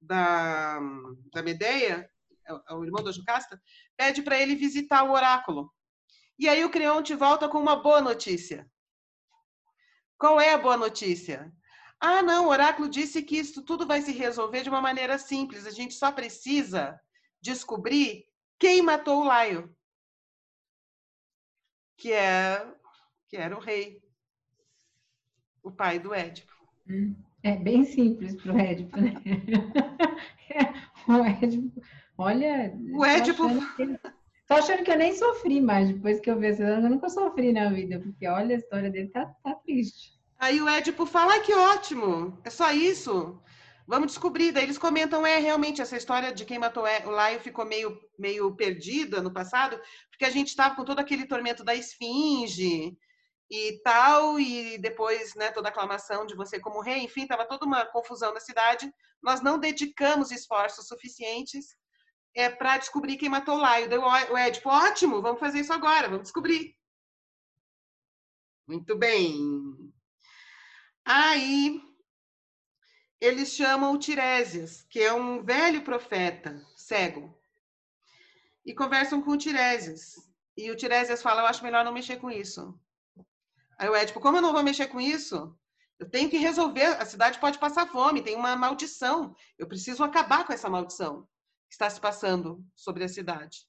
da, 0.00 0.80
da 1.32 1.42
Medeia, 1.42 2.08
é 2.46 2.52
é 2.52 2.74
o 2.74 2.84
irmão 2.84 3.02
da 3.02 3.12
Jocasta, 3.12 3.60
pede 3.96 4.22
para 4.22 4.38
ele 4.38 4.54
visitar 4.54 5.04
o 5.04 5.12
oráculo. 5.12 5.72
E 6.38 6.48
aí 6.48 6.64
o 6.64 6.70
Creonte 6.70 7.14
volta 7.14 7.48
com 7.48 7.58
uma 7.58 7.76
boa 7.76 8.00
notícia. 8.00 8.68
Qual 10.18 10.40
é 10.40 10.52
a 10.52 10.58
boa 10.58 10.76
notícia? 10.76 11.52
Ah, 12.00 12.22
não, 12.22 12.46
o 12.46 12.50
oráculo 12.50 12.88
disse 12.88 13.22
que 13.22 13.38
isso 13.38 13.62
tudo 13.62 13.86
vai 13.86 14.02
se 14.02 14.12
resolver 14.12 14.62
de 14.62 14.68
uma 14.68 14.80
maneira 14.80 15.18
simples. 15.18 15.66
A 15.66 15.70
gente 15.70 15.94
só 15.94 16.12
precisa 16.12 17.00
descobrir 17.40 18.26
quem 18.58 18.82
matou 18.82 19.22
o 19.22 19.24
Laio, 19.24 19.74
que 21.96 22.12
é 22.12 22.66
que 23.28 23.36
era 23.36 23.56
o 23.56 23.60
rei, 23.60 24.02
o 25.62 25.70
pai 25.70 25.98
do 25.98 26.14
Édipo. 26.14 26.52
Hum. 26.88 27.14
É 27.42 27.56
bem 27.56 27.84
simples 27.84 28.36
para 28.36 28.54
o 28.54 28.58
Édipo, 28.58 28.98
né? 28.98 29.12
o 31.08 31.44
Édipo, 31.44 31.82
olha. 32.16 32.74
O 32.92 33.04
Édipo. 33.04 33.42
Tô 34.46 34.54
achando 34.54 34.82
que 34.82 34.90
eu 34.90 34.96
nem 34.96 35.14
sofri 35.14 35.60
mais 35.60 35.88
depois 35.88 36.20
que 36.20 36.30
eu 36.30 36.38
vi 36.38 36.46
essa. 36.46 36.62
Eu 36.62 36.88
nunca 36.88 37.08
sofri 37.08 37.52
na 37.52 37.70
vida, 37.70 37.98
porque 38.00 38.26
olha, 38.26 38.54
a 38.54 38.58
história 38.58 38.90
dele 38.90 39.08
tá, 39.08 39.26
tá 39.42 39.54
triste. 39.56 40.13
Aí 40.44 40.60
o 40.60 40.68
Édipo 40.68 41.06
fala: 41.06 41.36
ah, 41.36 41.40
que 41.40 41.54
ótimo, 41.54 42.38
é 42.44 42.50
só 42.50 42.70
isso. 42.70 43.42
Vamos 43.86 44.08
descobrir. 44.08 44.52
Daí 44.52 44.64
eles 44.64 44.76
comentam: 44.76 45.26
é 45.26 45.38
realmente 45.38 45.80
essa 45.80 45.96
história 45.96 46.34
de 46.34 46.44
quem 46.44 46.58
matou 46.58 46.84
o 46.84 47.10
Laio 47.10 47.40
ficou 47.40 47.64
meio, 47.64 47.98
meio 48.18 48.54
perdida 48.54 49.22
no 49.22 49.32
passado, 49.32 49.80
porque 50.10 50.26
a 50.26 50.30
gente 50.30 50.48
estava 50.48 50.76
com 50.76 50.84
todo 50.84 50.98
aquele 50.98 51.26
tormento 51.26 51.64
da 51.64 51.74
esfinge 51.74 52.94
e 53.50 53.80
tal, 53.82 54.38
e 54.38 54.76
depois 54.76 55.34
né, 55.34 55.50
toda 55.50 55.68
a 55.68 55.70
aclamação 55.70 56.26
de 56.26 56.34
você 56.34 56.60
como 56.60 56.82
rei, 56.82 56.98
enfim, 56.98 57.22
estava 57.22 57.46
toda 57.46 57.64
uma 57.64 57.86
confusão 57.86 58.34
na 58.34 58.40
cidade. 58.40 58.92
Nós 59.22 59.40
não 59.40 59.58
dedicamos 59.58 60.30
esforços 60.30 60.86
suficientes 60.86 61.74
é, 62.34 62.50
para 62.50 62.76
descobrir 62.76 63.16
quem 63.16 63.30
matou 63.30 63.56
Laio. 63.56 63.88
Deu 63.88 64.02
o 64.02 64.36
Édipo, 64.36 64.68
ótimo, 64.68 65.22
vamos 65.22 65.40
fazer 65.40 65.60
isso 65.60 65.72
agora, 65.72 66.08
vamos 66.08 66.24
descobrir. 66.24 66.76
Muito 68.66 68.96
bem. 68.96 69.83
Aí 71.04 71.82
eles 73.20 73.50
chamam 73.50 73.92
o 73.92 73.98
Tiresias, 73.98 74.82
que 74.88 75.00
é 75.00 75.12
um 75.12 75.42
velho 75.42 75.82
profeta 75.82 76.64
cego, 76.76 77.36
e 78.64 78.74
conversam 78.74 79.20
com 79.20 79.32
o 79.32 79.38
Tiresias. 79.38 80.16
E 80.56 80.70
o 80.70 80.76
Tiresias 80.76 81.22
fala: 81.22 81.42
Eu 81.42 81.46
acho 81.46 81.62
melhor 81.62 81.84
não 81.84 81.92
mexer 81.92 82.16
com 82.16 82.30
isso. 82.30 82.78
Aí 83.78 83.88
o 83.88 83.94
Édipo, 83.94 84.20
como 84.20 84.38
eu 84.38 84.42
não 84.42 84.52
vou 84.52 84.62
mexer 84.62 84.86
com 84.86 85.00
isso? 85.00 85.56
Eu 85.98 86.08
tenho 86.08 86.28
que 86.28 86.38
resolver, 86.38 86.86
a 86.86 87.04
cidade 87.04 87.38
pode 87.38 87.58
passar 87.58 87.86
fome, 87.86 88.22
tem 88.22 88.36
uma 88.36 88.56
maldição. 88.56 89.34
Eu 89.58 89.66
preciso 89.66 90.02
acabar 90.02 90.46
com 90.46 90.52
essa 90.52 90.68
maldição 90.68 91.22
que 91.68 91.74
está 91.74 91.88
se 91.88 92.00
passando 92.00 92.64
sobre 92.74 93.04
a 93.04 93.08
cidade. 93.08 93.66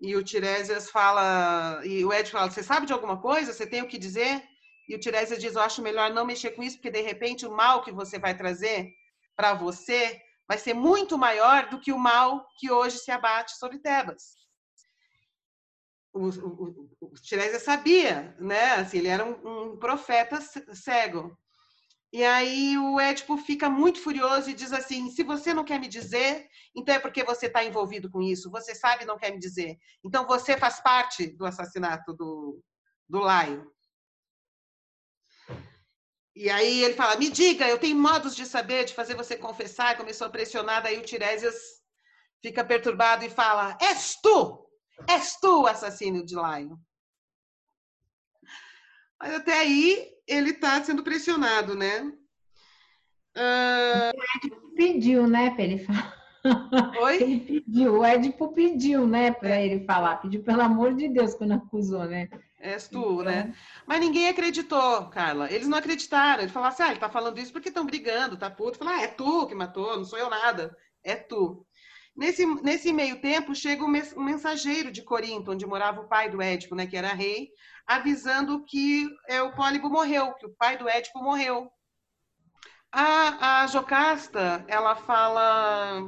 E 0.00 0.16
o 0.16 0.22
Tiresias 0.22 0.90
fala, 0.90 1.80
e 1.84 2.04
o 2.04 2.12
Édipo 2.12 2.36
fala, 2.36 2.50
você 2.50 2.62
sabe 2.62 2.86
de 2.86 2.92
alguma 2.92 3.20
coisa? 3.20 3.52
Você 3.52 3.66
tem 3.66 3.82
o 3.82 3.88
que 3.88 3.98
dizer? 3.98 4.42
E 4.88 4.94
o 4.94 5.00
Tiresias 5.00 5.40
diz, 5.40 5.54
eu 5.54 5.62
acho 5.62 5.82
melhor 5.82 6.10
não 6.12 6.26
mexer 6.26 6.50
com 6.50 6.62
isso, 6.62 6.76
porque 6.76 6.90
de 6.90 7.00
repente 7.00 7.46
o 7.46 7.54
mal 7.54 7.82
que 7.82 7.92
você 7.92 8.18
vai 8.18 8.36
trazer 8.36 8.90
para 9.36 9.54
você 9.54 10.20
vai 10.46 10.58
ser 10.58 10.74
muito 10.74 11.16
maior 11.16 11.68
do 11.68 11.80
que 11.80 11.92
o 11.92 11.98
mal 11.98 12.46
que 12.58 12.70
hoje 12.70 12.98
se 12.98 13.10
abate 13.10 13.56
sobre 13.56 13.78
Tebas 13.78 14.44
o, 16.14 16.28
o, 16.28 16.90
o 17.00 17.14
Tiresias 17.14 17.62
sabia, 17.62 18.34
né? 18.38 18.74
Assim, 18.74 18.98
ele 18.98 19.08
era 19.08 19.24
um, 19.24 19.72
um, 19.72 19.76
profeta 19.76 20.40
cego. 20.40 21.36
E 22.12 22.22
aí 22.22 22.78
o 22.78 23.00
Édipo 23.00 23.36
fica 23.36 23.68
muito 23.68 24.00
furioso 24.00 24.48
e 24.48 24.54
diz 24.54 24.72
assim: 24.72 25.10
se 25.10 25.24
você 25.24 25.52
não 25.52 25.64
quer 25.64 25.80
me 25.80 25.88
dizer, 25.88 26.46
então 26.74 26.94
é 26.94 27.00
porque 27.00 27.24
você 27.24 27.46
está 27.46 27.64
envolvido 27.64 28.08
com 28.08 28.22
isso. 28.22 28.50
Você 28.52 28.74
sabe 28.74 29.02
e 29.02 29.06
não 29.06 29.18
quer 29.18 29.32
me 29.32 29.40
dizer. 29.40 29.76
Então 30.04 30.24
você 30.24 30.56
faz 30.56 30.80
parte 30.80 31.26
do 31.36 31.44
assassinato 31.44 32.14
do, 32.14 32.62
do 33.08 33.18
Laio. 33.18 33.68
E 36.34 36.50
aí 36.50 36.82
ele 36.82 36.94
fala: 36.94 37.16
me 37.16 37.30
diga, 37.30 37.68
eu 37.68 37.78
tenho 37.78 37.96
modos 37.96 38.34
de 38.34 38.44
saber, 38.44 38.84
de 38.84 38.94
fazer 38.94 39.14
você 39.14 39.36
confessar. 39.36 39.96
Começou 39.96 40.26
a 40.26 40.30
pressionar, 40.30 40.82
daí 40.82 40.98
o 40.98 41.02
Tiresias 41.02 41.54
fica 42.42 42.64
perturbado 42.64 43.24
e 43.24 43.30
fala: 43.30 43.76
és 43.80 44.16
tu! 44.20 44.68
És 45.08 45.38
tu 45.40 45.62
o 45.62 45.66
assassino 45.66 46.24
de 46.24 46.34
Laio. 46.34 46.78
Mas 49.20 49.34
até 49.34 49.58
aí 49.58 50.08
ele 50.26 50.50
está 50.50 50.82
sendo 50.82 51.02
pressionado, 51.02 51.74
né? 51.74 52.02
Uh... 53.36 54.74
Pediu, 54.76 55.26
né, 55.26 55.50
para 55.50 55.64
ele 55.64 55.78
falar. 55.78 56.14
Oi? 57.00 57.22
Ele 57.22 57.40
pediu, 57.40 57.98
o 57.98 58.04
Édipo 58.04 58.52
pediu, 58.52 59.06
né, 59.06 59.32
para 59.32 59.60
ele 59.60 59.84
falar. 59.84 60.16
Pediu, 60.18 60.42
pelo 60.42 60.62
amor 60.62 60.94
de 60.94 61.08
Deus, 61.08 61.34
quando 61.34 61.52
acusou, 61.52 62.04
né? 62.04 62.28
És 62.64 62.88
tu, 62.88 63.20
então... 63.20 63.24
né? 63.24 63.54
Mas 63.86 64.00
ninguém 64.00 64.26
acreditou, 64.28 65.10
Carla. 65.10 65.52
Eles 65.52 65.68
não 65.68 65.76
acreditaram. 65.76 66.42
Ele 66.42 66.52
falou 66.52 66.68
assim: 66.68 66.82
ah, 66.82 66.90
ele 66.90 66.98
tá 66.98 67.10
falando 67.10 67.38
isso 67.38 67.52
porque 67.52 67.68
estão 67.68 67.84
brigando, 67.84 68.38
tá 68.38 68.50
puto. 68.50 68.78
Falar, 68.78 68.96
ah, 68.96 69.02
é 69.02 69.08
tu 69.08 69.46
que 69.46 69.54
matou, 69.54 69.96
não 69.98 70.04
sou 70.04 70.18
eu 70.18 70.30
nada. 70.30 70.74
É 71.02 71.14
tu. 71.14 71.66
Nesse, 72.16 72.46
nesse 72.62 72.92
meio 72.92 73.20
tempo, 73.20 73.54
chega 73.54 73.84
um 73.84 74.22
mensageiro 74.24 74.90
de 74.90 75.02
Corinto, 75.02 75.50
onde 75.50 75.66
morava 75.66 76.00
o 76.00 76.08
pai 76.08 76.30
do 76.30 76.40
Édipo, 76.40 76.74
né, 76.74 76.86
que 76.86 76.96
era 76.96 77.12
rei, 77.12 77.50
avisando 77.86 78.64
que 78.64 79.08
é, 79.28 79.42
o 79.42 79.52
Pólibo 79.52 79.90
morreu, 79.90 80.32
que 80.34 80.46
o 80.46 80.54
pai 80.56 80.78
do 80.78 80.88
Édipo 80.88 81.18
morreu. 81.22 81.70
A, 82.92 83.62
a 83.62 83.66
Jocasta, 83.66 84.64
ela 84.68 84.94
fala, 84.94 86.00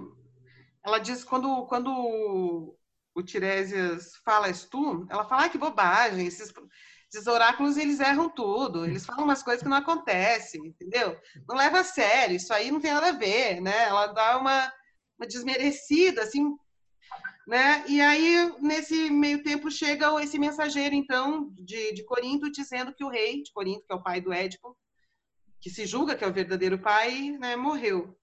ela 0.84 0.98
diz 1.00 1.24
quando 1.24 1.66
quando 1.66 2.76
o 3.16 3.22
Tiresias 3.22 4.14
fala 4.22 4.50
isso 4.50 4.68
tu, 4.70 5.06
ela 5.08 5.24
fala 5.24 5.46
ah, 5.46 5.48
que 5.48 5.56
bobagem, 5.56 6.26
esses, 6.26 6.52
esses 7.10 7.26
oráculos 7.26 7.78
eles 7.78 7.98
erram 7.98 8.28
tudo, 8.28 8.84
eles 8.84 9.06
falam 9.06 9.24
umas 9.24 9.42
coisas 9.42 9.62
que 9.62 9.68
não 9.68 9.78
acontecem, 9.78 10.66
entendeu? 10.66 11.18
Não 11.48 11.56
leva 11.56 11.80
a 11.80 11.84
sério, 11.84 12.36
isso 12.36 12.52
aí 12.52 12.70
não 12.70 12.78
tem 12.78 12.92
nada 12.92 13.08
a 13.08 13.12
ver, 13.12 13.62
né? 13.62 13.84
Ela 13.84 14.08
dá 14.08 14.36
uma, 14.36 14.70
uma 15.18 15.26
desmerecida, 15.26 16.22
assim, 16.22 16.54
né? 17.48 17.82
E 17.88 18.02
aí, 18.02 18.54
nesse 18.60 19.08
meio 19.08 19.42
tempo, 19.42 19.70
chega 19.70 20.22
esse 20.22 20.38
mensageiro, 20.38 20.94
então, 20.94 21.50
de, 21.54 21.94
de 21.94 22.04
Corinto, 22.04 22.52
dizendo 22.52 22.92
que 22.92 23.02
o 23.02 23.08
rei 23.08 23.42
de 23.42 23.50
Corinto, 23.50 23.86
que 23.86 23.92
é 23.92 23.96
o 23.96 24.02
pai 24.02 24.20
do 24.20 24.30
Édipo, 24.30 24.76
que 25.58 25.70
se 25.70 25.86
julga 25.86 26.14
que 26.14 26.22
é 26.22 26.28
o 26.28 26.32
verdadeiro 26.34 26.78
pai, 26.78 27.30
né, 27.40 27.56
morreu. 27.56 28.14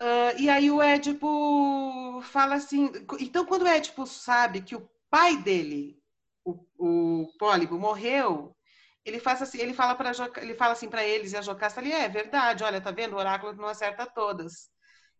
Uh, 0.00 0.38
e 0.38 0.48
aí 0.48 0.70
o 0.70 0.80
Édipo 0.80 2.20
fala 2.22 2.54
assim. 2.56 2.90
Então, 3.20 3.44
quando 3.44 3.62
o 3.62 3.68
Édipo 3.68 4.06
sabe 4.06 4.62
que 4.62 4.76
o 4.76 4.88
pai 5.10 5.36
dele, 5.36 6.00
o, 6.44 6.58
o 6.78 7.32
Pólibo, 7.38 7.78
morreu, 7.78 8.56
ele 9.04 9.18
faz 9.18 9.42
assim, 9.42 9.58
ele 9.58 9.74
fala 9.74 9.94
para 9.94 10.12
ele 10.40 10.54
fala 10.54 10.72
assim 10.72 10.88
para 10.88 11.04
eles 11.04 11.32
e 11.32 11.36
a 11.36 11.42
Jocasta 11.42 11.80
ali 11.80 11.92
é 11.92 12.08
verdade. 12.08 12.64
Olha, 12.64 12.80
tá 12.80 12.90
vendo? 12.90 13.14
O 13.14 13.18
oráculo 13.18 13.52
não 13.54 13.66
acerta 13.66 14.06
todas 14.06 14.70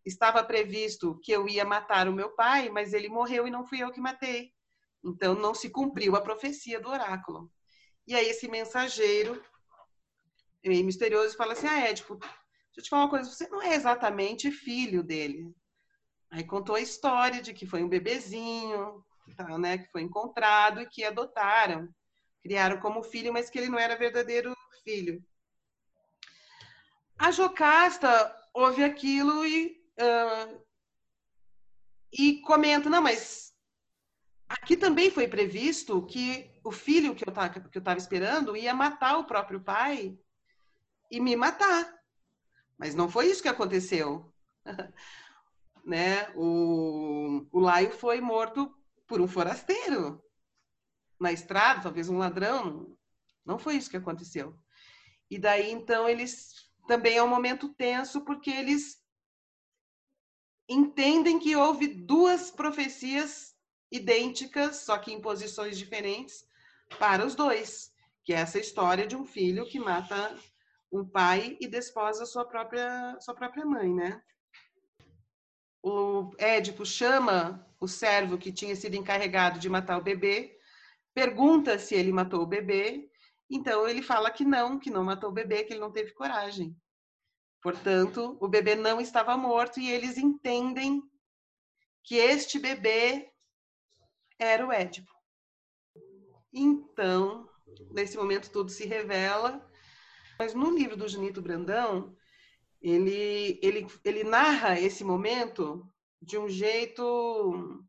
estava 0.05 0.43
previsto 0.43 1.19
que 1.23 1.31
eu 1.31 1.47
ia 1.47 1.65
matar 1.65 2.07
o 2.07 2.13
meu 2.13 2.29
pai, 2.31 2.69
mas 2.69 2.93
ele 2.93 3.09
morreu 3.09 3.47
e 3.47 3.51
não 3.51 3.65
fui 3.65 3.81
eu 3.81 3.91
que 3.91 4.01
matei. 4.01 4.51
Então 5.03 5.33
não 5.35 5.53
se 5.53 5.69
cumpriu 5.69 6.15
a 6.15 6.21
profecia 6.21 6.79
do 6.79 6.89
oráculo. 6.89 7.51
E 8.07 8.15
aí 8.15 8.27
esse 8.27 8.47
mensageiro, 8.47 9.41
meio 10.63 10.85
misterioso, 10.85 11.37
fala 11.37 11.53
assim: 11.53 11.67
Ah, 11.67 11.87
Édipo, 11.87 12.19
deixa 12.79 12.81
eu 12.81 12.83
te 12.83 12.89
falar 12.89 13.03
uma 13.03 13.09
coisa, 13.09 13.29
você 13.29 13.47
não 13.49 13.61
é 13.61 13.75
exatamente 13.75 14.51
filho 14.51 15.03
dele. 15.03 15.53
Aí 16.31 16.43
contou 16.43 16.75
a 16.75 16.81
história 16.81 17.41
de 17.41 17.53
que 17.53 17.65
foi 17.65 17.83
um 17.83 17.89
bebezinho, 17.89 19.03
tá, 19.35 19.57
né, 19.57 19.79
que 19.79 19.91
foi 19.91 20.01
encontrado 20.01 20.81
e 20.81 20.87
que 20.87 21.03
adotaram, 21.03 21.89
criaram 22.41 22.79
como 22.79 23.03
filho, 23.03 23.33
mas 23.33 23.49
que 23.49 23.57
ele 23.57 23.69
não 23.69 23.79
era 23.79 23.97
verdadeiro 23.97 24.55
filho. 24.83 25.23
A 27.17 27.31
Jocasta 27.31 28.35
ouve 28.53 28.83
aquilo 28.83 29.45
e 29.45 29.79
Uh, 29.99 30.65
e 32.13 32.39
comenta, 32.41 32.89
não, 32.89 33.01
mas 33.01 33.53
aqui 34.47 34.77
também 34.77 35.11
foi 35.11 35.27
previsto 35.27 36.05
que 36.05 36.49
o 36.63 36.71
filho 36.71 37.13
que 37.13 37.25
eu 37.27 37.79
estava 37.79 37.97
esperando 37.97 38.55
ia 38.55 38.73
matar 38.73 39.17
o 39.17 39.25
próprio 39.25 39.59
pai 39.59 40.17
e 41.11 41.19
me 41.19 41.35
matar. 41.35 41.98
Mas 42.79 42.95
não 42.95 43.09
foi 43.09 43.27
isso 43.27 43.41
que 43.41 43.49
aconteceu. 43.49 44.33
né? 45.85 46.31
O, 46.35 47.45
o 47.51 47.59
Laio 47.59 47.91
foi 47.91 48.21
morto 48.21 48.73
por 49.05 49.19
um 49.19 49.27
forasteiro 49.27 50.23
na 51.19 51.33
estrada, 51.33 51.81
talvez 51.81 52.07
um 52.09 52.17
ladrão. 52.17 52.97
Não 53.45 53.59
foi 53.59 53.75
isso 53.75 53.89
que 53.89 53.97
aconteceu. 53.97 54.57
E 55.29 55.37
daí, 55.37 55.71
então, 55.71 56.07
eles 56.07 56.69
também 56.87 57.17
é 57.17 57.23
um 57.23 57.27
momento 57.27 57.69
tenso, 57.69 58.21
porque 58.21 58.49
eles 58.49 59.03
entendem 60.67 61.37
que 61.37 61.55
houve 61.55 61.87
duas 61.87 62.49
profecias 62.49 63.55
idênticas, 63.91 64.77
só 64.77 64.97
que 64.97 65.11
em 65.11 65.21
posições 65.21 65.77
diferentes, 65.77 66.47
para 66.97 67.25
os 67.25 67.35
dois, 67.35 67.91
que 68.23 68.33
é 68.33 68.37
essa 68.37 68.59
história 68.59 69.05
de 69.05 69.15
um 69.15 69.25
filho 69.25 69.67
que 69.67 69.79
mata 69.79 70.37
um 70.91 71.05
pai 71.05 71.57
e 71.59 71.67
desposa 71.67 72.25
sua 72.25 72.45
própria 72.45 73.17
sua 73.19 73.35
própria 73.35 73.65
mãe, 73.65 73.93
né? 73.93 74.21
O 75.81 76.31
Édipo 76.37 76.85
chama 76.85 77.65
o 77.79 77.87
servo 77.87 78.37
que 78.37 78.51
tinha 78.51 78.75
sido 78.75 78.95
encarregado 78.95 79.59
de 79.59 79.69
matar 79.69 79.97
o 79.97 80.03
bebê, 80.03 80.59
pergunta 81.13 81.79
se 81.79 81.95
ele 81.95 82.11
matou 82.11 82.41
o 82.41 82.47
bebê, 82.47 83.09
então 83.49 83.87
ele 83.87 84.01
fala 84.01 84.29
que 84.29 84.43
não, 84.43 84.77
que 84.77 84.91
não 84.91 85.03
matou 85.03 85.29
o 85.29 85.33
bebê, 85.33 85.63
que 85.63 85.73
ele 85.73 85.79
não 85.79 85.91
teve 85.91 86.11
coragem. 86.11 86.75
Portanto, 87.61 88.37
o 88.39 88.47
bebê 88.47 88.75
não 88.75 89.01
estava 89.01 89.35
morto 89.35 89.79
e 89.79 89.89
eles 89.89 90.17
entendem 90.17 91.01
que 92.03 92.15
este 92.15 92.57
bebê 92.57 93.31
era 94.37 94.65
o 94.65 94.71
Édipo. 94.71 95.11
Então, 96.53 97.47
nesse 97.91 98.17
momento 98.17 98.49
tudo 98.51 98.71
se 98.71 98.85
revela. 98.85 99.68
Mas 100.39 100.53
no 100.53 100.71
livro 100.71 100.95
do 100.95 101.07
Junito 101.07 101.41
Brandão, 101.41 102.15
ele, 102.81 103.59
ele, 103.61 103.85
ele 104.05 104.23
narra 104.23 104.79
esse 104.79 105.03
momento 105.03 105.85
de 106.21 106.37
um 106.37 106.47
jeito. 106.47 107.85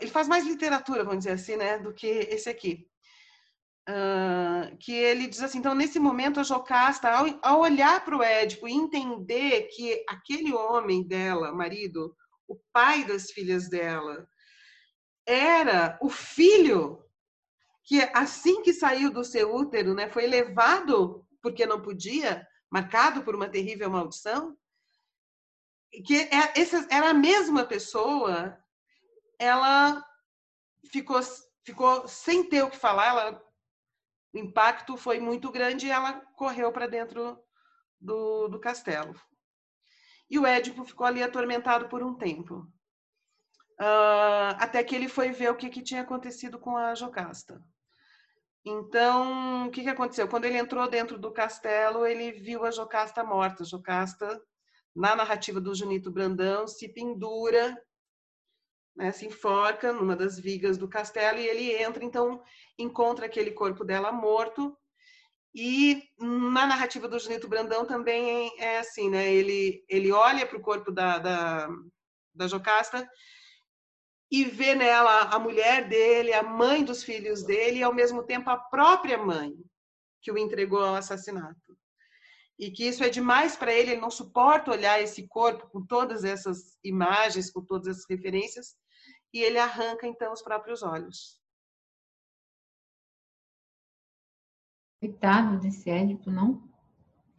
Ele 0.00 0.10
faz 0.10 0.28
mais 0.28 0.46
literatura, 0.46 1.02
vamos 1.02 1.24
dizer 1.24 1.32
assim, 1.32 1.56
né, 1.56 1.78
do 1.78 1.92
que 1.92 2.06
esse 2.06 2.48
aqui. 2.48 2.88
Uh, 3.86 4.74
que 4.78 4.92
ele 4.92 5.26
diz 5.26 5.42
assim, 5.42 5.58
então 5.58 5.74
nesse 5.74 5.98
momento 5.98 6.40
a 6.40 6.42
Jocasta, 6.42 7.10
ao, 7.10 7.26
ao 7.42 7.60
olhar 7.60 8.02
para 8.02 8.16
o 8.16 8.22
Édipo 8.22 8.66
e 8.66 8.72
entender 8.72 9.64
que 9.74 10.02
aquele 10.08 10.54
homem 10.54 11.06
dela, 11.06 11.52
marido, 11.52 12.16
o 12.48 12.58
pai 12.72 13.04
das 13.04 13.30
filhas 13.30 13.68
dela, 13.68 14.26
era 15.26 15.98
o 16.00 16.08
filho 16.08 17.03
que 17.84 18.00
assim 18.14 18.62
que 18.62 18.72
saiu 18.72 19.10
do 19.10 19.22
seu 19.22 19.54
útero, 19.54 19.94
né, 19.94 20.08
foi 20.08 20.26
levado 20.26 21.26
porque 21.42 21.66
não 21.66 21.82
podia, 21.82 22.46
marcado 22.70 23.22
por 23.22 23.34
uma 23.34 23.48
terrível 23.48 23.90
maldição, 23.90 24.56
que 26.04 26.16
é, 26.16 26.58
essa 26.58 26.86
era 26.90 27.10
a 27.10 27.14
mesma 27.14 27.64
pessoa, 27.64 28.58
ela 29.38 30.02
ficou 30.90 31.20
ficou 31.62 32.06
sem 32.08 32.48
ter 32.48 32.62
o 32.62 32.70
que 32.70 32.76
falar, 32.76 33.06
ela 33.06 33.44
o 34.34 34.38
impacto 34.38 34.96
foi 34.96 35.20
muito 35.20 35.50
grande 35.50 35.86
e 35.86 35.90
ela 35.90 36.20
correu 36.36 36.72
para 36.72 36.88
dentro 36.88 37.38
do, 38.00 38.48
do 38.48 38.58
castelo. 38.58 39.14
E 40.28 40.38
o 40.38 40.44
Édipo 40.44 40.84
ficou 40.84 41.06
ali 41.06 41.22
atormentado 41.22 41.88
por 41.88 42.02
um 42.02 42.14
tempo. 42.16 42.66
Uh, 43.80 44.58
até 44.58 44.82
que 44.82 44.94
ele 44.94 45.08
foi 45.08 45.30
ver 45.30 45.50
o 45.50 45.56
que, 45.56 45.68
que 45.68 45.82
tinha 45.82 46.02
acontecido 46.02 46.58
com 46.58 46.76
a 46.76 46.94
Jocasta. 46.96 47.62
Então, 48.64 49.66
o 49.66 49.70
que, 49.70 49.82
que 49.82 49.90
aconteceu? 49.90 50.26
Quando 50.26 50.46
ele 50.46 50.58
entrou 50.58 50.88
dentro 50.88 51.18
do 51.18 51.30
castelo, 51.30 52.06
ele 52.06 52.32
viu 52.32 52.64
a 52.64 52.70
Jocasta 52.70 53.22
morta. 53.22 53.62
A 53.62 53.66
Jocasta, 53.66 54.42
na 54.94 55.14
narrativa 55.14 55.60
do 55.60 55.74
Junito 55.74 56.10
Brandão, 56.10 56.66
se 56.66 56.88
pendura 56.88 57.76
né, 58.96 59.10
se 59.10 59.26
enforca 59.26 59.92
numa 59.92 60.14
das 60.14 60.38
vigas 60.38 60.78
do 60.78 60.88
castelo 60.88 61.38
e 61.38 61.46
ele 61.46 61.72
entra, 61.82 62.04
então 62.04 62.42
encontra 62.78 63.26
aquele 63.26 63.50
corpo 63.50 63.84
dela 63.84 64.12
morto. 64.12 64.76
E 65.54 66.02
na 66.18 66.66
narrativa 66.66 67.06
do 67.06 67.18
Junito 67.18 67.48
Brandão 67.48 67.86
também 67.86 68.52
é 68.58 68.78
assim, 68.78 69.08
né? 69.08 69.32
Ele, 69.32 69.84
ele 69.88 70.10
olha 70.10 70.44
para 70.46 70.58
o 70.58 70.62
corpo 70.62 70.90
da, 70.90 71.18
da, 71.18 71.68
da 72.34 72.48
Jocasta 72.48 73.08
e 74.30 74.44
vê 74.44 74.74
nela 74.74 75.22
a 75.34 75.38
mulher 75.38 75.88
dele, 75.88 76.32
a 76.32 76.42
mãe 76.42 76.84
dos 76.84 77.02
filhos 77.02 77.42
dele, 77.42 77.78
e 77.78 77.82
ao 77.82 77.94
mesmo 77.94 78.22
tempo 78.24 78.50
a 78.50 78.56
própria 78.56 79.18
mãe, 79.18 79.54
que 80.20 80.32
o 80.32 80.38
entregou 80.38 80.80
ao 80.80 80.94
assassinato. 80.94 81.76
E 82.58 82.70
que 82.70 82.86
isso 82.86 83.02
é 83.02 83.08
demais 83.08 83.56
para 83.56 83.72
ele, 83.72 83.92
ele 83.92 84.00
não 84.00 84.10
suporta 84.10 84.70
olhar 84.70 85.00
esse 85.00 85.26
corpo 85.26 85.68
com 85.68 85.84
todas 85.84 86.24
essas 86.24 86.78
imagens, 86.84 87.50
com 87.50 87.64
todas 87.64 87.88
essas 87.88 88.06
referências, 88.08 88.76
e 89.32 89.40
ele 89.40 89.58
arranca 89.58 90.06
então 90.06 90.32
os 90.32 90.42
próprios 90.42 90.82
olhos. 90.82 91.40
Coitado 95.00 95.60
desse 95.60 95.90
Édipo, 95.90 96.30
não? 96.30 96.66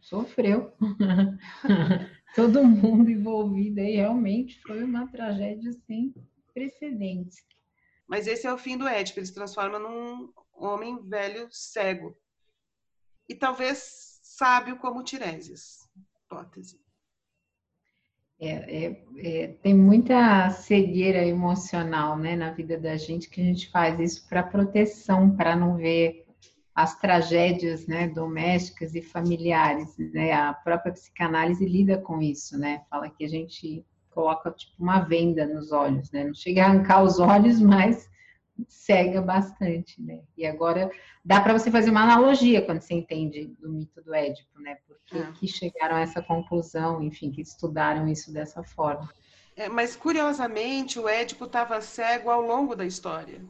Sofreu. 0.00 0.72
Todo 2.36 2.62
mundo 2.62 3.10
envolvido 3.10 3.80
aí 3.80 3.96
realmente 3.96 4.60
foi 4.62 4.84
uma 4.84 5.10
tragédia 5.10 5.72
sem 5.72 6.14
precedentes. 6.56 7.44
Mas 8.08 8.26
esse 8.26 8.46
é 8.46 8.52
o 8.52 8.56
fim 8.56 8.78
do 8.78 8.88
Édipo, 8.88 9.18
ele 9.18 9.26
se 9.26 9.34
transforma 9.34 9.78
num 9.78 10.32
homem 10.54 11.06
velho 11.06 11.48
cego. 11.50 12.16
E 13.28 13.34
talvez 13.34 14.18
sábio 14.22 14.78
como 14.78 15.02
Tiresias. 15.02 15.86
Hipótese. 16.24 16.80
É, 18.38 18.86
é, 18.86 19.04
é, 19.18 19.46
tem 19.62 19.74
muita 19.74 20.50
cegueira 20.50 21.24
emocional 21.24 22.18
né, 22.18 22.36
na 22.36 22.50
vida 22.52 22.78
da 22.78 22.96
gente 22.96 23.28
que 23.28 23.40
a 23.40 23.44
gente 23.44 23.70
faz 23.70 23.98
isso 23.98 24.28
para 24.28 24.42
proteção, 24.42 25.34
para 25.34 25.56
não 25.56 25.76
ver 25.76 26.26
as 26.74 26.98
tragédias 26.98 27.86
né, 27.86 28.08
domésticas 28.08 28.94
e 28.94 29.02
familiares. 29.02 29.96
Né? 29.98 30.32
A 30.32 30.54
própria 30.54 30.92
psicanálise 30.92 31.64
lida 31.66 31.98
com 31.98 32.20
isso, 32.20 32.58
né? 32.58 32.84
Fala 32.90 33.10
que 33.10 33.24
a 33.24 33.28
gente 33.28 33.84
coloca 34.16 34.50
tipo 34.50 34.82
uma 34.82 35.00
venda 35.00 35.46
nos 35.46 35.72
olhos, 35.72 36.10
né? 36.10 36.24
Não 36.24 36.34
chega 36.34 36.62
a 36.62 36.66
arrancar 36.68 37.02
os 37.02 37.20
olhos, 37.20 37.60
mas 37.60 38.08
cega 38.66 39.20
bastante, 39.20 40.00
né? 40.00 40.22
E 40.38 40.46
agora 40.46 40.90
dá 41.22 41.38
para 41.42 41.52
você 41.52 41.70
fazer 41.70 41.90
uma 41.90 42.02
analogia 42.02 42.62
quando 42.62 42.80
você 42.80 42.94
entende 42.94 43.54
do 43.60 43.70
mito 43.70 44.02
do 44.02 44.14
Édipo, 44.14 44.58
né? 44.58 44.78
Porque 44.88 45.18
é. 45.18 45.32
que 45.32 45.46
chegaram 45.46 45.96
a 45.96 46.00
essa 46.00 46.22
conclusão, 46.22 47.02
enfim, 47.02 47.30
que 47.30 47.42
estudaram 47.42 48.08
isso 48.08 48.32
dessa 48.32 48.64
forma. 48.64 49.06
É, 49.54 49.68
mas 49.68 49.94
curiosamente 49.94 50.98
o 50.98 51.06
Édipo 51.06 51.44
estava 51.44 51.82
cego 51.82 52.30
ao 52.30 52.40
longo 52.40 52.74
da 52.74 52.86
história. 52.86 53.42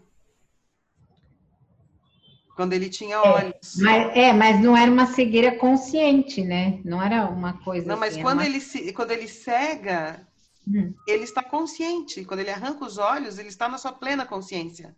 Quando 2.57 2.73
ele 2.73 2.89
tinha 2.89 3.17
é, 3.17 3.21
olhos. 3.21 3.79
É 3.79 3.83
mas, 3.83 4.17
é, 4.17 4.33
mas 4.33 4.61
não 4.61 4.77
era 4.77 4.91
uma 4.91 5.07
cegueira 5.07 5.57
consciente, 5.57 6.43
né? 6.43 6.81
Não 6.85 7.01
era 7.01 7.29
uma 7.29 7.53
coisa. 7.63 7.87
Não, 7.87 7.97
mas 7.97 8.15
assim, 8.15 8.23
quando, 8.23 8.39
uma... 8.39 8.47
ele 8.47 8.61
se, 8.61 8.93
quando 8.93 9.13
ele 9.13 9.29
cega, 9.29 10.27
hum. 10.67 10.95
ele 11.07 11.25
está 11.25 11.43
consciente. 11.43 12.25
Quando 12.25 12.41
ele 12.41 12.51
arranca 12.51 12.85
os 12.85 12.99
olhos, 12.99 13.39
ele 13.39 13.49
está 13.49 13.69
na 13.69 13.79
sua 13.79 13.93
plena 13.93 14.27
consciência. 14.27 14.97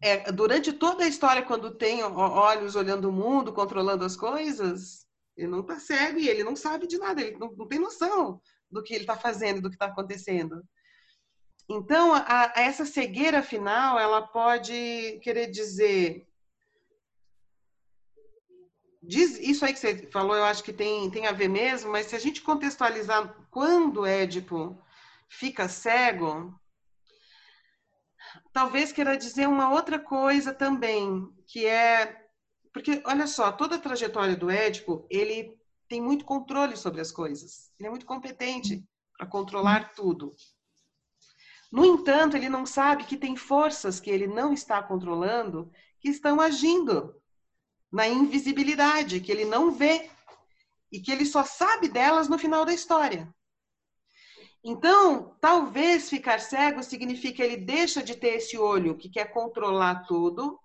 É, 0.00 0.30
durante 0.30 0.72
toda 0.72 1.04
a 1.04 1.08
história, 1.08 1.42
quando 1.42 1.74
tem 1.74 2.02
olhos 2.02 2.76
olhando 2.76 3.08
o 3.08 3.12
mundo, 3.12 3.52
controlando 3.52 4.04
as 4.04 4.14
coisas, 4.14 5.06
ele 5.36 5.48
não 5.48 5.60
está 5.60 5.78
cego 5.78 6.18
e 6.18 6.28
ele 6.28 6.44
não 6.44 6.54
sabe 6.54 6.86
de 6.86 6.98
nada, 6.98 7.20
ele 7.20 7.36
não, 7.38 7.52
não 7.52 7.66
tem 7.66 7.78
noção 7.78 8.40
do 8.70 8.82
que 8.82 8.94
ele 8.94 9.04
está 9.04 9.16
fazendo, 9.16 9.60
do 9.60 9.68
que 9.68 9.76
está 9.76 9.86
acontecendo. 9.86 10.62
Então, 11.68 12.14
a, 12.14 12.52
a 12.54 12.60
essa 12.60 12.84
cegueira 12.84 13.42
final, 13.42 13.98
ela 13.98 14.22
pode 14.22 15.18
querer 15.22 15.50
dizer 15.50 16.26
Diz, 19.06 19.38
isso 19.38 19.64
aí 19.64 19.72
que 19.72 19.78
você 19.78 20.08
falou, 20.10 20.34
eu 20.34 20.44
acho 20.44 20.64
que 20.64 20.72
tem, 20.72 21.08
tem 21.10 21.26
a 21.26 21.32
ver 21.32 21.48
mesmo, 21.48 21.92
mas 21.92 22.06
se 22.06 22.16
a 22.16 22.18
gente 22.18 22.42
contextualizar 22.42 23.36
quando 23.50 24.04
Édipo 24.04 24.76
fica 25.28 25.68
cego, 25.68 26.58
talvez 28.52 28.90
queira 28.90 29.16
dizer 29.16 29.46
uma 29.46 29.70
outra 29.70 29.98
coisa 29.98 30.52
também, 30.52 31.32
que 31.46 31.64
é. 31.66 32.26
Porque, 32.72 33.00
olha 33.06 33.28
só, 33.28 33.52
toda 33.52 33.76
a 33.76 33.80
trajetória 33.80 34.36
do 34.36 34.50
Édipo, 34.50 35.06
ele 35.08 35.56
tem 35.88 36.00
muito 36.00 36.24
controle 36.24 36.76
sobre 36.76 37.00
as 37.00 37.12
coisas. 37.12 37.70
Ele 37.78 37.86
é 37.86 37.90
muito 37.90 38.06
competente 38.06 38.84
para 39.16 39.26
controlar 39.26 39.94
tudo. 39.94 40.34
No 41.70 41.84
entanto, 41.84 42.36
ele 42.36 42.48
não 42.48 42.66
sabe 42.66 43.04
que 43.04 43.16
tem 43.16 43.36
forças 43.36 44.00
que 44.00 44.10
ele 44.10 44.26
não 44.26 44.52
está 44.52 44.82
controlando 44.82 45.70
que 46.00 46.08
estão 46.08 46.40
agindo 46.40 47.14
na 47.92 48.06
invisibilidade, 48.06 49.20
que 49.20 49.30
ele 49.30 49.44
não 49.44 49.70
vê 49.70 50.10
e 50.90 51.00
que 51.00 51.10
ele 51.10 51.24
só 51.24 51.44
sabe 51.44 51.88
delas 51.88 52.28
no 52.28 52.38
final 52.38 52.64
da 52.64 52.72
história. 52.72 53.32
Então, 54.62 55.36
talvez 55.40 56.08
ficar 56.10 56.40
cego 56.40 56.82
significa 56.82 57.44
ele 57.44 57.56
deixa 57.56 58.02
de 58.02 58.16
ter 58.16 58.36
esse 58.36 58.58
olho 58.58 58.96
que 58.96 59.08
quer 59.08 59.32
controlar 59.32 60.06
tudo 60.06 60.58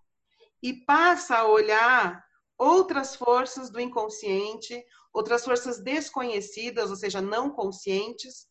e 0.62 0.74
passa 0.74 1.38
a 1.38 1.48
olhar 1.48 2.24
outras 2.58 3.16
forças 3.16 3.70
do 3.70 3.80
inconsciente, 3.80 4.84
outras 5.14 5.44
forças 5.44 5.80
desconhecidas, 5.80 6.90
ou 6.90 6.96
seja, 6.96 7.22
não 7.22 7.50
conscientes, 7.50 8.48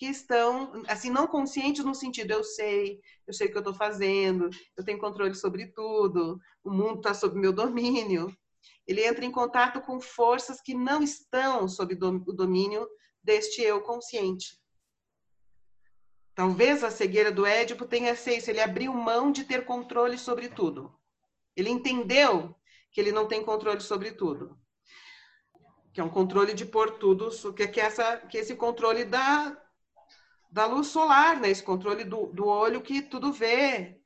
que 0.00 0.06
estão, 0.06 0.82
assim, 0.88 1.10
não 1.10 1.26
conscientes 1.26 1.84
no 1.84 1.94
sentido, 1.94 2.30
eu 2.30 2.42
sei, 2.42 3.02
eu 3.26 3.34
sei 3.34 3.48
o 3.48 3.50
que 3.50 3.56
eu 3.58 3.60
estou 3.60 3.74
fazendo, 3.74 4.48
eu 4.74 4.82
tenho 4.82 4.98
controle 4.98 5.34
sobre 5.34 5.66
tudo, 5.66 6.40
o 6.64 6.70
mundo 6.70 7.00
está 7.00 7.12
sob 7.12 7.38
meu 7.38 7.52
domínio. 7.52 8.34
Ele 8.86 9.04
entra 9.04 9.26
em 9.26 9.30
contato 9.30 9.82
com 9.82 10.00
forças 10.00 10.58
que 10.62 10.72
não 10.72 11.02
estão 11.02 11.68
sob 11.68 11.92
o 11.92 12.32
domínio 12.32 12.88
deste 13.22 13.60
eu 13.60 13.82
consciente. 13.82 14.58
Talvez 16.34 16.82
a 16.82 16.90
cegueira 16.90 17.30
do 17.30 17.44
Édipo 17.44 17.84
tenha 17.84 18.16
sido 18.16 18.38
isso, 18.38 18.48
ele 18.48 18.62
abriu 18.62 18.94
mão 18.94 19.30
de 19.30 19.44
ter 19.44 19.66
controle 19.66 20.16
sobre 20.16 20.48
tudo. 20.48 20.98
Ele 21.54 21.68
entendeu 21.68 22.56
que 22.90 23.02
ele 23.02 23.12
não 23.12 23.28
tem 23.28 23.44
controle 23.44 23.82
sobre 23.82 24.12
tudo. 24.12 24.58
Que 25.92 26.00
é 26.00 26.04
um 26.04 26.08
controle 26.08 26.54
de 26.54 26.64
por 26.64 26.92
tudo, 26.92 27.28
que, 27.52 27.64
é 27.64 27.84
essa, 27.84 28.16
que 28.16 28.38
esse 28.38 28.56
controle 28.56 29.04
da, 29.04 29.60
da 30.50 30.66
luz 30.66 30.88
solar, 30.88 31.40
né? 31.40 31.50
Esse 31.50 31.62
controle 31.62 32.04
do, 32.04 32.26
do 32.26 32.46
olho 32.46 32.82
que 32.82 33.00
tudo 33.02 33.32
vê, 33.32 34.00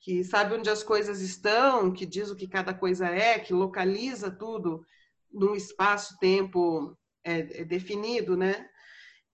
que 0.00 0.24
sabe 0.24 0.54
onde 0.54 0.68
as 0.68 0.82
coisas 0.82 1.20
estão, 1.20 1.92
que 1.92 2.04
diz 2.04 2.30
o 2.30 2.36
que 2.36 2.48
cada 2.48 2.74
coisa 2.74 3.06
é, 3.06 3.38
que 3.38 3.52
localiza 3.52 4.30
tudo 4.30 4.84
num 5.32 5.54
espaço-tempo 5.54 6.96
é, 7.24 7.60
é 7.60 7.64
definido, 7.64 8.36
né? 8.36 8.68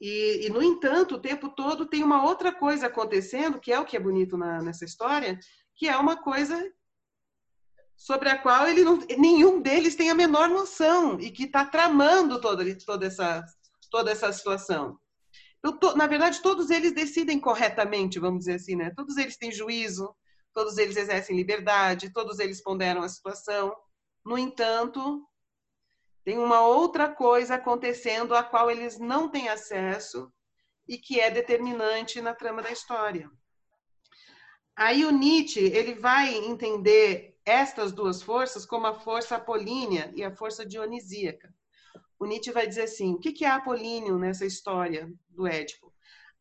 E, 0.00 0.46
e, 0.46 0.50
no 0.50 0.62
entanto, 0.62 1.14
o 1.14 1.20
tempo 1.20 1.48
todo 1.48 1.86
tem 1.86 2.02
uma 2.02 2.24
outra 2.24 2.52
coisa 2.52 2.86
acontecendo, 2.88 3.60
que 3.60 3.72
é 3.72 3.78
o 3.78 3.84
que 3.84 3.96
é 3.96 4.00
bonito 4.00 4.36
na, 4.36 4.60
nessa 4.60 4.84
história, 4.84 5.38
que 5.76 5.88
é 5.88 5.96
uma 5.96 6.16
coisa 6.16 6.72
sobre 7.96 8.28
a 8.28 8.36
qual 8.36 8.66
ele 8.66 8.82
não, 8.82 8.96
nenhum 9.16 9.60
deles 9.60 9.94
tem 9.94 10.10
a 10.10 10.14
menor 10.14 10.48
noção 10.48 11.20
e 11.20 11.30
que 11.30 11.44
está 11.44 11.64
tramando 11.64 12.40
toda, 12.40 12.64
toda, 12.84 13.06
essa, 13.06 13.44
toda 13.90 14.10
essa 14.10 14.32
situação. 14.32 14.98
Eu 15.62 15.78
tô, 15.78 15.94
na 15.94 16.06
verdade, 16.08 16.42
todos 16.42 16.70
eles 16.70 16.92
decidem 16.92 17.38
corretamente, 17.38 18.18
vamos 18.18 18.40
dizer 18.40 18.54
assim, 18.54 18.74
né? 18.74 18.92
Todos 18.96 19.16
eles 19.16 19.36
têm 19.36 19.52
juízo, 19.52 20.14
todos 20.52 20.76
eles 20.76 20.96
exercem 20.96 21.36
liberdade, 21.36 22.12
todos 22.12 22.40
eles 22.40 22.60
ponderam 22.60 23.02
a 23.02 23.08
situação. 23.08 23.74
No 24.24 24.36
entanto, 24.36 25.24
tem 26.24 26.36
uma 26.36 26.66
outra 26.66 27.08
coisa 27.08 27.54
acontecendo 27.54 28.34
a 28.34 28.42
qual 28.42 28.70
eles 28.70 28.98
não 28.98 29.28
têm 29.28 29.48
acesso 29.48 30.32
e 30.88 30.98
que 30.98 31.20
é 31.20 31.30
determinante 31.30 32.20
na 32.20 32.34
trama 32.34 32.60
da 32.60 32.72
história. 32.72 33.30
Aí 34.74 35.04
o 35.04 35.12
Nietzsche 35.12 35.60
ele 35.60 35.94
vai 35.94 36.34
entender 36.34 37.38
estas 37.44 37.92
duas 37.92 38.20
forças 38.20 38.66
como 38.66 38.86
a 38.86 38.98
força 38.98 39.36
apolínea 39.36 40.12
e 40.14 40.24
a 40.24 40.34
força 40.34 40.66
dionisíaca 40.66 41.54
o 42.22 42.26
Nietzsche 42.26 42.52
vai 42.52 42.68
dizer 42.68 42.82
assim: 42.82 43.14
o 43.14 43.18
que 43.18 43.44
é 43.44 43.48
Apolíneo 43.48 44.16
nessa 44.16 44.46
história 44.46 45.12
do 45.28 45.44
Édipo? 45.44 45.92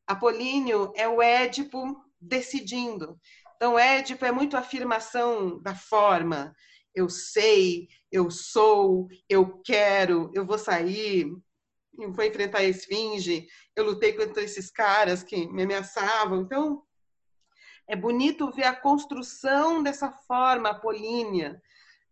Apolíneo 0.05 0.93
é 0.95 1.07
o 1.07 1.21
Édipo 1.21 1.99
decidindo. 2.19 3.19
Então, 3.55 3.79
Édipo 3.79 4.23
é 4.23 4.31
muito 4.31 4.55
afirmação 4.55 5.59
da 5.59 5.73
forma. 5.73 6.55
Eu 6.93 7.09
sei, 7.09 7.87
eu 8.11 8.29
sou, 8.29 9.07
eu 9.27 9.59
quero, 9.63 10.29
eu 10.35 10.45
vou 10.45 10.57
sair, 10.57 11.25
eu 11.97 12.13
vou 12.13 12.25
enfrentar 12.25 12.59
a 12.59 12.63
esfinge, 12.63 13.47
eu 13.75 13.85
lutei 13.85 14.13
contra 14.13 14.43
esses 14.43 14.69
caras 14.69 15.23
que 15.23 15.47
me 15.47 15.63
ameaçavam. 15.63 16.41
Então, 16.41 16.83
é 17.87 17.95
bonito 17.95 18.51
ver 18.51 18.65
a 18.65 18.75
construção 18.75 19.81
dessa 19.81 20.11
forma 20.11 20.69
apolínea, 20.69 21.59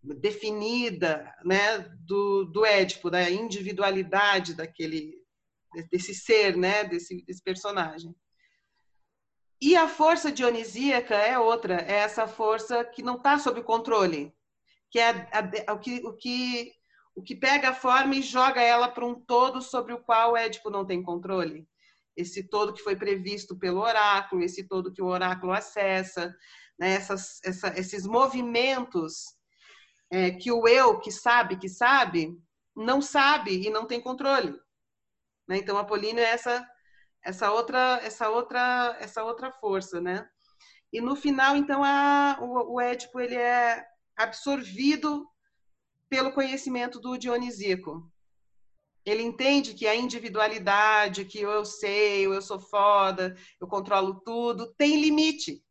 definida 0.02 1.34
né, 1.44 1.80
do, 2.06 2.46
do 2.46 2.66
Édipo, 2.66 3.10
da 3.10 3.30
individualidade 3.30 4.54
daquele 4.54 5.20
desse 5.92 6.16
ser, 6.16 6.58
né, 6.58 6.84
desse, 6.84 7.24
desse 7.26 7.44
personagem. 7.44 8.16
E 9.62 9.76
a 9.76 9.88
força 9.88 10.32
dionisíaca 10.32 11.16
é 11.16 11.38
outra, 11.38 11.82
é 11.82 11.96
essa 11.98 12.28
força 12.28 12.84
que 12.86 13.04
não 13.04 13.18
está 13.18 13.38
sob 13.38 13.62
controle, 13.62 14.34
que 14.90 14.98
é 14.98 15.10
a, 15.10 15.72
a, 15.72 15.74
o, 15.74 15.80
que, 15.80 16.02
o, 16.06 16.14
que, 16.14 16.72
o 17.14 17.22
que 17.22 17.36
pega 17.36 17.70
a 17.70 17.76
forma 17.76 18.16
e 18.16 18.22
joga 18.22 18.62
ela 18.62 18.88
para 18.88 19.06
um 19.06 19.14
todo 19.14 19.62
sobre 19.62 19.94
o 19.94 20.00
qual 20.00 20.32
o 20.32 20.38
Édipo 20.38 20.70
não 20.70 20.86
tem 20.86 21.04
controle. 21.04 21.68
Esse 22.16 22.48
todo 22.48 22.74
que 22.74 22.82
foi 22.82 22.96
previsto 22.96 23.58
pelo 23.58 23.82
oráculo, 23.82 24.44
esse 24.44 24.68
todo 24.68 24.94
que 24.94 25.02
o 25.02 25.08
oráculo 25.08 25.52
acessa, 25.52 26.34
né, 26.80 26.94
essas, 26.94 27.40
essa, 27.44 27.78
esses 27.78 28.08
movimentos 28.08 29.38
é, 30.12 30.32
que 30.32 30.52
o 30.52 30.68
eu 30.68 31.00
que 31.00 31.12
sabe 31.12 31.58
que 31.58 31.70
sabe 31.70 32.38
não 32.76 33.02
sabe 33.02 33.68
e 33.68 33.70
não 33.70 33.86
tem 33.86 34.02
controle. 34.02 34.60
Né? 35.48 35.58
Então, 35.58 35.78
Apolíneo 35.78 36.24
é 36.24 36.30
essa 36.30 36.68
essa 37.22 37.52
outra 37.52 38.00
essa 38.02 38.30
outra 38.30 38.98
essa 39.00 39.24
outra 39.24 39.52
força, 39.52 40.00
né? 40.00 40.28
E 40.92 41.02
no 41.02 41.16
final, 41.16 41.56
então, 41.56 41.84
a, 41.84 42.40
o, 42.42 42.76
o 42.76 42.82
Édipo 42.82 43.20
ele 43.20 43.36
é 43.36 43.86
absorvido 44.18 45.28
pelo 46.10 46.34
conhecimento 46.34 47.00
do 47.00 47.18
Dionisíaco. 47.18 48.12
Ele 49.06 49.24
entende 49.24 49.74
que 49.74 49.88
a 49.88 49.96
individualidade, 49.96 51.26
que 51.26 51.40
eu 51.40 51.64
sei, 51.64 52.26
eu 52.26 52.42
sou 52.42 52.60
foda, 52.60 53.36
eu 53.62 53.68
controlo 53.68 54.20
tudo, 54.22 54.74
tem 54.74 55.00
limite. 55.00 55.64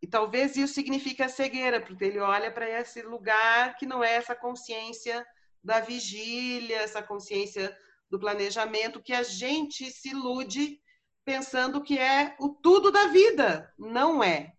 E 0.00 0.06
talvez 0.06 0.56
isso 0.56 0.74
signifique 0.74 1.22
a 1.22 1.28
cegueira, 1.28 1.80
porque 1.80 2.04
ele 2.04 2.18
olha 2.18 2.50
para 2.52 2.68
esse 2.68 3.02
lugar 3.02 3.76
que 3.76 3.86
não 3.86 4.02
é 4.02 4.14
essa 4.14 4.34
consciência 4.34 5.26
da 5.62 5.80
vigília, 5.80 6.78
essa 6.78 7.02
consciência 7.02 7.76
do 8.08 8.18
planejamento, 8.18 9.02
que 9.02 9.12
a 9.12 9.22
gente 9.22 9.90
se 9.90 10.10
ilude 10.10 10.80
pensando 11.24 11.82
que 11.82 11.98
é 11.98 12.36
o 12.38 12.48
tudo 12.48 12.90
da 12.90 13.08
vida. 13.08 13.72
Não 13.76 14.22
é. 14.22 14.52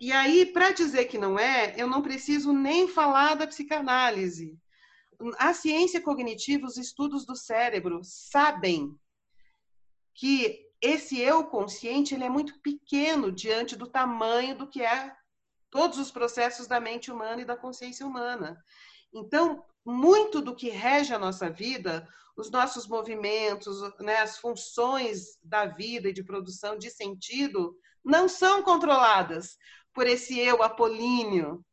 E 0.00 0.10
aí, 0.12 0.46
para 0.46 0.72
dizer 0.72 1.04
que 1.04 1.18
não 1.18 1.38
é, 1.38 1.74
eu 1.76 1.86
não 1.86 2.02
preciso 2.02 2.52
nem 2.52 2.88
falar 2.88 3.34
da 3.34 3.46
psicanálise. 3.46 4.58
A 5.38 5.54
ciência 5.54 6.00
cognitiva, 6.00 6.66
os 6.66 6.76
estudos 6.76 7.24
do 7.24 7.36
cérebro, 7.36 8.00
sabem 8.02 8.98
que 10.12 10.63
esse 10.84 11.18
eu 11.18 11.44
consciente 11.44 12.14
ele 12.14 12.24
é 12.24 12.28
muito 12.28 12.60
pequeno 12.60 13.32
diante 13.32 13.74
do 13.74 13.86
tamanho 13.86 14.54
do 14.54 14.68
que 14.68 14.82
é 14.82 15.16
todos 15.70 15.98
os 15.98 16.10
processos 16.10 16.66
da 16.66 16.78
mente 16.78 17.10
humana 17.10 17.40
e 17.40 17.44
da 17.44 17.56
consciência 17.56 18.06
humana. 18.06 18.62
Então, 19.12 19.64
muito 19.84 20.42
do 20.42 20.54
que 20.54 20.68
rege 20.68 21.14
a 21.14 21.18
nossa 21.18 21.48
vida, 21.48 22.06
os 22.36 22.50
nossos 22.50 22.86
movimentos, 22.86 23.80
né, 23.98 24.18
as 24.18 24.36
funções 24.36 25.38
da 25.42 25.64
vida 25.64 26.10
e 26.10 26.12
de 26.12 26.22
produção 26.22 26.76
de 26.76 26.90
sentido, 26.90 27.74
não 28.04 28.28
são 28.28 28.62
controladas 28.62 29.56
por 29.94 30.06
esse 30.06 30.38
eu 30.38 30.62
apolíneo. 30.62 31.64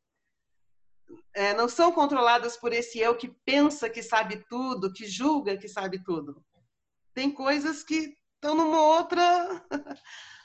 É, 1.33 1.53
não 1.53 1.67
são 1.67 1.91
controladas 1.91 2.55
por 2.55 2.71
esse 2.71 2.97
eu 2.97 3.17
que 3.17 3.27
pensa 3.43 3.89
que 3.89 4.01
sabe 4.01 4.45
tudo, 4.49 4.93
que 4.93 5.05
julga 5.05 5.57
que 5.57 5.67
sabe 5.67 6.01
tudo. 6.01 6.41
Tem 7.13 7.29
coisas 7.29 7.83
que 7.83 8.15
estão 8.41 8.55
numa 8.55 8.81
outra, 8.81 9.63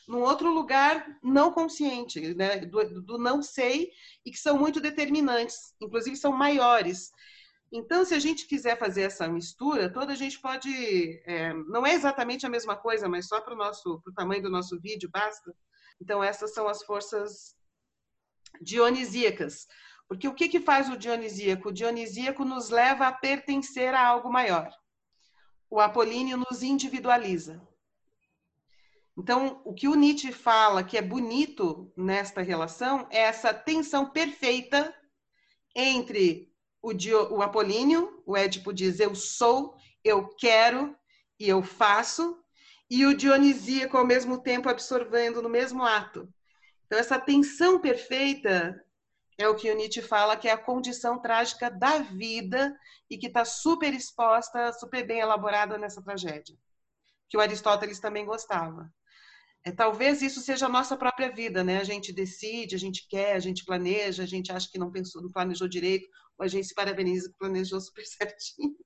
num 0.07 0.21
outro 0.21 0.53
lugar 0.53 1.19
não 1.23 1.51
consciente, 1.51 2.35
né? 2.35 2.59
do, 2.59 3.03
do 3.03 3.19
não 3.19 3.43
sei, 3.43 3.91
e 4.25 4.31
que 4.31 4.39
são 4.39 4.59
muito 4.59 4.81
determinantes, 4.81 5.75
inclusive 5.81 6.15
são 6.15 6.31
maiores. 6.31 7.11
Então, 7.73 8.05
se 8.05 8.15
a 8.15 8.19
gente 8.19 8.47
quiser 8.47 8.79
fazer 8.79 9.03
essa 9.03 9.27
mistura, 9.27 9.93
toda 9.93 10.13
a 10.13 10.17
gente 10.17 10.39
pode. 10.39 10.71
É, 11.25 11.53
não 11.53 11.85
é 11.85 11.95
exatamente 11.95 12.47
a 12.47 12.51
mesma 12.51 12.77
coisa, 12.77 13.09
mas 13.09 13.27
só 13.27 13.41
para 13.41 13.55
o 13.55 13.57
nosso, 13.57 14.01
pro 14.03 14.13
tamanho 14.13 14.43
do 14.43 14.51
nosso 14.51 14.79
vídeo 14.79 15.11
basta. 15.11 15.53
Então, 16.01 16.23
essas 16.23 16.53
são 16.53 16.69
as 16.69 16.85
forças 16.85 17.57
dionisíacas. 18.61 19.67
Porque 20.07 20.29
o 20.29 20.35
que, 20.35 20.49
que 20.49 20.61
faz 20.61 20.89
o 20.89 20.97
dionisíaco? 20.97 21.71
O 21.71 21.73
dionisíaco 21.73 22.45
nos 22.45 22.71
leva 22.71 23.09
a 23.09 23.13
pertencer 23.13 23.93
a 23.95 24.07
algo 24.07 24.31
maior. 24.31 24.71
O 25.69 25.81
apolíneo 25.81 26.37
nos 26.37 26.63
individualiza. 26.63 27.61
Então, 29.19 29.63
o 29.65 29.73
que 29.73 29.89
o 29.89 29.95
Nietzsche 29.95 30.31
fala 30.31 30.85
que 30.85 30.99
é 30.99 31.03
bonito 31.03 31.91
nesta 31.97 32.43
relação 32.43 33.07
é 33.11 33.21
essa 33.21 33.55
tensão 33.55 34.11
perfeita 34.11 34.95
entre 35.75 36.53
o, 36.83 36.93
Dio, 36.93 37.33
o 37.33 37.43
Apolíneo, 37.43 38.23
o 38.27 38.37
Édipo 38.37 38.73
diz 38.73 39.01
eu 39.01 39.15
sou, 39.15 39.75
eu 40.05 40.29
quero 40.37 40.95
e 41.41 41.49
eu 41.49 41.63
faço, 41.63 42.39
e 42.91 43.07
o 43.07 43.17
Dionisíaco 43.17 43.97
ao 43.97 44.07
mesmo 44.07 44.43
tempo 44.43 44.69
absorvendo 44.69 45.43
no 45.43 45.49
mesmo 45.49 45.83
ato. 45.83 46.29
Então, 46.85 46.99
essa 46.99 47.19
tensão 47.19 47.81
perfeita 47.81 48.81
é 49.39 49.49
o 49.49 49.55
que 49.55 49.71
o 49.71 49.77
Nietzsche 49.77 50.03
fala 50.03 50.37
que 50.37 50.49
é 50.49 50.53
a 50.53 50.59
condição 50.59 51.21
trágica 51.21 51.71
da 51.71 51.99
vida 51.99 52.79
e 53.11 53.19
que 53.19 53.27
está 53.27 53.45
super 53.45 53.93
exposta, 53.93 54.73
super 54.75 55.07
bem 55.07 55.21
elaborada 55.21 55.77
nessa 55.77 56.03
tragédia, 56.03 56.57
que 57.29 57.37
o 57.37 57.41
Aristóteles 57.41 57.99
também 57.99 58.25
gostava. 58.25 58.93
É, 59.67 59.73
talvez 59.73 60.23
isso 60.23 60.41
seja 60.41 60.67
a 60.67 60.69
nossa 60.69 60.97
própria 60.97 61.29
vida, 61.29 61.65
né? 61.65 61.79
A 61.79 61.85
gente 61.85 62.13
decide, 62.13 62.77
a 62.77 62.79
gente 62.79 63.09
quer, 63.09 63.35
a 63.35 63.41
gente 63.41 63.65
planeja, 63.65 64.23
a 64.23 64.27
gente 64.27 64.53
acha 64.53 64.71
que 64.71 64.79
não 64.79 64.93
pensou, 64.93 65.21
não 65.21 65.33
planejou 65.33 65.67
direito, 65.67 66.09
ou 66.39 66.45
a 66.45 66.49
gente 66.49 66.69
se 66.69 66.75
parabeniza 66.75 67.29
que 67.29 67.37
planejou 67.37 67.81
super 67.81 68.07
certinho. 68.07 68.77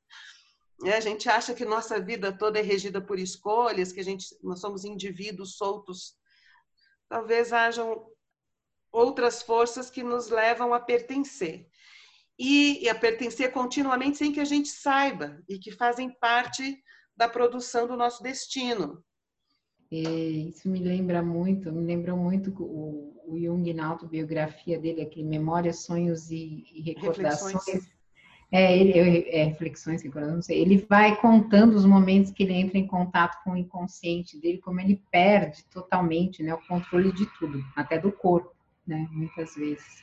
É, 0.86 0.94
a 0.94 1.00
gente 1.00 1.28
acha 1.28 1.52
que 1.52 1.66
nossa 1.66 2.00
vida 2.00 2.32
toda 2.32 2.58
é 2.58 2.62
regida 2.62 2.98
por 2.98 3.18
escolhas, 3.18 3.92
que 3.92 4.00
a 4.00 4.02
gente, 4.02 4.24
nós 4.42 4.62
somos 4.62 4.82
indivíduos 4.86 5.58
soltos. 5.58 6.14
Talvez 7.10 7.52
hajam 7.52 8.06
outras 8.90 9.42
forças 9.42 9.90
que 9.90 10.02
nos 10.02 10.30
levam 10.30 10.72
a 10.72 10.80
pertencer. 10.80 11.68
E, 12.38 12.82
e 12.82 12.88
a 12.88 12.94
pertencer 12.94 13.52
continuamente 13.52 14.16
sem 14.16 14.32
que 14.32 14.40
a 14.40 14.46
gente 14.46 14.70
saiba, 14.70 15.42
e 15.46 15.58
que 15.58 15.72
fazem 15.72 16.10
parte 16.18 16.82
da 17.14 17.28
produção 17.28 17.86
do 17.86 17.98
nosso 17.98 18.22
destino. 18.22 19.04
É, 19.92 19.96
isso 19.96 20.68
me 20.68 20.78
lembra 20.78 21.22
muito, 21.22 21.72
me 21.72 21.84
lembrou 21.84 22.16
muito 22.16 22.50
o, 22.62 23.22
o 23.26 23.38
Jung 23.38 23.72
na 23.74 23.86
autobiografia 23.86 24.78
dele, 24.78 25.02
aquele 25.02 25.26
Memórias, 25.26 25.80
Sonhos 25.84 26.30
e, 26.30 26.64
e 26.72 26.80
Recordações. 26.82 27.54
Reflexões. 27.54 28.00
É, 28.52 28.76
ele, 28.76 29.28
é, 29.30 29.44
reflexões, 29.44 30.02
não 30.02 30.42
sei. 30.42 30.60
Ele 30.60 30.84
vai 30.88 31.14
contando 31.20 31.74
os 31.74 31.84
momentos 31.84 32.32
que 32.32 32.42
ele 32.42 32.54
entra 32.54 32.78
em 32.78 32.86
contato 32.86 33.42
com 33.44 33.52
o 33.52 33.56
inconsciente 33.56 34.40
dele, 34.40 34.58
como 34.58 34.80
ele 34.80 35.00
perde 35.10 35.64
totalmente 35.66 36.42
né, 36.42 36.52
o 36.52 36.66
controle 36.66 37.12
de 37.12 37.26
tudo, 37.38 37.64
até 37.76 37.96
do 37.96 38.10
corpo, 38.10 38.52
né, 38.84 39.08
muitas 39.12 39.54
vezes. 39.54 40.02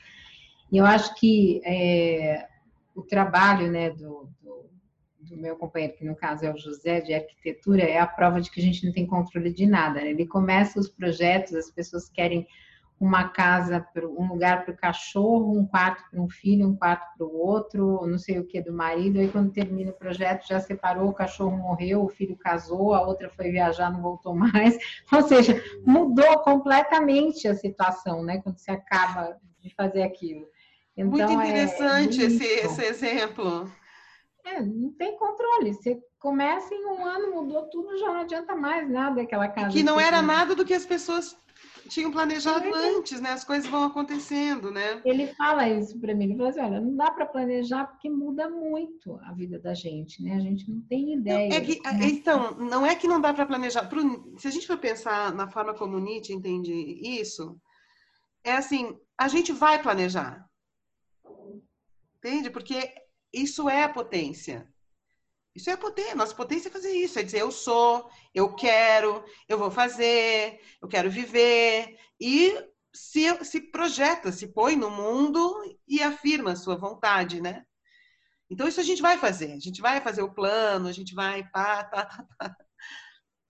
E 0.71 0.77
eu 0.77 0.85
acho 0.85 1.13
que 1.15 1.61
é, 1.65 2.47
o 2.95 3.01
trabalho 3.01 3.69
né, 3.69 3.89
do, 3.89 4.29
do 4.41 4.69
do 5.29 5.37
meu 5.37 5.55
companheiro, 5.55 5.95
que 5.95 6.05
no 6.05 6.15
caso 6.15 6.45
é 6.45 6.53
o 6.53 6.57
José, 6.57 7.01
de 7.01 7.13
arquitetura, 7.13 7.83
é 7.83 7.99
a 7.99 8.07
prova 8.07 8.41
de 8.41 8.49
que 8.49 8.59
a 8.59 8.63
gente 8.63 8.85
não 8.85 8.93
tem 8.93 9.05
controle 9.05 9.51
de 9.51 9.65
nada. 9.65 10.01
Né? 10.01 10.11
Ele 10.11 10.25
começa 10.25 10.79
os 10.79 10.89
projetos, 10.89 11.53
as 11.53 11.71
pessoas 11.71 12.09
querem 12.09 12.47
uma 12.99 13.29
casa, 13.29 13.87
um 14.17 14.27
lugar 14.27 14.65
para 14.65 14.73
o 14.73 14.77
cachorro, 14.77 15.57
um 15.57 15.65
quarto 15.67 16.03
para 16.09 16.19
um 16.19 16.27
filho, 16.27 16.67
um 16.67 16.75
quarto 16.75 17.05
para 17.15 17.27
o 17.27 17.37
outro, 17.37 18.07
não 18.07 18.17
sei 18.17 18.39
o 18.39 18.45
que 18.45 18.59
do 18.59 18.73
marido. 18.73 19.19
Aí 19.19 19.27
quando 19.27 19.51
termina 19.51 19.91
o 19.91 19.93
projeto, 19.93 20.47
já 20.47 20.59
separou, 20.59 21.09
o 21.09 21.13
cachorro 21.13 21.55
morreu, 21.55 22.03
o 22.03 22.09
filho 22.09 22.35
casou, 22.35 22.95
a 22.95 23.01
outra 23.05 23.29
foi 23.29 23.51
viajar, 23.51 23.91
não 23.91 24.01
voltou 24.01 24.33
mais. 24.35 24.77
Ou 25.11 25.21
seja, 25.21 25.61
mudou 25.85 26.39
completamente 26.39 27.47
a 27.47 27.53
situação, 27.53 28.23
né? 28.23 28.39
Quando 28.41 28.57
você 28.57 28.71
acaba 28.71 29.37
de 29.59 29.73
fazer 29.75 30.01
aquilo. 30.01 30.47
Então, 30.95 31.11
muito 31.11 31.31
interessante 31.31 32.23
é, 32.23 32.25
esse, 32.25 32.43
esse 32.43 32.83
exemplo. 32.83 33.69
É, 34.47 34.61
não 34.61 34.91
tem 34.93 35.17
controle. 35.17 35.73
Você 35.73 35.99
começa 36.19 36.73
em 36.73 36.85
um 36.85 37.05
ano, 37.05 37.33
mudou 37.33 37.63
tudo, 37.69 37.97
já 37.97 38.07
não 38.07 38.21
adianta 38.21 38.55
mais 38.55 38.89
nada 38.89 39.21
aquela 39.21 39.47
casa. 39.47 39.69
Que 39.69 39.83
não 39.83 39.99
era 39.99 40.21
nada 40.21 40.55
do 40.55 40.65
que 40.65 40.73
as 40.73 40.85
pessoas 40.85 41.37
tinham 41.87 42.11
planejado 42.11 42.65
é. 42.65 42.97
antes, 42.97 43.19
né? 43.19 43.31
As 43.31 43.43
coisas 43.43 43.69
vão 43.69 43.83
acontecendo, 43.83 44.71
né? 44.71 45.01
Ele 45.03 45.27
fala 45.35 45.67
isso 45.67 45.99
para 45.99 46.13
mim, 46.13 46.25
ele 46.25 46.37
fala 46.37 46.49
assim, 46.49 46.59
olha, 46.59 46.81
não 46.81 46.95
dá 46.95 47.11
para 47.11 47.25
planejar 47.25 47.85
porque 47.85 48.09
muda 48.09 48.49
muito 48.49 49.19
a 49.23 49.33
vida 49.33 49.59
da 49.59 49.73
gente, 49.73 50.21
né? 50.23 50.35
A 50.35 50.39
gente 50.39 50.69
não 50.69 50.81
tem 50.81 51.13
ideia. 51.13 51.53
É 51.53 51.61
que, 51.61 51.81
então, 52.03 52.51
não 52.55 52.85
é 52.85 52.95
que 52.95 53.07
não 53.07 53.19
dá 53.19 53.33
para 53.33 53.45
planejar. 53.45 53.89
Se 54.37 54.47
a 54.47 54.51
gente 54.51 54.67
for 54.67 54.77
pensar 54.77 55.33
na 55.33 55.47
forma 55.47 55.73
como 55.73 55.99
Nietzsche 55.99 56.33
entende 56.33 56.71
isso, 56.73 57.59
é 58.43 58.53
assim, 58.53 58.97
a 59.17 59.27
gente 59.27 59.51
vai 59.51 59.81
planejar. 59.81 60.45
Entende? 62.17 62.49
Porque 62.49 62.93
isso 63.33 63.69
é 63.69 63.83
a 63.83 63.89
potência. 63.89 64.67
Isso 65.55 65.69
é 65.69 65.73
a 65.73 65.77
potência. 65.77 66.15
Nossa 66.15 66.35
potência 66.35 66.69
é 66.69 66.71
fazer 66.71 66.91
isso. 66.91 67.17
É 67.17 67.23
dizer, 67.23 67.41
eu 67.41 67.51
sou, 67.51 68.09
eu 68.33 68.53
quero, 68.53 69.23
eu 69.49 69.57
vou 69.57 69.71
fazer, 69.71 70.61
eu 70.81 70.87
quero 70.87 71.09
viver. 71.09 71.97
E 72.19 72.53
se, 72.93 73.43
se 73.43 73.61
projeta, 73.61 74.31
se 74.31 74.47
põe 74.47 74.75
no 74.75 74.91
mundo 74.91 75.63
e 75.87 76.01
afirma 76.01 76.51
a 76.51 76.55
sua 76.55 76.75
vontade, 76.75 77.41
né? 77.41 77.65
Então, 78.49 78.67
isso 78.67 78.79
a 78.79 78.83
gente 78.83 79.01
vai 79.01 79.17
fazer. 79.17 79.53
A 79.53 79.59
gente 79.59 79.81
vai 79.81 79.99
fazer 79.99 80.21
o 80.21 80.33
plano, 80.33 80.87
a 80.87 80.91
gente 80.91 81.13
vai 81.13 81.43
pá, 81.49 81.83
tá, 81.83 82.05
tá, 82.05 82.27
tá. 82.37 82.57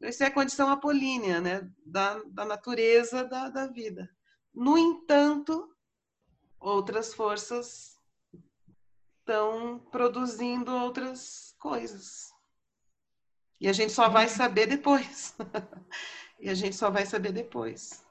Isso 0.01 0.23
é 0.23 0.27
a 0.27 0.33
condição 0.33 0.69
apolínea, 0.69 1.41
né? 1.41 1.69
Da, 1.85 2.21
da 2.27 2.45
natureza 2.45 3.25
da, 3.25 3.49
da 3.49 3.67
vida. 3.67 4.09
No 4.53 4.77
entanto, 4.77 5.75
outras 6.59 7.13
forças 7.13 7.96
estão 9.27 9.77
produzindo 9.91 10.73
outras 10.73 11.53
coisas. 11.59 12.31
E 13.59 13.67
a 13.67 13.73
gente 13.73 13.91
só 13.91 14.07
vai 14.07 14.29
saber 14.29 14.67
depois. 14.67 15.35
e 16.39 16.49
a 16.49 16.53
gente 16.53 16.75
só 16.77 16.89
vai 16.89 17.05
saber 17.05 17.33
depois. 17.33 18.05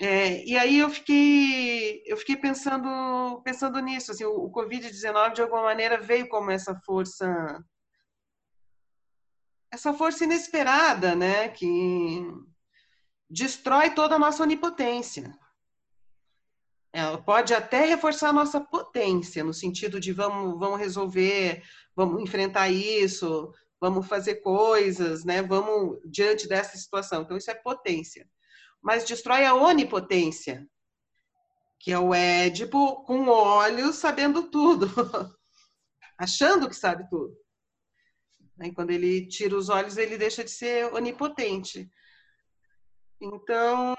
É, 0.00 0.44
e 0.44 0.56
aí 0.56 0.78
eu 0.78 0.90
fiquei, 0.90 2.02
eu 2.06 2.16
fiquei 2.16 2.36
pensando, 2.36 3.40
pensando 3.44 3.78
nisso. 3.80 4.10
Assim, 4.10 4.24
o, 4.24 4.46
o 4.46 4.52
Covid-19 4.52 5.34
de 5.34 5.42
alguma 5.42 5.62
maneira 5.62 6.00
veio 6.00 6.28
como 6.28 6.50
essa 6.50 6.74
força, 6.84 7.64
essa 9.70 9.92
força 9.94 10.24
inesperada, 10.24 11.14
né, 11.14 11.48
que 11.48 12.26
destrói 13.30 13.90
toda 13.90 14.16
a 14.16 14.18
nossa 14.18 14.42
onipotência. 14.42 15.32
Ela 16.92 17.18
pode 17.18 17.52
até 17.52 17.84
reforçar 17.84 18.30
a 18.30 18.32
nossa 18.32 18.60
potência, 18.60 19.44
no 19.44 19.52
sentido 19.52 20.00
de 20.00 20.12
vamos, 20.12 20.58
vamos 20.58 20.78
resolver, 20.78 21.62
vamos 21.94 22.22
enfrentar 22.22 22.70
isso, 22.70 23.52
vamos 23.80 24.06
fazer 24.06 24.36
coisas, 24.36 25.24
né? 25.24 25.42
Vamos 25.42 25.98
diante 26.04 26.48
dessa 26.48 26.76
situação. 26.76 27.22
Então, 27.22 27.36
isso 27.36 27.50
é 27.50 27.54
potência. 27.54 28.28
Mas 28.82 29.04
destrói 29.04 29.44
a 29.44 29.54
onipotência, 29.54 30.66
que 31.78 31.92
é 31.92 31.98
o 31.98 32.14
Édipo 32.14 33.04
com 33.04 33.28
olhos 33.28 33.96
sabendo 33.96 34.50
tudo, 34.50 34.86
achando 36.16 36.68
que 36.68 36.74
sabe 36.74 37.08
tudo. 37.08 37.36
E 38.60 38.72
quando 38.72 38.90
ele 38.90 39.26
tira 39.26 39.56
os 39.56 39.68
olhos, 39.68 39.96
ele 39.96 40.18
deixa 40.18 40.42
de 40.42 40.50
ser 40.50 40.92
onipotente. 40.92 41.88
Então, 43.20 43.94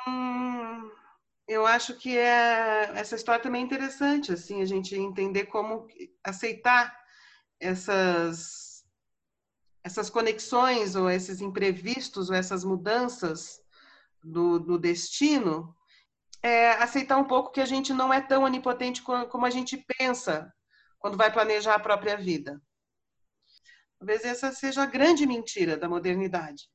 eu 1.50 1.66
acho 1.66 1.96
que 1.96 2.16
é, 2.16 2.92
essa 2.96 3.16
história 3.16 3.42
também 3.42 3.64
é 3.64 3.66
interessante, 3.66 4.32
assim, 4.32 4.62
a 4.62 4.66
gente 4.66 4.96
entender 4.96 5.48
como 5.48 5.88
aceitar 6.24 6.96
essas, 7.60 8.86
essas 9.84 10.12
conexões 10.12 10.96
ou 10.96 11.10
esses 11.10 11.42
imprevistos 11.42 12.30
ou 12.30 12.36
essas 12.36 12.64
mudanças 12.64 13.60
do, 14.24 14.60
do 14.60 14.78
destino, 14.78 15.76
é 16.44 16.72
aceitar 16.74 17.18
um 17.18 17.26
pouco 17.26 17.52
que 17.52 17.62
a 17.62 17.66
gente 17.66 17.92
não 17.94 18.14
é 18.14 18.22
tão 18.22 18.44
onipotente 18.44 19.02
como 19.02 19.46
a 19.46 19.50
gente 19.50 19.84
pensa 19.98 20.54
quando 21.00 21.18
vai 21.18 21.34
planejar 21.34 21.74
a 21.74 21.80
própria 21.80 22.16
vida. 22.16 22.62
Talvez 23.98 24.24
essa 24.24 24.52
seja 24.52 24.84
a 24.84 24.86
grande 24.86 25.26
mentira 25.26 25.76
da 25.76 25.90
modernidade. 25.90 26.70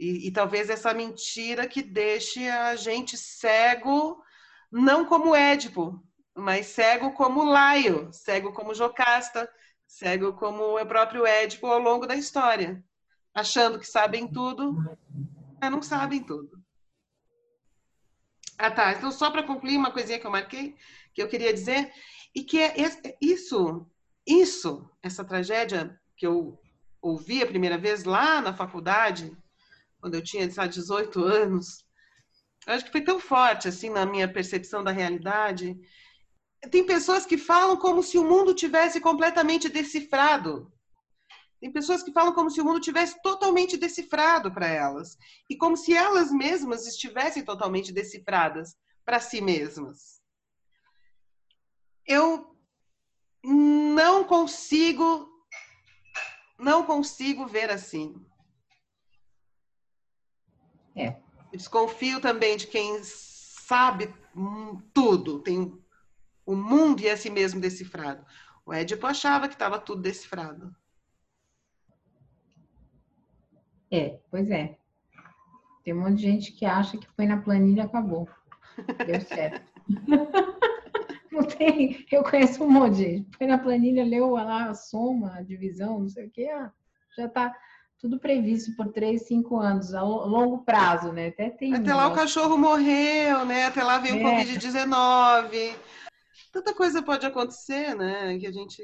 E, 0.00 0.28
e, 0.28 0.30
talvez 0.32 0.70
essa 0.70 0.94
mentira 0.94 1.68
que 1.68 1.82
deixe 1.82 2.48
a 2.48 2.74
gente 2.74 3.18
cego, 3.18 4.24
não 4.72 5.04
como 5.04 5.36
Édipo, 5.36 6.02
mas 6.34 6.68
cego 6.68 7.12
como 7.12 7.44
Laio, 7.44 8.10
cego 8.10 8.50
como 8.50 8.74
Jocasta, 8.74 9.46
cego 9.86 10.32
como 10.32 10.80
o 10.80 10.86
próprio 10.86 11.26
Édipo 11.26 11.66
ao 11.66 11.78
longo 11.78 12.06
da 12.06 12.16
história, 12.16 12.82
achando 13.34 13.78
que 13.78 13.86
sabem 13.86 14.26
tudo, 14.26 14.74
mas 15.60 15.70
não 15.70 15.82
sabem 15.82 16.24
tudo. 16.24 16.58
Ah, 18.56 18.70
tá. 18.70 18.92
Então, 18.92 19.12
só 19.12 19.30
para 19.30 19.42
concluir, 19.42 19.76
uma 19.76 19.92
coisinha 19.92 20.18
que 20.18 20.26
eu 20.26 20.30
marquei, 20.30 20.76
que 21.12 21.22
eu 21.22 21.28
queria 21.28 21.52
dizer, 21.52 21.92
e 22.34 22.42
que 22.42 22.58
é 22.58 22.74
isso, 23.20 23.86
isso, 24.26 24.90
essa 25.02 25.22
tragédia 25.22 26.00
que 26.16 26.26
eu 26.26 26.58
ouvi 27.02 27.42
a 27.42 27.46
primeira 27.46 27.76
vez 27.76 28.04
lá 28.04 28.40
na 28.40 28.54
faculdade, 28.54 29.36
quando 30.00 30.14
eu 30.14 30.22
tinha, 30.22 30.50
sabe, 30.50 30.74
18 30.74 31.22
anos, 31.22 31.84
eu 32.66 32.74
acho 32.74 32.84
que 32.84 32.92
foi 32.92 33.02
tão 33.02 33.18
forte, 33.18 33.68
assim, 33.68 33.90
na 33.90 34.04
minha 34.06 34.30
percepção 34.32 34.82
da 34.82 34.90
realidade. 34.90 35.76
Tem 36.70 36.84
pessoas 36.84 37.24
que 37.24 37.38
falam 37.38 37.76
como 37.76 38.02
se 38.02 38.18
o 38.18 38.24
mundo 38.24 38.54
tivesse 38.54 39.00
completamente 39.00 39.68
decifrado. 39.68 40.72
Tem 41.60 41.70
pessoas 41.70 42.02
que 42.02 42.12
falam 42.12 42.32
como 42.32 42.50
se 42.50 42.60
o 42.60 42.64
mundo 42.64 42.80
tivesse 42.80 43.20
totalmente 43.22 43.76
decifrado 43.76 44.52
para 44.52 44.66
elas. 44.66 45.16
E 45.48 45.56
como 45.56 45.76
se 45.76 45.94
elas 45.94 46.30
mesmas 46.30 46.86
estivessem 46.86 47.44
totalmente 47.44 47.92
decifradas 47.92 48.76
para 49.04 49.20
si 49.20 49.40
mesmas. 49.40 50.20
Eu 52.06 52.56
não 53.42 54.24
consigo 54.24 55.28
não 56.58 56.84
consigo 56.84 57.46
ver 57.46 57.70
assim. 57.70 58.14
É. 60.96 61.16
Desconfio 61.52 62.20
também 62.20 62.56
de 62.56 62.66
quem 62.66 63.00
sabe 63.02 64.12
tudo, 64.92 65.40
tem 65.40 65.72
o 66.46 66.54
mundo 66.54 67.00
e 67.00 67.08
é 67.08 67.16
si 67.16 67.30
mesmo 67.30 67.60
decifrado. 67.60 68.24
O 68.64 68.72
Édipo 68.72 69.06
achava 69.06 69.48
que 69.48 69.54
estava 69.54 69.78
tudo 69.78 70.02
decifrado. 70.02 70.74
É, 73.90 74.18
pois 74.30 74.48
é. 74.50 74.76
Tem 75.84 75.94
um 75.94 76.00
monte 76.00 76.16
de 76.16 76.22
gente 76.22 76.52
que 76.52 76.64
acha 76.64 76.96
que 76.96 77.08
foi 77.16 77.26
na 77.26 77.40
planilha 77.40 77.82
e 77.82 77.84
acabou. 77.84 78.28
Deu 79.06 79.20
certo. 79.20 79.68
não 81.32 81.42
tem, 81.44 82.06
eu 82.10 82.22
conheço 82.22 82.62
um 82.62 82.70
monte 82.70 82.96
de 82.96 83.02
gente. 83.02 83.36
Foi 83.36 83.46
na 83.46 83.58
planilha, 83.58 84.04
leu 84.04 84.30
lá 84.30 84.66
a 84.66 84.74
soma, 84.74 85.36
a 85.36 85.42
divisão, 85.42 86.00
não 86.00 86.08
sei 86.08 86.26
o 86.26 86.30
quê, 86.30 86.48
já 87.16 87.26
está 87.26 87.54
tudo 88.00 88.18
previsto 88.18 88.74
por 88.74 88.88
três, 88.88 89.26
cinco 89.26 89.58
anos, 89.58 89.92
a 89.92 90.02
longo 90.02 90.64
prazo, 90.64 91.12
né? 91.12 91.28
Até 91.28 91.50
tem. 91.50 91.74
Até 91.74 91.94
lá 91.94 92.08
o 92.08 92.14
cachorro 92.14 92.56
morreu, 92.56 93.44
né? 93.44 93.66
Até 93.66 93.84
lá 93.84 93.98
veio 93.98 94.16
o 94.16 94.26
é. 94.26 94.44
Covid-19. 94.44 95.74
Tanta 96.50 96.74
coisa 96.74 97.02
pode 97.02 97.26
acontecer, 97.26 97.94
né? 97.94 98.38
Que 98.38 98.46
a 98.46 98.52
gente 98.52 98.82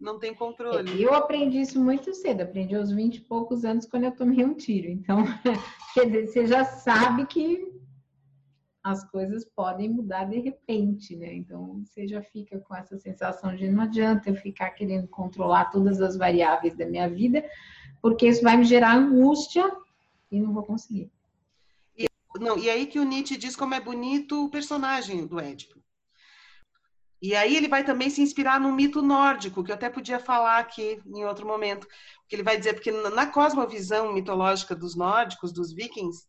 não 0.00 0.18
tem 0.18 0.32
controle. 0.32 1.02
Eu 1.02 1.12
aprendi 1.12 1.60
isso 1.60 1.82
muito 1.82 2.14
cedo, 2.14 2.42
aprendi 2.42 2.74
aos 2.74 2.92
20 2.92 3.16
e 3.16 3.20
poucos 3.22 3.64
anos 3.64 3.86
quando 3.86 4.04
eu 4.04 4.12
tomei 4.12 4.44
um 4.44 4.54
tiro. 4.54 4.88
Então, 4.88 5.24
quer 5.94 6.06
dizer, 6.06 6.26
você 6.28 6.46
já 6.46 6.64
sabe 6.64 7.26
que 7.26 7.72
as 8.82 9.08
coisas 9.10 9.44
podem 9.44 9.88
mudar 9.88 10.24
de 10.24 10.38
repente, 10.38 11.16
né? 11.16 11.32
Então, 11.34 11.82
você 11.84 12.06
já 12.06 12.20
fica 12.20 12.58
com 12.60 12.74
essa 12.74 12.96
sensação 12.96 13.54
de 13.54 13.68
não 13.68 13.82
adianta 13.82 14.30
eu 14.30 14.34
ficar 14.34 14.70
querendo 14.70 15.06
controlar 15.08 15.66
todas 15.66 16.00
as 16.00 16.16
variáveis 16.16 16.76
da 16.76 16.86
minha 16.86 17.08
vida, 17.08 17.44
porque 18.02 18.26
isso 18.26 18.42
vai 18.42 18.56
me 18.56 18.64
gerar 18.64 18.96
angústia 18.96 19.70
e 20.30 20.40
não 20.40 20.52
vou 20.52 20.64
conseguir. 20.64 21.10
E, 21.96 22.08
não, 22.40 22.58
e 22.58 22.68
aí 22.68 22.86
que 22.86 22.98
o 22.98 23.04
Nietzsche 23.04 23.36
diz 23.36 23.54
como 23.54 23.74
é 23.74 23.80
bonito 23.80 24.44
o 24.44 24.50
personagem 24.50 25.24
do 25.24 25.38
Édipo. 25.38 25.80
E 27.22 27.36
aí 27.36 27.56
ele 27.56 27.68
vai 27.68 27.84
também 27.84 28.10
se 28.10 28.20
inspirar 28.20 28.58
no 28.58 28.72
mito 28.72 29.00
nórdico, 29.00 29.62
que 29.62 29.70
eu 29.70 29.76
até 29.76 29.88
podia 29.88 30.18
falar 30.18 30.58
aqui 30.58 31.00
em 31.06 31.24
outro 31.24 31.46
momento, 31.46 31.86
que 32.28 32.34
ele 32.34 32.42
vai 32.42 32.58
dizer, 32.58 32.72
porque 32.72 32.90
na 32.90 33.26
cosmovisão 33.26 34.12
mitológica 34.12 34.74
dos 34.74 34.96
nórdicos, 34.96 35.52
dos 35.52 35.72
vikings, 35.72 36.26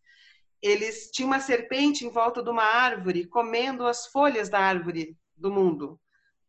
eles 0.62 1.10
tinham 1.12 1.30
uma 1.30 1.40
serpente 1.40 2.06
em 2.06 2.10
volta 2.12 2.44
de 2.44 2.50
uma 2.52 2.64
árvore, 2.64 3.26
comendo 3.26 3.88
as 3.88 4.06
folhas 4.06 4.50
da 4.50 4.60
árvore 4.60 5.18
do 5.36 5.50
mundo, 5.50 6.00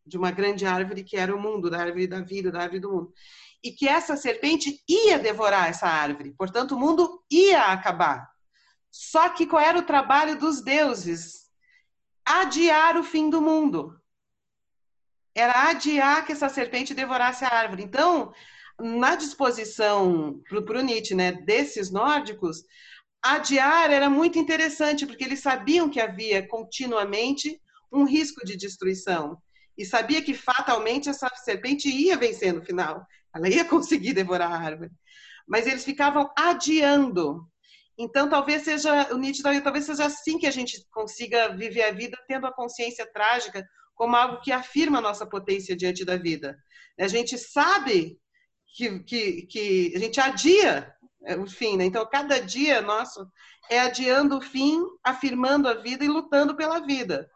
de 0.05 0.19
uma 0.19 0.31
grande 0.31 0.67
árvore 0.67 1.03
que 1.03 1.17
era 1.17 1.35
o 1.35 1.41
mundo, 1.41 1.71
da 1.71 1.81
árvore 1.81 2.07
da 2.07 2.21
vida, 2.21 2.53
da 2.53 2.61
árvore 2.61 2.81
do 2.81 2.93
mundo 2.93 3.15
e 3.65 3.73
que 3.73 3.89
essa 3.89 4.15
serpente 4.15 4.85
ia 4.87 5.19
devorar 5.19 5.71
essa 5.71 5.89
árvore. 5.89 6.35
Portanto, 6.37 6.73
o 6.77 6.79
mundo 6.79 7.25
ia 7.31 7.73
acabar. 7.73 8.29
Só 8.91 9.31
que 9.31 9.47
qual 9.47 9.63
era 9.63 9.79
o 9.79 9.87
trabalho 9.87 10.39
dos 10.39 10.63
deuses? 10.63 11.51
Adiar 12.23 12.99
o 12.99 13.03
fim 13.03 13.31
do 13.31 13.41
mundo. 13.41 13.99
Era 15.35 15.71
adiar 15.71 16.27
que 16.27 16.33
essa 16.33 16.51
serpente 16.51 16.93
devorasse 16.93 17.43
a 17.45 17.49
árvore. 17.49 17.83
Então, 17.83 18.35
na 18.79 19.17
disposição 19.17 20.41
para 20.47 20.79
o 20.79 20.83
Nietzsche, 20.83 21.15
né, 21.15 21.33
desses 21.33 21.91
nórdicos, 21.91 22.63
adiar 23.23 23.91
era 23.91 24.11
muito 24.11 24.39
interessante, 24.39 25.07
porque 25.07 25.25
eles 25.25 25.41
sabiam 25.41 25.89
que 25.89 26.01
havia 26.01 26.47
continuamente 26.47 27.59
um 27.91 28.05
risco 28.05 28.45
de 28.45 28.57
destruição. 28.57 29.41
E 29.77 29.85
sabia 29.85 30.23
que 30.23 30.35
fatalmente 30.35 31.09
essa 31.09 31.29
serpente 31.37 31.89
ia 31.89 32.17
vencer 32.17 32.53
no 32.53 32.65
final. 32.65 33.07
Ela 33.35 33.49
ia 33.49 33.65
conseguir 33.65 34.13
devorar 34.13 34.53
a 34.53 34.57
árvore. 34.57 34.91
Mas 35.47 35.67
eles 35.67 35.85
ficavam 35.85 36.31
adiando. 36.37 37.47
Então, 37.99 38.29
talvez 38.29 38.63
seja, 38.63 39.13
o 39.13 39.19
Nietzsche 39.19 39.43
talvez 39.63 39.85
seja 39.85 40.07
assim 40.07 40.39
que 40.39 40.47
a 40.47 40.51
gente 40.51 40.85
consiga 40.91 41.55
viver 41.55 41.83
a 41.83 41.93
vida, 41.93 42.17
tendo 42.27 42.47
a 42.47 42.53
consciência 42.53 43.07
trágica 43.13 43.65
como 43.95 44.17
algo 44.17 44.41
que 44.41 44.51
afirma 44.51 44.99
a 44.99 45.03
nossa 45.03 45.27
potência 45.27 45.77
diante 45.77 46.05
da 46.05 46.17
vida. 46.17 46.57
A 46.99 47.07
gente 47.07 47.39
sabe 47.39 48.19
que, 48.77 49.01
que, 49.01 49.43
que 49.47 49.93
a 49.95 49.99
gente 49.99 50.21
adia 50.21 50.93
o 51.39 51.47
fim, 51.47 51.77
né? 51.77 51.85
Então, 51.85 52.07
cada 52.11 52.39
dia 52.41 52.83
nosso 52.83 53.27
é 53.71 53.81
adiando 53.81 54.39
o 54.39 54.43
fim, 54.43 54.83
afirmando 55.03 55.69
a 55.69 55.75
vida 55.75 56.05
e 56.05 56.09
lutando 56.09 56.57
pela 56.57 56.81
vida. 56.81 57.29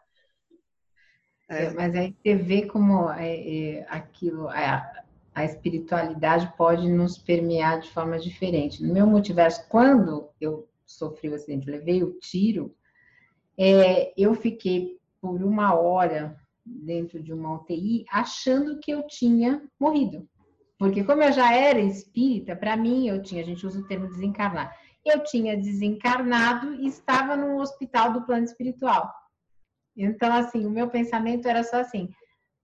É. 1.49 1.71
Mas 1.71 1.95
aí 1.95 2.15
você 2.21 2.35
vê 2.35 2.67
como 2.67 3.09
é, 3.09 3.79
é, 3.79 3.87
aquilo, 3.89 4.49
é, 4.51 5.05
a 5.33 5.43
espiritualidade 5.43 6.53
pode 6.55 6.87
nos 6.87 7.17
permear 7.17 7.81
de 7.81 7.89
forma 7.89 8.19
diferente. 8.19 8.83
No 8.83 8.93
meu 8.93 9.07
multiverso, 9.07 9.67
quando 9.67 10.29
eu 10.39 10.69
sofri 10.85 11.29
o 11.29 11.35
acidente, 11.35 11.69
levei 11.69 12.03
o 12.03 12.13
tiro, 12.19 12.75
é, 13.57 14.13
eu 14.15 14.35
fiquei 14.35 14.99
por 15.19 15.43
uma 15.43 15.73
hora 15.73 16.37
dentro 16.63 17.21
de 17.21 17.33
uma 17.33 17.55
UTI 17.55 18.05
achando 18.11 18.79
que 18.79 18.91
eu 18.91 19.05
tinha 19.07 19.63
morrido. 19.79 20.27
Porque 20.77 21.03
como 21.03 21.23
eu 21.23 21.31
já 21.31 21.53
era 21.53 21.79
espírita, 21.79 22.55
para 22.55 22.77
mim 22.77 23.07
eu 23.07 23.21
tinha, 23.21 23.41
a 23.41 23.45
gente 23.45 23.65
usa 23.65 23.79
o 23.79 23.87
termo 23.87 24.07
desencarnar. 24.07 24.73
eu 25.03 25.23
tinha 25.23 25.57
desencarnado 25.57 26.75
e 26.75 26.87
estava 26.87 27.35
no 27.35 27.59
hospital 27.59 28.13
do 28.13 28.25
plano 28.25 28.45
espiritual. 28.45 29.11
Então, 30.03 30.33
assim, 30.33 30.65
o 30.65 30.69
meu 30.69 30.89
pensamento 30.89 31.47
era 31.47 31.63
só 31.63 31.77
assim: 31.77 32.09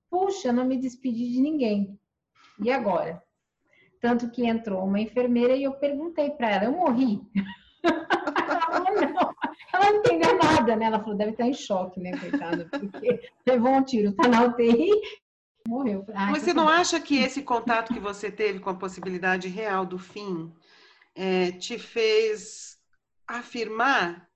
puxa, 0.09 0.51
não 0.51 0.65
me 0.65 0.77
despedi 0.77 1.31
de 1.31 1.41
ninguém. 1.41 1.99
E 2.59 2.71
agora? 2.71 3.21
Tanto 4.01 4.29
que 4.29 4.45
entrou 4.45 4.85
uma 4.85 4.99
enfermeira 4.99 5.55
e 5.55 5.63
eu 5.63 5.73
perguntei 5.73 6.31
para 6.31 6.49
ela: 6.51 6.65
eu 6.65 6.71
morri? 6.71 7.21
ela 7.83 8.61
falou: 8.61 9.01
não. 9.13 9.35
Ela 9.73 9.91
não 9.91 9.99
entendeu 9.99 10.37
nada, 10.37 10.75
né? 10.75 10.85
Ela 10.85 10.99
falou: 10.99 11.15
deve 11.15 11.31
estar 11.31 11.45
em 11.45 11.53
choque, 11.53 11.99
né, 11.99 12.11
coitada, 12.17 12.67
porque 12.69 13.29
levou 13.45 13.71
um 13.71 13.83
tiro, 13.83 14.13
tá 14.13 14.27
na 14.27 14.45
UTI 14.45 14.89
morreu. 15.67 16.05
Mas 16.13 16.43
você 16.43 16.53
não 16.53 16.69
acha 16.69 16.99
que 16.99 17.17
esse 17.17 17.41
contato 17.41 17.93
que 17.93 17.99
você 17.99 18.31
teve 18.31 18.59
com 18.59 18.69
a 18.69 18.77
possibilidade 18.77 19.47
real 19.47 19.85
do 19.85 19.97
fim 19.97 20.53
é, 21.13 21.51
te 21.51 21.77
fez 21.77 22.79
afirmar 23.27 24.29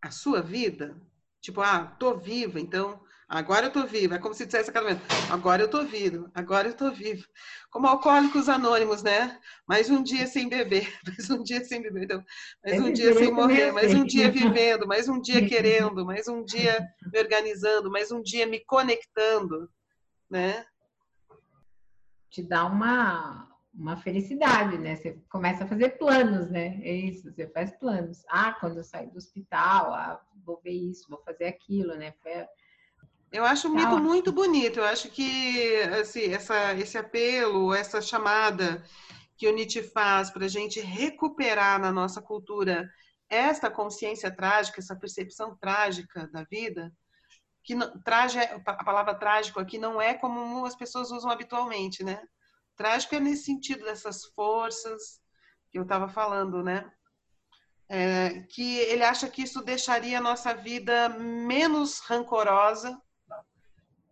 a 0.00 0.10
sua 0.10 0.40
vida? 0.40 1.00
Tipo, 1.40 1.62
ah, 1.62 1.96
tô 1.98 2.16
viva, 2.16 2.60
então 2.60 3.00
agora 3.28 3.66
eu 3.66 3.72
tô 3.72 3.86
viva. 3.86 4.16
É 4.16 4.18
como 4.18 4.34
se 4.34 4.44
dissesse 4.44 4.70
aquela 4.70 4.90
momento, 4.90 5.02
agora 5.30 5.62
eu 5.62 5.68
tô 5.68 5.84
vivo, 5.84 6.30
agora 6.34 6.68
eu 6.68 6.76
tô 6.76 6.90
vivo. 6.90 7.26
Como 7.70 7.86
alcoólicos 7.86 8.48
anônimos, 8.48 9.02
né? 9.02 9.40
Mais 9.66 9.88
um 9.88 10.02
dia 10.02 10.26
sem 10.26 10.48
beber, 10.48 10.92
mais 11.06 11.30
um 11.30 11.42
dia 11.42 11.64
sem 11.64 11.80
beber, 11.80 12.04
então, 12.04 12.24
mais 12.62 12.80
um 12.80 12.92
dia 12.92 13.14
sem 13.14 13.32
morrer, 13.32 13.72
mais 13.72 13.94
um 13.94 14.04
dia 14.04 14.28
vivendo, 14.32 14.86
mais 14.86 15.08
um 15.08 15.20
dia 15.20 15.46
querendo, 15.48 16.04
mais 16.04 16.28
um 16.28 16.44
dia 16.44 16.86
me 17.12 17.18
organizando, 17.18 17.90
mais 17.90 18.10
um 18.10 18.20
dia 18.20 18.46
me 18.46 18.60
conectando, 18.64 19.70
né? 20.28 20.66
Te 22.30 22.42
dá 22.42 22.64
uma 22.64 23.49
uma 23.72 23.96
felicidade, 23.96 24.76
né? 24.78 24.96
Você 24.96 25.18
começa 25.28 25.64
a 25.64 25.66
fazer 25.66 25.90
planos, 25.90 26.50
né? 26.50 26.80
É 26.82 26.92
isso, 26.92 27.30
você 27.30 27.46
faz 27.46 27.70
planos. 27.72 28.24
Ah, 28.28 28.52
quando 28.52 28.78
eu 28.78 28.84
sair 28.84 29.08
do 29.10 29.18
hospital, 29.18 29.94
ah, 29.94 30.20
vou 30.44 30.60
ver 30.62 30.72
isso, 30.72 31.08
vou 31.08 31.22
fazer 31.22 31.46
aquilo, 31.46 31.94
né? 31.94 32.12
Foi... 32.22 32.32
Eu 33.32 33.44
acho 33.44 33.68
um 33.68 33.74
mito 33.74 33.98
muito 33.98 34.32
bonito. 34.32 34.80
Eu 34.80 34.84
acho 34.84 35.08
que 35.08 35.76
assim, 36.00 36.32
essa, 36.32 36.74
esse 36.74 36.98
apelo, 36.98 37.72
essa 37.72 38.02
chamada 38.02 38.82
que 39.36 39.48
o 39.48 39.54
Nietzsche 39.54 39.82
faz 39.82 40.30
para 40.30 40.44
a 40.44 40.48
gente 40.48 40.80
recuperar 40.80 41.80
na 41.80 41.92
nossa 41.92 42.20
cultura 42.20 42.90
esta 43.28 43.70
consciência 43.70 44.30
trágica, 44.34 44.80
essa 44.80 44.96
percepção 44.96 45.56
trágica 45.56 46.28
da 46.32 46.42
vida, 46.42 46.92
que 47.62 47.74
a 48.66 48.84
palavra 48.84 49.14
trágico 49.14 49.60
aqui 49.60 49.78
não 49.78 50.02
é 50.02 50.14
como 50.14 50.66
as 50.66 50.74
pessoas 50.74 51.12
usam 51.12 51.30
habitualmente, 51.30 52.02
né? 52.02 52.20
Trágico 52.80 53.14
é 53.14 53.20
nesse 53.20 53.44
sentido 53.44 53.84
dessas 53.84 54.24
forças 54.34 55.20
que 55.70 55.78
eu 55.78 55.82
estava 55.82 56.08
falando, 56.08 56.62
né? 56.62 56.90
É, 57.90 58.40
que 58.48 58.78
ele 58.78 59.04
acha 59.04 59.28
que 59.28 59.42
isso 59.42 59.62
deixaria 59.62 60.16
a 60.16 60.22
nossa 60.22 60.54
vida 60.54 61.10
menos 61.10 61.98
rancorosa, 61.98 62.98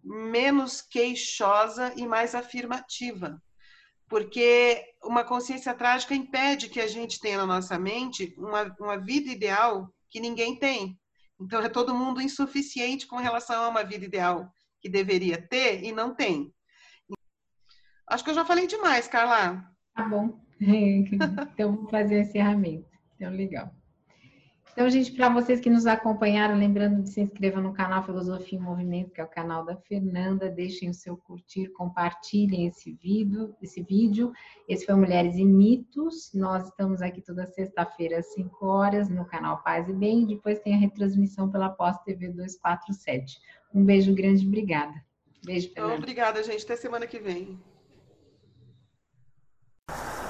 menos 0.04 0.82
queixosa 0.82 1.94
e 1.96 2.06
mais 2.06 2.34
afirmativa. 2.34 3.42
Porque 4.06 4.84
uma 5.02 5.24
consciência 5.24 5.72
trágica 5.72 6.14
impede 6.14 6.68
que 6.68 6.78
a 6.82 6.86
gente 6.86 7.20
tenha 7.20 7.38
na 7.38 7.46
nossa 7.46 7.78
mente 7.78 8.34
uma, 8.36 8.64
uma 8.78 8.98
vida 8.98 9.30
ideal 9.30 9.90
que 10.10 10.20
ninguém 10.20 10.58
tem. 10.58 11.00
Então, 11.40 11.62
é 11.62 11.70
todo 11.70 11.94
mundo 11.94 12.20
insuficiente 12.20 13.06
com 13.06 13.16
relação 13.16 13.64
a 13.64 13.68
uma 13.70 13.82
vida 13.82 14.04
ideal 14.04 14.52
que 14.78 14.90
deveria 14.90 15.40
ter 15.40 15.82
e 15.82 15.90
não 15.90 16.14
tem. 16.14 16.52
Acho 18.10 18.24
que 18.24 18.30
eu 18.30 18.34
já 18.34 18.44
falei 18.44 18.66
demais, 18.66 19.06
Carla. 19.08 19.64
Tá 19.94 20.02
bom. 20.08 20.38
Então, 20.60 21.76
vamos 21.76 21.90
fazer 21.90 22.16
o 22.16 22.20
encerramento. 22.20 22.88
Então, 23.16 23.30
legal. 23.30 23.70
Então, 24.72 24.88
gente, 24.90 25.10
para 25.10 25.28
vocês 25.28 25.60
que 25.60 25.68
nos 25.68 25.86
acompanharam, 25.86 26.56
lembrando 26.56 27.02
de 27.02 27.10
se 27.10 27.20
inscrever 27.20 27.60
no 27.60 27.72
canal 27.72 28.04
Filosofia 28.04 28.56
em 28.56 28.62
Movimento, 28.62 29.10
que 29.10 29.20
é 29.20 29.24
o 29.24 29.28
canal 29.28 29.64
da 29.64 29.76
Fernanda, 29.76 30.48
deixem 30.48 30.88
o 30.88 30.94
seu 30.94 31.16
curtir, 31.16 31.68
compartilhem 31.70 32.68
esse 32.68 32.92
vídeo, 32.92 33.56
esse 33.60 33.82
vídeo. 33.82 34.32
Esse 34.68 34.86
foi 34.86 34.94
Mulheres 34.94 35.36
e 35.36 35.44
Mitos. 35.44 36.30
Nós 36.32 36.68
estamos 36.68 37.02
aqui 37.02 37.20
toda 37.20 37.48
sexta-feira 37.48 38.18
às 38.18 38.32
5 38.34 38.66
horas 38.66 39.08
no 39.08 39.24
canal 39.24 39.62
Paz 39.64 39.88
e 39.88 39.92
Bem, 39.92 40.24
depois 40.24 40.60
tem 40.60 40.74
a 40.74 40.78
retransmissão 40.78 41.50
pela 41.50 41.70
Pós 41.70 41.98
TV 42.04 42.28
247. 42.28 43.36
Um 43.74 43.84
beijo 43.84 44.14
grande, 44.14 44.46
obrigada. 44.46 44.94
Beijo, 45.44 45.72
Fernanda. 45.72 45.96
Obrigada, 45.96 46.42
gente. 46.44 46.64
Até 46.64 46.76
semana 46.76 47.04
que 47.04 47.18
vem. 47.18 47.58
you 49.88 50.27